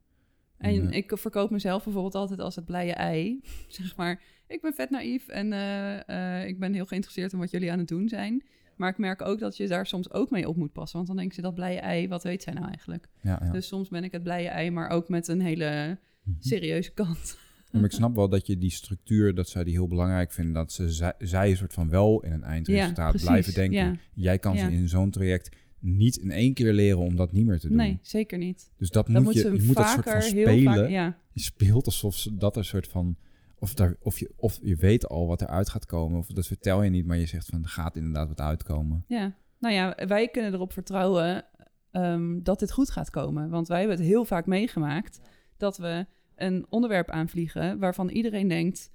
En 0.57 0.91
ik 0.91 1.11
verkoop 1.17 1.49
mezelf 1.49 1.83
bijvoorbeeld 1.83 2.15
altijd 2.15 2.39
als 2.39 2.55
het 2.55 2.65
blije 2.65 2.93
ei. 2.93 3.41
zeg 3.67 3.95
maar, 3.95 4.21
ik 4.47 4.61
ben 4.61 4.73
vet 4.73 4.89
naïef 4.89 5.27
en 5.27 5.53
eh, 5.53 6.39
eh, 6.41 6.47
ik 6.47 6.59
ben 6.59 6.73
heel 6.73 6.85
geïnteresseerd 6.85 7.33
in 7.33 7.39
wat 7.39 7.51
jullie 7.51 7.71
aan 7.71 7.79
het 7.79 7.87
doen 7.87 8.09
zijn. 8.09 8.43
Maar 8.75 8.89
ik 8.89 8.97
merk 8.97 9.21
ook 9.21 9.39
dat 9.39 9.57
je 9.57 9.67
daar 9.67 9.85
soms 9.87 10.11
ook 10.11 10.29
mee 10.29 10.47
op 10.49 10.55
moet 10.55 10.71
passen. 10.71 10.95
Want 10.95 11.07
dan 11.07 11.17
denken 11.17 11.35
ze, 11.35 11.41
dat 11.41 11.55
blije 11.55 11.79
ei, 11.79 12.07
wat 12.07 12.23
weet 12.23 12.43
zij 12.43 12.53
nou 12.53 12.67
eigenlijk? 12.67 13.07
ja, 13.21 13.39
ja. 13.43 13.51
Dus 13.51 13.67
soms 13.67 13.89
ben 13.89 14.03
ik 14.03 14.11
het 14.11 14.23
blije 14.23 14.47
ei, 14.47 14.71
maar 14.71 14.89
ook 14.89 15.09
met 15.09 15.27
een 15.27 15.41
hele 15.41 15.97
Mhm. 16.23 16.35
serieuze 16.39 16.91
kant. 16.93 17.37
Maar 17.71 17.83
ik 17.83 17.91
snap 17.91 18.15
wel 18.15 18.29
dat 18.29 18.47
je 18.47 18.57
die 18.57 18.71
structuur, 18.71 19.35
dat 19.35 19.49
zij 19.49 19.63
die 19.63 19.73
heel 19.73 19.87
belangrijk 19.87 20.31
vinden. 20.31 20.53
Dat 20.53 20.71
ze, 20.71 20.91
zij, 20.91 21.13
zij 21.19 21.49
een 21.49 21.57
soort 21.57 21.73
van 21.73 21.89
wel 21.89 22.23
in 22.23 22.31
een 22.31 22.43
eindresultaat 22.43 23.15
blijven 23.21 23.53
denken. 23.53 23.77
ja. 23.79 23.95
Jij 24.13 24.39
kan 24.39 24.57
ze 24.57 24.71
in 24.71 24.89
zo'n 24.89 25.09
traject 25.11 25.55
niet 25.79 26.15
in 26.17 26.31
één 26.31 26.53
keer 26.53 26.73
leren 26.73 26.99
om 26.99 27.15
dat 27.15 27.31
niet 27.31 27.45
meer 27.45 27.59
te 27.59 27.67
doen. 27.67 27.77
Nee, 27.77 27.99
zeker 28.01 28.37
niet. 28.37 28.71
Dus 28.77 28.89
dat 28.89 29.07
moet 29.07 29.33
je, 29.33 29.51
je 29.53 29.63
moet 29.63 29.75
dat 29.75 29.87
soort 29.89 30.09
van 30.09 30.21
spelen. 30.21 30.63
vaak... 30.63 30.89
Ja, 30.89 31.17
Je 31.33 31.41
speelt 31.41 31.85
alsof 31.85 32.15
ze- 32.15 32.37
dat 32.37 32.57
een 32.57 32.65
soort 32.65 32.87
van... 32.87 33.15
Of, 33.59 33.73
daar, 33.73 33.95
of, 33.99 34.19
je, 34.19 34.31
of 34.35 34.59
je 34.63 34.75
weet 34.75 35.07
al 35.07 35.27
wat 35.27 35.41
eruit 35.41 35.69
gaat 35.69 35.85
komen. 35.85 36.19
Of 36.19 36.27
dat 36.27 36.47
vertel 36.47 36.83
je 36.83 36.89
niet, 36.89 37.05
maar 37.05 37.17
je 37.17 37.25
zegt 37.25 37.45
van... 37.45 37.63
er 37.63 37.69
gaat 37.69 37.95
inderdaad 37.95 38.27
wat 38.27 38.39
uitkomen. 38.41 39.03
ja. 39.07 39.39
Nou 39.59 39.73
ja, 39.73 39.97
wij 40.07 40.27
kunnen 40.27 40.53
erop 40.53 40.73
vertrouwen 40.73 41.45
ehm, 41.91 42.39
dat 42.43 42.59
dit 42.59 42.71
goed 42.71 42.89
gaat 42.89 43.09
komen. 43.09 43.49
Want 43.49 43.67
wij 43.67 43.79
hebben 43.79 43.97
het 43.97 44.05
heel 44.05 44.25
vaak 44.25 44.45
meegemaakt 44.45 45.19
dat 45.57 45.77
we 45.77 46.05
een 46.41 46.65
onderwerp 46.69 47.09
aanvliegen 47.09 47.79
waarvan 47.79 48.09
iedereen 48.09 48.47
denkt... 48.47 48.91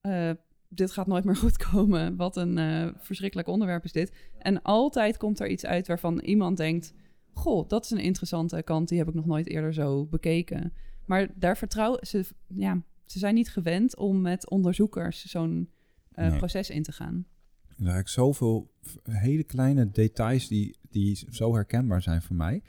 eh, 0.00 0.30
dit 0.68 0.90
gaat 0.92 1.06
nooit 1.06 1.24
meer 1.24 1.36
goed 1.46 1.56
komen. 1.56 2.16
Wat 2.16 2.36
een 2.36 2.58
eh, 2.58 2.88
verschrikkelijk 2.98 3.48
onderwerp 3.48 3.84
is 3.84 3.92
dit. 3.92 4.12
En 4.38 4.62
altijd 4.62 5.16
komt 5.16 5.40
er 5.40 5.48
iets 5.48 5.64
uit 5.66 5.86
waarvan 5.86 6.18
iemand 6.20 6.56
denkt... 6.56 6.92
Goh, 7.32 7.68
dat 7.68 7.84
is 7.84 7.90
een 7.90 7.98
interessante 7.98 8.62
kant. 8.62 8.88
Die 8.88 8.98
heb 8.98 9.08
ik 9.08 9.14
nog 9.14 9.26
nooit 9.26 9.48
eerder 9.48 9.74
zo 9.74 10.06
bekeken. 10.06 10.72
Maar 11.06 11.28
daar 11.34 11.56
vertrouwen 11.56 12.06
ze... 12.06 12.24
Ja, 12.46 12.82
ze 13.04 13.18
zijn 13.18 13.34
niet 13.34 13.50
gewend 13.50 13.96
om 13.96 14.20
met 14.20 14.50
onderzoekers 14.50 15.24
zo'n 15.24 15.70
eh, 16.12 16.28
Nee. 16.28 16.38
proces 16.38 16.70
in 16.70 16.82
te 16.82 16.92
gaan. 16.92 17.26
Er 17.68 17.84
zijn 17.84 18.08
zoveel 18.08 18.70
hele 19.02 19.44
kleine 19.44 19.90
details 19.90 20.48
die, 20.48 20.76
die 20.90 21.26
zo 21.30 21.54
herkenbaar 21.54 22.02
zijn 22.02 22.22
voor 22.22 22.36
mij. 22.36 22.62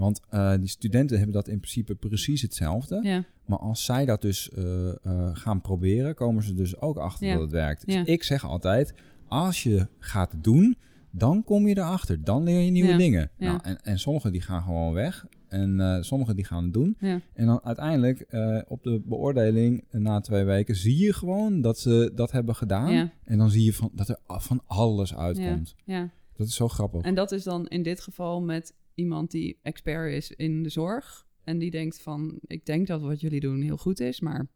Want 0.00 0.20
eh, 0.28 0.52
die 0.58 0.68
studenten 0.68 1.16
hebben 1.16 1.34
dat 1.34 1.48
in 1.48 1.58
principe 1.58 1.94
precies 1.94 2.42
hetzelfde. 2.42 3.00
Ja, 3.02 3.24
Maar 3.44 3.58
als 3.58 3.84
zij 3.84 4.04
dat 4.04 4.22
dus 4.22 4.50
eh, 4.50 4.88
eh, 4.88 4.94
gaan 5.32 5.60
proberen, 5.60 6.14
komen 6.14 6.42
ze 6.42 6.54
dus 6.54 6.80
ook 6.80 6.96
achter 6.96 7.26
Ja. 7.26 7.32
dat 7.32 7.42
het 7.42 7.50
werkt. 7.50 7.86
Dus 7.86 7.94
Ja. 7.94 8.06
ik 8.06 8.22
zeg 8.22 8.44
altijd, 8.44 8.94
als 9.28 9.62
je 9.62 9.86
gaat 9.98 10.34
doen, 10.36 10.76
dan 11.10 11.44
kom 11.44 11.66
je 11.68 11.76
erachter. 11.78 12.24
Dan 12.24 12.42
leer 12.42 12.60
je 12.60 12.70
nieuwe 12.70 12.96
dingen. 12.96 13.30
Nou, 13.38 13.58
en, 13.62 13.82
en 13.82 13.98
sommigen 13.98 14.32
die 14.32 14.40
gaan 14.40 14.62
gewoon 14.62 14.92
weg. 14.92 15.26
En 15.48 15.98
sommigen 16.04 16.36
die 16.36 16.44
gaan 16.44 16.64
het 16.64 16.72
doen. 16.72 16.96
En 17.32 17.46
dan 17.46 17.60
uiteindelijk 17.64 18.26
op 18.68 18.82
de 18.82 19.02
beoordeling 19.04 19.84
na 19.90 20.20
twee 20.20 20.44
weken 20.44 20.76
zie 20.76 20.98
je 20.98 21.12
gewoon 21.12 21.60
dat 21.60 21.78
ze 21.78 22.12
dat 22.14 22.30
hebben 22.30 22.54
gedaan. 22.54 23.10
En 23.24 23.38
dan 23.38 23.50
zie 23.50 23.64
je 23.64 23.74
van, 23.74 23.90
dat 23.94 24.08
er 24.08 24.18
van 24.26 24.62
alles 24.66 25.16
uitkomt. 25.16 25.74
ja. 25.84 26.10
Dat 26.36 26.48
is 26.48 26.54
zo 26.54 26.68
grappig. 26.68 27.02
En 27.02 27.14
dat 27.14 27.32
is 27.32 27.44
dan 27.44 27.66
in 27.66 27.82
dit 27.82 28.00
geval 28.00 28.42
met 28.42 28.74
iemand 29.00 29.30
die 29.30 29.58
expert 29.62 30.12
is 30.12 30.30
in 30.30 30.62
de 30.62 30.68
zorg. 30.68 31.26
En 31.44 31.58
die 31.58 31.70
denkt 31.70 32.02
van, 32.02 32.38
ik 32.46 32.66
denk 32.66 32.86
dat 32.86 33.00
wat 33.00 33.20
jullie 33.20 33.40
doen 33.40 33.60
heel 33.60 33.76
goed 33.76 34.00
is, 34.00 34.20
maar 34.20 34.46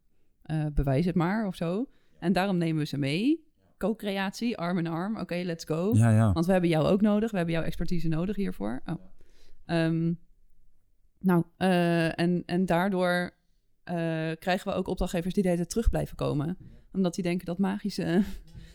eh, 0.43 0.67
bewijs 0.75 1.05
het 1.05 1.15
maar 1.15 1.47
of 1.47 1.57
zo. 1.57 1.89
En 2.19 2.33
daarom 2.33 2.59
nemen 2.59 2.79
we 2.79 2.87
ze 2.87 2.99
mee. 2.99 3.45
Co-creatie, 3.79 4.57
arm 4.57 4.79
in 4.79 4.87
arm. 4.87 5.19
Oké, 5.19 5.43
let's 5.45 5.65
go. 5.65 5.91
Ja, 5.95 6.11
ja. 6.11 6.33
Want 6.33 6.47
we 6.47 6.53
hebben 6.53 6.71
jou 6.71 6.87
ook 6.87 7.01
nodig. 7.01 7.31
We 7.31 7.37
hebben 7.37 7.55
jouw 7.55 7.65
expertise 7.65 8.09
nodig 8.09 8.37
hiervoor. 8.37 8.83
Oh. 8.87 8.95
Ehm, 9.67 10.13
nou, 11.19 11.45
eh, 11.57 12.19
en, 12.19 12.43
en 12.47 12.67
daardoor 12.67 13.31
eh, 13.85 13.95
krijgen 14.39 14.69
we 14.69 14.73
ook 14.73 14.89
opdrachtgevers 14.89 15.35
die 15.35 15.43
de 15.43 15.49
hele 15.49 15.61
tijd 15.61 15.73
terug 15.73 15.91
blijven 15.91 16.17
komen. 16.17 16.57
Omdat 16.93 17.15
die 17.15 17.25
denken 17.25 17.47
dat 17.47 17.59
magische 17.59 18.23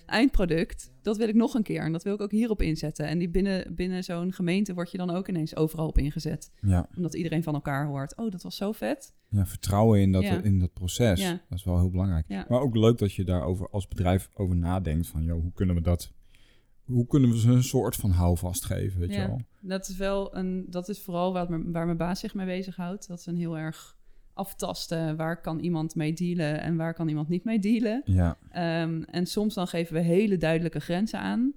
eindproduct, 0.10 0.92
dat 1.02 1.18
wil 1.18 1.28
ik 1.28 1.36
nog 1.36 1.54
een 1.54 1.64
keer. 1.64 1.82
En 1.82 1.92
dat 1.92 2.04
wil 2.04 2.14
ik 2.14 2.22
ook 2.22 2.32
hierop 2.32 2.62
inzetten. 2.62 3.06
En 3.08 3.18
die 3.18 3.30
binnen, 3.30 3.76
binnen 3.76 4.04
zo'n 4.04 4.34
gemeente 4.34 4.74
word 4.74 4.92
je 4.92 4.98
dan 4.98 5.10
ook 5.10 5.28
ineens 5.28 5.56
overal 5.56 5.88
op 5.88 5.98
ingezet. 5.98 6.52
ja. 6.62 6.90
Omdat 6.96 7.14
iedereen 7.16 7.44
van 7.44 7.54
elkaar 7.54 7.86
hoort. 7.88 8.18
Oh, 8.18 8.32
dat 8.32 8.44
was 8.44 8.56
zo 8.56 8.72
vet. 8.72 9.14
Ja, 9.30 9.46
vertrouwen 9.46 10.00
in 10.02 10.12
dat, 10.12 10.24
Ja. 10.24 10.42
in 10.42 10.60
dat 10.60 10.74
proces. 10.74 11.22
Ja. 11.22 11.42
Dat 11.50 11.58
is 11.58 11.64
wel 11.64 11.80
heel 11.80 11.90
belangrijk. 11.90 12.26
Ja. 12.28 12.46
Maar 12.50 12.62
ook 12.62 12.76
leuk 12.76 12.98
dat 12.98 13.14
je 13.14 13.24
daarover 13.24 13.70
als 13.70 13.88
bedrijf 13.88 14.30
over 14.34 14.56
nadenkt. 14.56 15.08
Van, 15.08 15.24
joh, 15.24 15.42
hoe 15.42 15.54
kunnen 15.54 15.76
we 15.76 15.82
dat... 15.82 16.12
Hoe 16.84 17.08
kunnen 17.08 17.30
we 17.30 17.40
ze 17.40 17.50
een 17.52 17.64
soort 17.64 17.96
van 17.96 18.12
houvast 18.12 18.66
geven, 18.66 19.00
weet 19.00 19.14
je 19.14 19.28
wel? 19.28 19.42
Dat 19.62 19.88
is 19.90 19.98
wel 19.98 20.36
een, 20.36 20.66
dat 20.70 20.90
is 20.90 21.02
vooral 21.02 21.32
me- 21.50 21.72
waar 21.72 21.86
mijn 21.86 21.98
baas 21.98 22.20
zich 22.20 22.34
mee 22.34 22.46
bezighoudt. 22.46 23.08
Dat 23.08 23.20
is 23.20 23.26
een 23.26 23.38
heel 23.38 23.58
erg 23.58 23.98
aftasten. 24.40 25.16
Waar 25.16 25.42
kan 25.42 25.60
iemand 25.60 25.96
mee 25.96 26.14
dealen 26.14 26.62
en 26.62 26.76
waar 26.76 26.94
kan 26.94 27.08
iemand 27.08 27.30
niet 27.30 27.44
mee 27.44 27.60
dealen? 27.60 28.02
Ja, 28.06 28.38
Ehm, 28.52 29.02
en 29.04 29.26
soms 29.26 29.54
dan 29.54 29.68
geven 29.68 29.94
we 29.94 30.00
hele 30.02 30.38
duidelijke 30.38 30.80
grenzen 30.80 31.20
aan. 31.20 31.54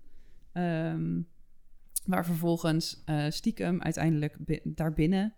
ehm, 0.53 1.21
waar 2.07 2.25
vervolgens 2.25 3.03
eh, 3.05 3.25
stiekem 3.29 3.83
uiteindelijk 3.83 4.37
bi- 4.45 4.61
daarbinnen 4.65 5.35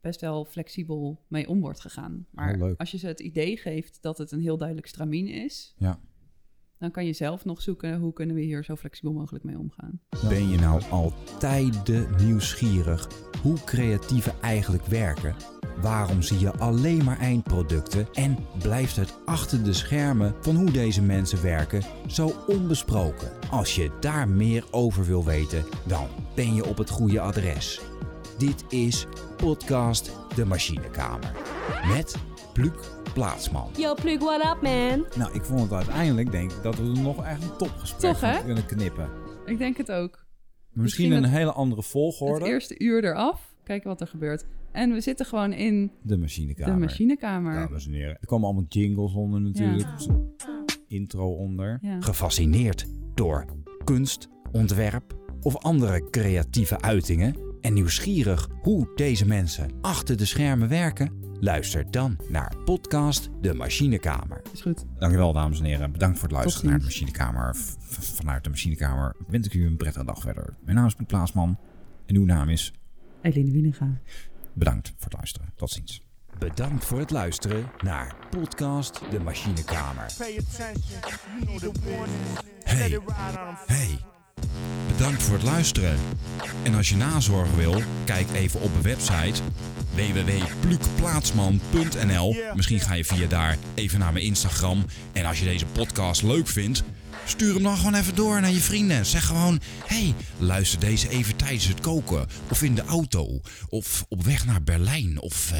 best 0.00 0.20
wel 0.20 0.44
flexibel 0.44 1.24
mee 1.28 1.48
om 1.48 1.60
wordt 1.60 1.80
gegaan. 1.80 2.26
Maar 2.30 2.58
als 2.76 2.90
je 2.90 2.98
ze 2.98 3.06
het 3.06 3.20
idee 3.20 3.56
geeft 3.56 4.02
dat 4.02 4.18
het 4.18 4.30
een 4.32 4.40
heel 4.40 4.56
duidelijk 4.56 4.86
stramien 4.88 5.28
is, 5.28 5.74
ja. 5.78 5.98
Dan 6.84 6.92
kan 6.92 7.06
je 7.06 7.12
zelf 7.12 7.44
nog 7.44 7.62
zoeken 7.62 7.98
hoe 7.98 8.12
kunnen 8.12 8.36
we 8.36 8.42
hier 8.42 8.64
zo 8.64 8.76
flexibel 8.76 9.12
mogelijk 9.12 9.44
mee 9.44 9.58
omgaan. 9.58 10.00
Ben 10.28 10.48
je 10.48 10.58
nou 10.58 10.82
al 10.90 11.12
tijden 11.38 12.08
nieuwsgierig 12.18 13.08
hoe 13.42 13.64
creatieven 13.64 14.32
eigenlijk 14.40 14.86
werken? 14.86 15.34
Waarom 15.80 16.22
zie 16.22 16.38
je 16.38 16.52
alleen 16.52 17.04
maar 17.04 17.18
eindproducten 17.18 18.06
en 18.12 18.36
blijft 18.58 18.96
het 18.96 19.18
achter 19.24 19.64
de 19.64 19.72
schermen 19.72 20.34
van 20.40 20.56
hoe 20.56 20.70
deze 20.70 21.02
mensen 21.02 21.42
werken 21.42 21.82
zo 22.06 22.32
onbesproken? 22.46 23.30
Als 23.50 23.74
je 23.74 23.90
daar 24.00 24.28
meer 24.28 24.64
over 24.70 25.04
wil 25.04 25.24
weten, 25.24 25.64
dan 25.86 26.06
ben 26.34 26.54
je 26.54 26.66
op 26.66 26.78
het 26.78 26.90
goede 26.90 27.20
adres. 27.20 27.80
Dit 28.38 28.64
is 28.68 29.06
podcast 29.36 30.12
De 30.34 30.44
Machinekamer 30.44 31.32
met 31.88 32.16
Pluk 32.54 32.90
Plaatsman. 33.14 33.68
Yo, 33.76 33.94
Pluk, 33.94 34.20
what 34.20 34.44
up, 34.44 34.62
man? 34.62 35.06
Nou, 35.16 35.34
ik 35.34 35.44
vond 35.44 35.60
het 35.60 35.72
uiteindelijk, 35.72 36.30
denk 36.30 36.52
ik, 36.52 36.62
dat 36.62 36.76
we 36.76 36.82
er 36.82 37.00
nog 37.02 37.24
echt 37.24 37.42
een 37.42 37.56
topgesprek 37.56 38.14
Toch, 38.16 38.44
kunnen 38.44 38.66
knippen. 38.66 39.08
Ik 39.46 39.58
denk 39.58 39.76
het 39.76 39.92
ook. 39.92 40.10
Maar 40.12 40.82
misschien 40.82 40.82
Misschien 40.82 41.12
een 41.12 41.22
het- 41.22 41.32
hele 41.32 41.52
andere 41.52 41.82
volgorde. 41.82 42.44
Het 42.44 42.52
eerste 42.52 42.78
uur 42.78 43.04
eraf, 43.04 43.54
kijken 43.64 43.88
wat 43.88 44.00
er 44.00 44.06
gebeurt. 44.06 44.44
En 44.72 44.92
we 44.92 45.00
zitten 45.00 45.26
gewoon 45.26 45.52
in 45.52 45.90
De 46.02 46.18
machinekamer. 46.18 46.74
de 46.74 46.80
machinekamer. 46.80 47.54
Dames 47.54 47.86
en 47.86 47.92
heren. 47.92 48.16
Er 48.20 48.26
komen 48.26 48.46
allemaal 48.46 48.64
jingles 48.68 49.14
onder 49.14 49.40
natuurlijk. 49.40 49.88
Intro 50.88 51.32
onder. 51.34 51.78
Ja. 51.82 52.00
Gefascineerd 52.00 52.86
door 53.14 53.44
kunst, 53.84 54.28
ontwerp 54.52 55.16
of 55.40 55.56
andere 55.56 56.10
creatieve 56.10 56.80
uitingen 56.80 57.36
en 57.60 57.72
nieuwsgierig 57.74 58.48
hoe 58.62 58.88
deze 58.94 59.26
mensen 59.26 59.70
achter 59.80 60.16
de 60.16 60.24
schermen 60.24 60.68
werken? 60.68 61.23
Luister 61.44 61.90
dan 61.90 62.18
naar 62.28 62.56
podcast 62.64 63.30
De 63.40 63.54
Machinekamer. 63.54 64.42
Is 64.52 64.60
goed. 64.60 64.84
Dankjewel 64.98 65.32
dames 65.32 65.58
en 65.58 65.64
heren. 65.64 65.92
Bedankt 65.92 66.18
voor 66.18 66.28
het 66.28 66.36
luisteren 66.36 66.60
Tot 66.60 66.70
naar 66.70 66.78
de 66.78 66.84
machinekamer. 66.84 67.54
V- 67.56 68.16
vanuit 68.16 68.44
de 68.44 68.50
machinekamer 68.50 69.16
wens 69.26 69.46
ik 69.46 69.54
u 69.54 69.66
een 69.66 69.76
prettige 69.76 70.04
dag 70.04 70.20
verder. 70.20 70.54
Mijn 70.64 70.76
naam 70.76 70.86
is 70.86 70.94
Piet 70.94 71.06
Plaatsman. 71.06 71.58
En 72.06 72.16
uw 72.16 72.24
naam 72.24 72.48
is... 72.48 72.72
Eline 73.22 73.50
Wienega. 73.50 74.00
Bedankt 74.52 74.88
voor 74.88 75.04
het 75.04 75.12
luisteren. 75.12 75.52
Tot 75.56 75.70
ziens. 75.70 76.02
Bedankt 76.38 76.84
voor 76.84 76.98
het 76.98 77.10
luisteren 77.10 77.70
naar 77.82 78.16
podcast 78.30 79.00
De 79.10 79.20
Machinekamer. 79.20 80.12
Hey, 82.64 83.00
hey. 83.66 83.98
Bedankt 84.96 85.22
voor 85.22 85.34
het 85.34 85.42
luisteren. 85.42 85.98
En 86.62 86.74
als 86.74 86.88
je 86.88 86.96
nazorg 86.96 87.54
wil, 87.54 87.82
kijk 88.04 88.26
even 88.32 88.60
op 88.60 88.70
de 88.74 88.80
website 88.88 89.42
www.plukplaatsman.nl. 89.94 92.36
Misschien 92.54 92.80
ga 92.80 92.94
je 92.94 93.04
via 93.04 93.26
daar 93.26 93.58
even 93.74 93.98
naar 93.98 94.12
mijn 94.12 94.24
Instagram. 94.24 94.84
En 95.12 95.24
als 95.24 95.38
je 95.38 95.44
deze 95.44 95.66
podcast 95.66 96.22
leuk 96.22 96.48
vindt, 96.48 96.82
stuur 97.24 97.54
hem 97.54 97.62
dan 97.62 97.76
gewoon 97.76 97.94
even 97.94 98.14
door 98.14 98.40
naar 98.40 98.50
je 98.50 98.60
vrienden. 98.60 99.06
Zeg 99.06 99.26
gewoon: 99.26 99.60
hey, 99.86 100.14
luister 100.38 100.80
deze 100.80 101.08
even 101.08 101.36
tijdens 101.36 101.66
het 101.66 101.80
koken. 101.80 102.26
Of 102.50 102.62
in 102.62 102.74
de 102.74 102.84
auto. 102.84 103.40
Of 103.68 104.04
op 104.08 104.24
weg 104.24 104.46
naar 104.46 104.62
Berlijn. 104.62 105.20
Of. 105.20 105.52
eh, 105.52 105.58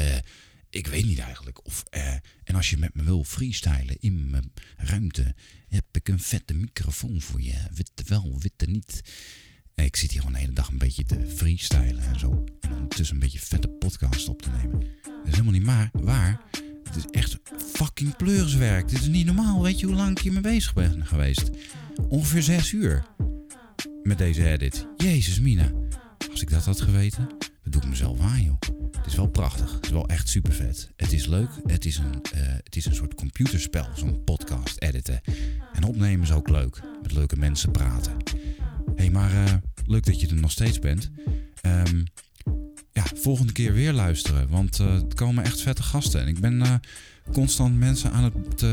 ik 0.75 0.87
weet 0.87 1.05
niet 1.05 1.19
eigenlijk. 1.19 1.65
Of, 1.65 1.83
eh, 1.89 2.13
en 2.43 2.55
als 2.55 2.69
je 2.69 2.77
met 2.77 2.95
me 2.95 3.03
wil 3.03 3.23
freestylen 3.23 3.97
in 3.99 4.29
mijn 4.29 4.51
ruimte, 4.77 5.35
heb 5.67 5.85
ik 5.91 6.07
een 6.07 6.19
vette 6.19 6.53
microfoon 6.53 7.21
voor 7.21 7.41
je. 7.41 7.53
Witte 7.73 8.03
wel, 8.07 8.35
witte 8.39 8.65
niet. 8.65 9.01
Ik 9.75 9.95
zit 9.95 10.11
hier 10.11 10.19
gewoon 10.19 10.33
de 10.33 10.39
hele 10.39 10.53
dag 10.53 10.67
een 10.67 10.77
beetje 10.77 11.03
te 11.03 11.33
freestylen 11.35 12.03
en 12.03 12.19
zo. 12.19 12.43
En 12.59 12.71
ondertussen 12.71 13.15
een 13.15 13.21
beetje 13.21 13.39
vette 13.39 13.67
podcast 13.67 14.29
op 14.29 14.41
te 14.41 14.49
nemen. 14.49 14.79
Dat 14.79 15.25
is 15.25 15.31
helemaal 15.31 15.51
niet 15.51 15.63
maar 15.63 15.89
waar. 15.93 16.41
Het 16.83 16.95
is 16.95 17.05
echt 17.11 17.37
fucking 17.73 18.15
pleurswerk. 18.15 18.87
Dit 18.87 18.99
is 18.99 19.07
niet 19.07 19.25
normaal. 19.25 19.61
Weet 19.61 19.79
je 19.79 19.85
hoe 19.85 19.95
lang 19.95 20.11
ik 20.11 20.23
hiermee 20.23 20.41
bezig 20.41 20.73
ben 20.73 21.05
geweest? 21.05 21.49
Ongeveer 22.07 22.43
zes 22.43 22.71
uur. 22.71 23.05
Met 24.03 24.17
deze 24.17 24.47
edit. 24.47 24.87
Jezus 24.97 25.39
mina. 25.39 25.71
Als 26.31 26.41
ik 26.41 26.49
dat 26.49 26.65
had 26.65 26.81
geweten, 26.81 27.27
dan 27.65 27.71
doe 27.73 27.81
ik 27.81 27.87
mezelf 27.89 28.19
aan 28.19 28.43
joh. 28.43 28.59
Het 28.97 29.05
is 29.05 29.15
wel 29.15 29.27
prachtig. 29.27 29.73
Het 29.73 29.85
is 29.85 29.91
wel 29.91 30.07
echt 30.07 30.29
super 30.29 30.53
vet. 30.53 30.91
Het 30.95 31.13
is 31.13 31.25
leuk. 31.25 31.49
Het 31.65 31.85
is 31.85 31.97
een, 31.97 32.21
eh, 32.33 32.41
het 32.63 32.75
is 32.75 32.85
een 32.85 32.95
soort 32.95 33.15
computerspel, 33.15 33.87
zo'n 33.95 34.23
podcast 34.23 34.81
editen. 34.81 35.21
En 35.73 35.83
opnemen 35.83 36.25
is 36.25 36.31
ook 36.31 36.49
leuk. 36.49 36.81
Met 37.01 37.11
leuke 37.11 37.37
mensen 37.37 37.71
praten. 37.71 38.13
Hey, 38.95 39.09
maar 39.09 39.45
eh, 39.45 39.53
leuk 39.85 40.05
dat 40.05 40.19
je 40.19 40.27
er 40.27 40.35
nog 40.35 40.51
steeds 40.51 40.79
bent. 40.79 41.09
Ehm, 41.61 42.03
ja, 42.91 43.03
volgende 43.15 43.53
keer 43.53 43.73
weer 43.73 43.93
luisteren. 43.93 44.49
Want 44.49 44.79
eh 44.79 44.93
er 44.93 45.15
komen 45.15 45.43
echt 45.43 45.61
vette 45.61 45.83
gasten. 45.83 46.21
En 46.21 46.27
ik 46.27 46.39
ben 46.39 46.79
constant 47.31 47.77
mensen 47.77 48.11
aan 48.11 48.23
het, 48.23 48.63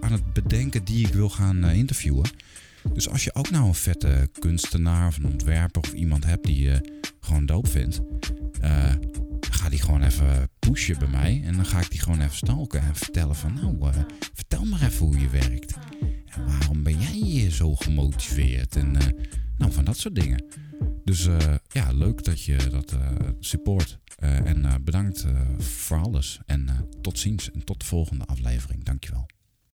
aan 0.00 0.12
het 0.12 0.32
bedenken 0.32 0.84
die 0.84 1.06
ik 1.06 1.12
wil 1.12 1.28
gaan 1.28 1.64
interviewen. 1.64 2.30
Dus 2.92 3.08
als 3.08 3.24
je 3.24 3.34
ook 3.34 3.50
nou 3.50 3.66
een 3.66 3.74
vette 3.74 4.30
kunstenaar 4.38 5.06
of 5.06 5.16
een 5.16 5.26
ontwerper 5.26 5.82
of 5.82 5.92
iemand 5.92 6.24
hebt 6.24 6.46
die 6.46 6.62
je 6.62 7.00
gewoon 7.20 7.46
doop 7.46 7.68
vindt, 7.68 8.00
eh, 8.60 8.92
ga 9.50 9.68
die 9.68 9.80
gewoon 9.80 10.02
even 10.02 10.48
pushen 10.58 10.98
bij 10.98 11.08
mij. 11.08 11.42
En 11.44 11.54
dan 11.56 11.66
ga 11.66 11.80
ik 11.80 11.90
die 11.90 12.00
gewoon 12.00 12.20
even 12.20 12.36
stalken 12.36 12.80
en 12.80 12.96
vertellen 12.96 13.36
van 13.36 13.54
nou, 13.54 13.90
eh, 13.90 14.02
vertel 14.34 14.64
maar 14.64 14.82
even 14.82 15.06
hoe 15.06 15.18
je 15.18 15.28
werkt. 15.28 15.74
En 16.26 16.46
waarom 16.46 16.82
ben 16.82 16.98
jij 17.00 17.50
zo 17.50 17.74
gemotiveerd? 17.74 18.76
En 18.76 18.96
eh, 18.96 19.06
nou, 19.58 19.72
van 19.72 19.84
dat 19.84 19.98
soort 19.98 20.14
dingen. 20.14 20.44
Dus 21.04 21.26
eh, 21.26 21.54
ja, 21.68 21.92
leuk 21.92 22.24
dat 22.24 22.42
je 22.42 22.56
dat 22.70 22.92
eh, 22.92 22.98
support. 23.40 23.98
Eh, 24.16 24.46
en 24.46 24.64
eh, 24.64 24.74
bedankt 24.80 25.24
eh, 25.24 25.40
voor 25.58 25.98
alles. 25.98 26.40
En 26.46 26.68
eh, 26.68 26.78
tot 27.00 27.18
ziens 27.18 27.50
en 27.50 27.64
tot 27.64 27.80
de 27.80 27.86
volgende 27.86 28.24
aflevering. 28.24 28.84
Dankjewel. 28.84 29.26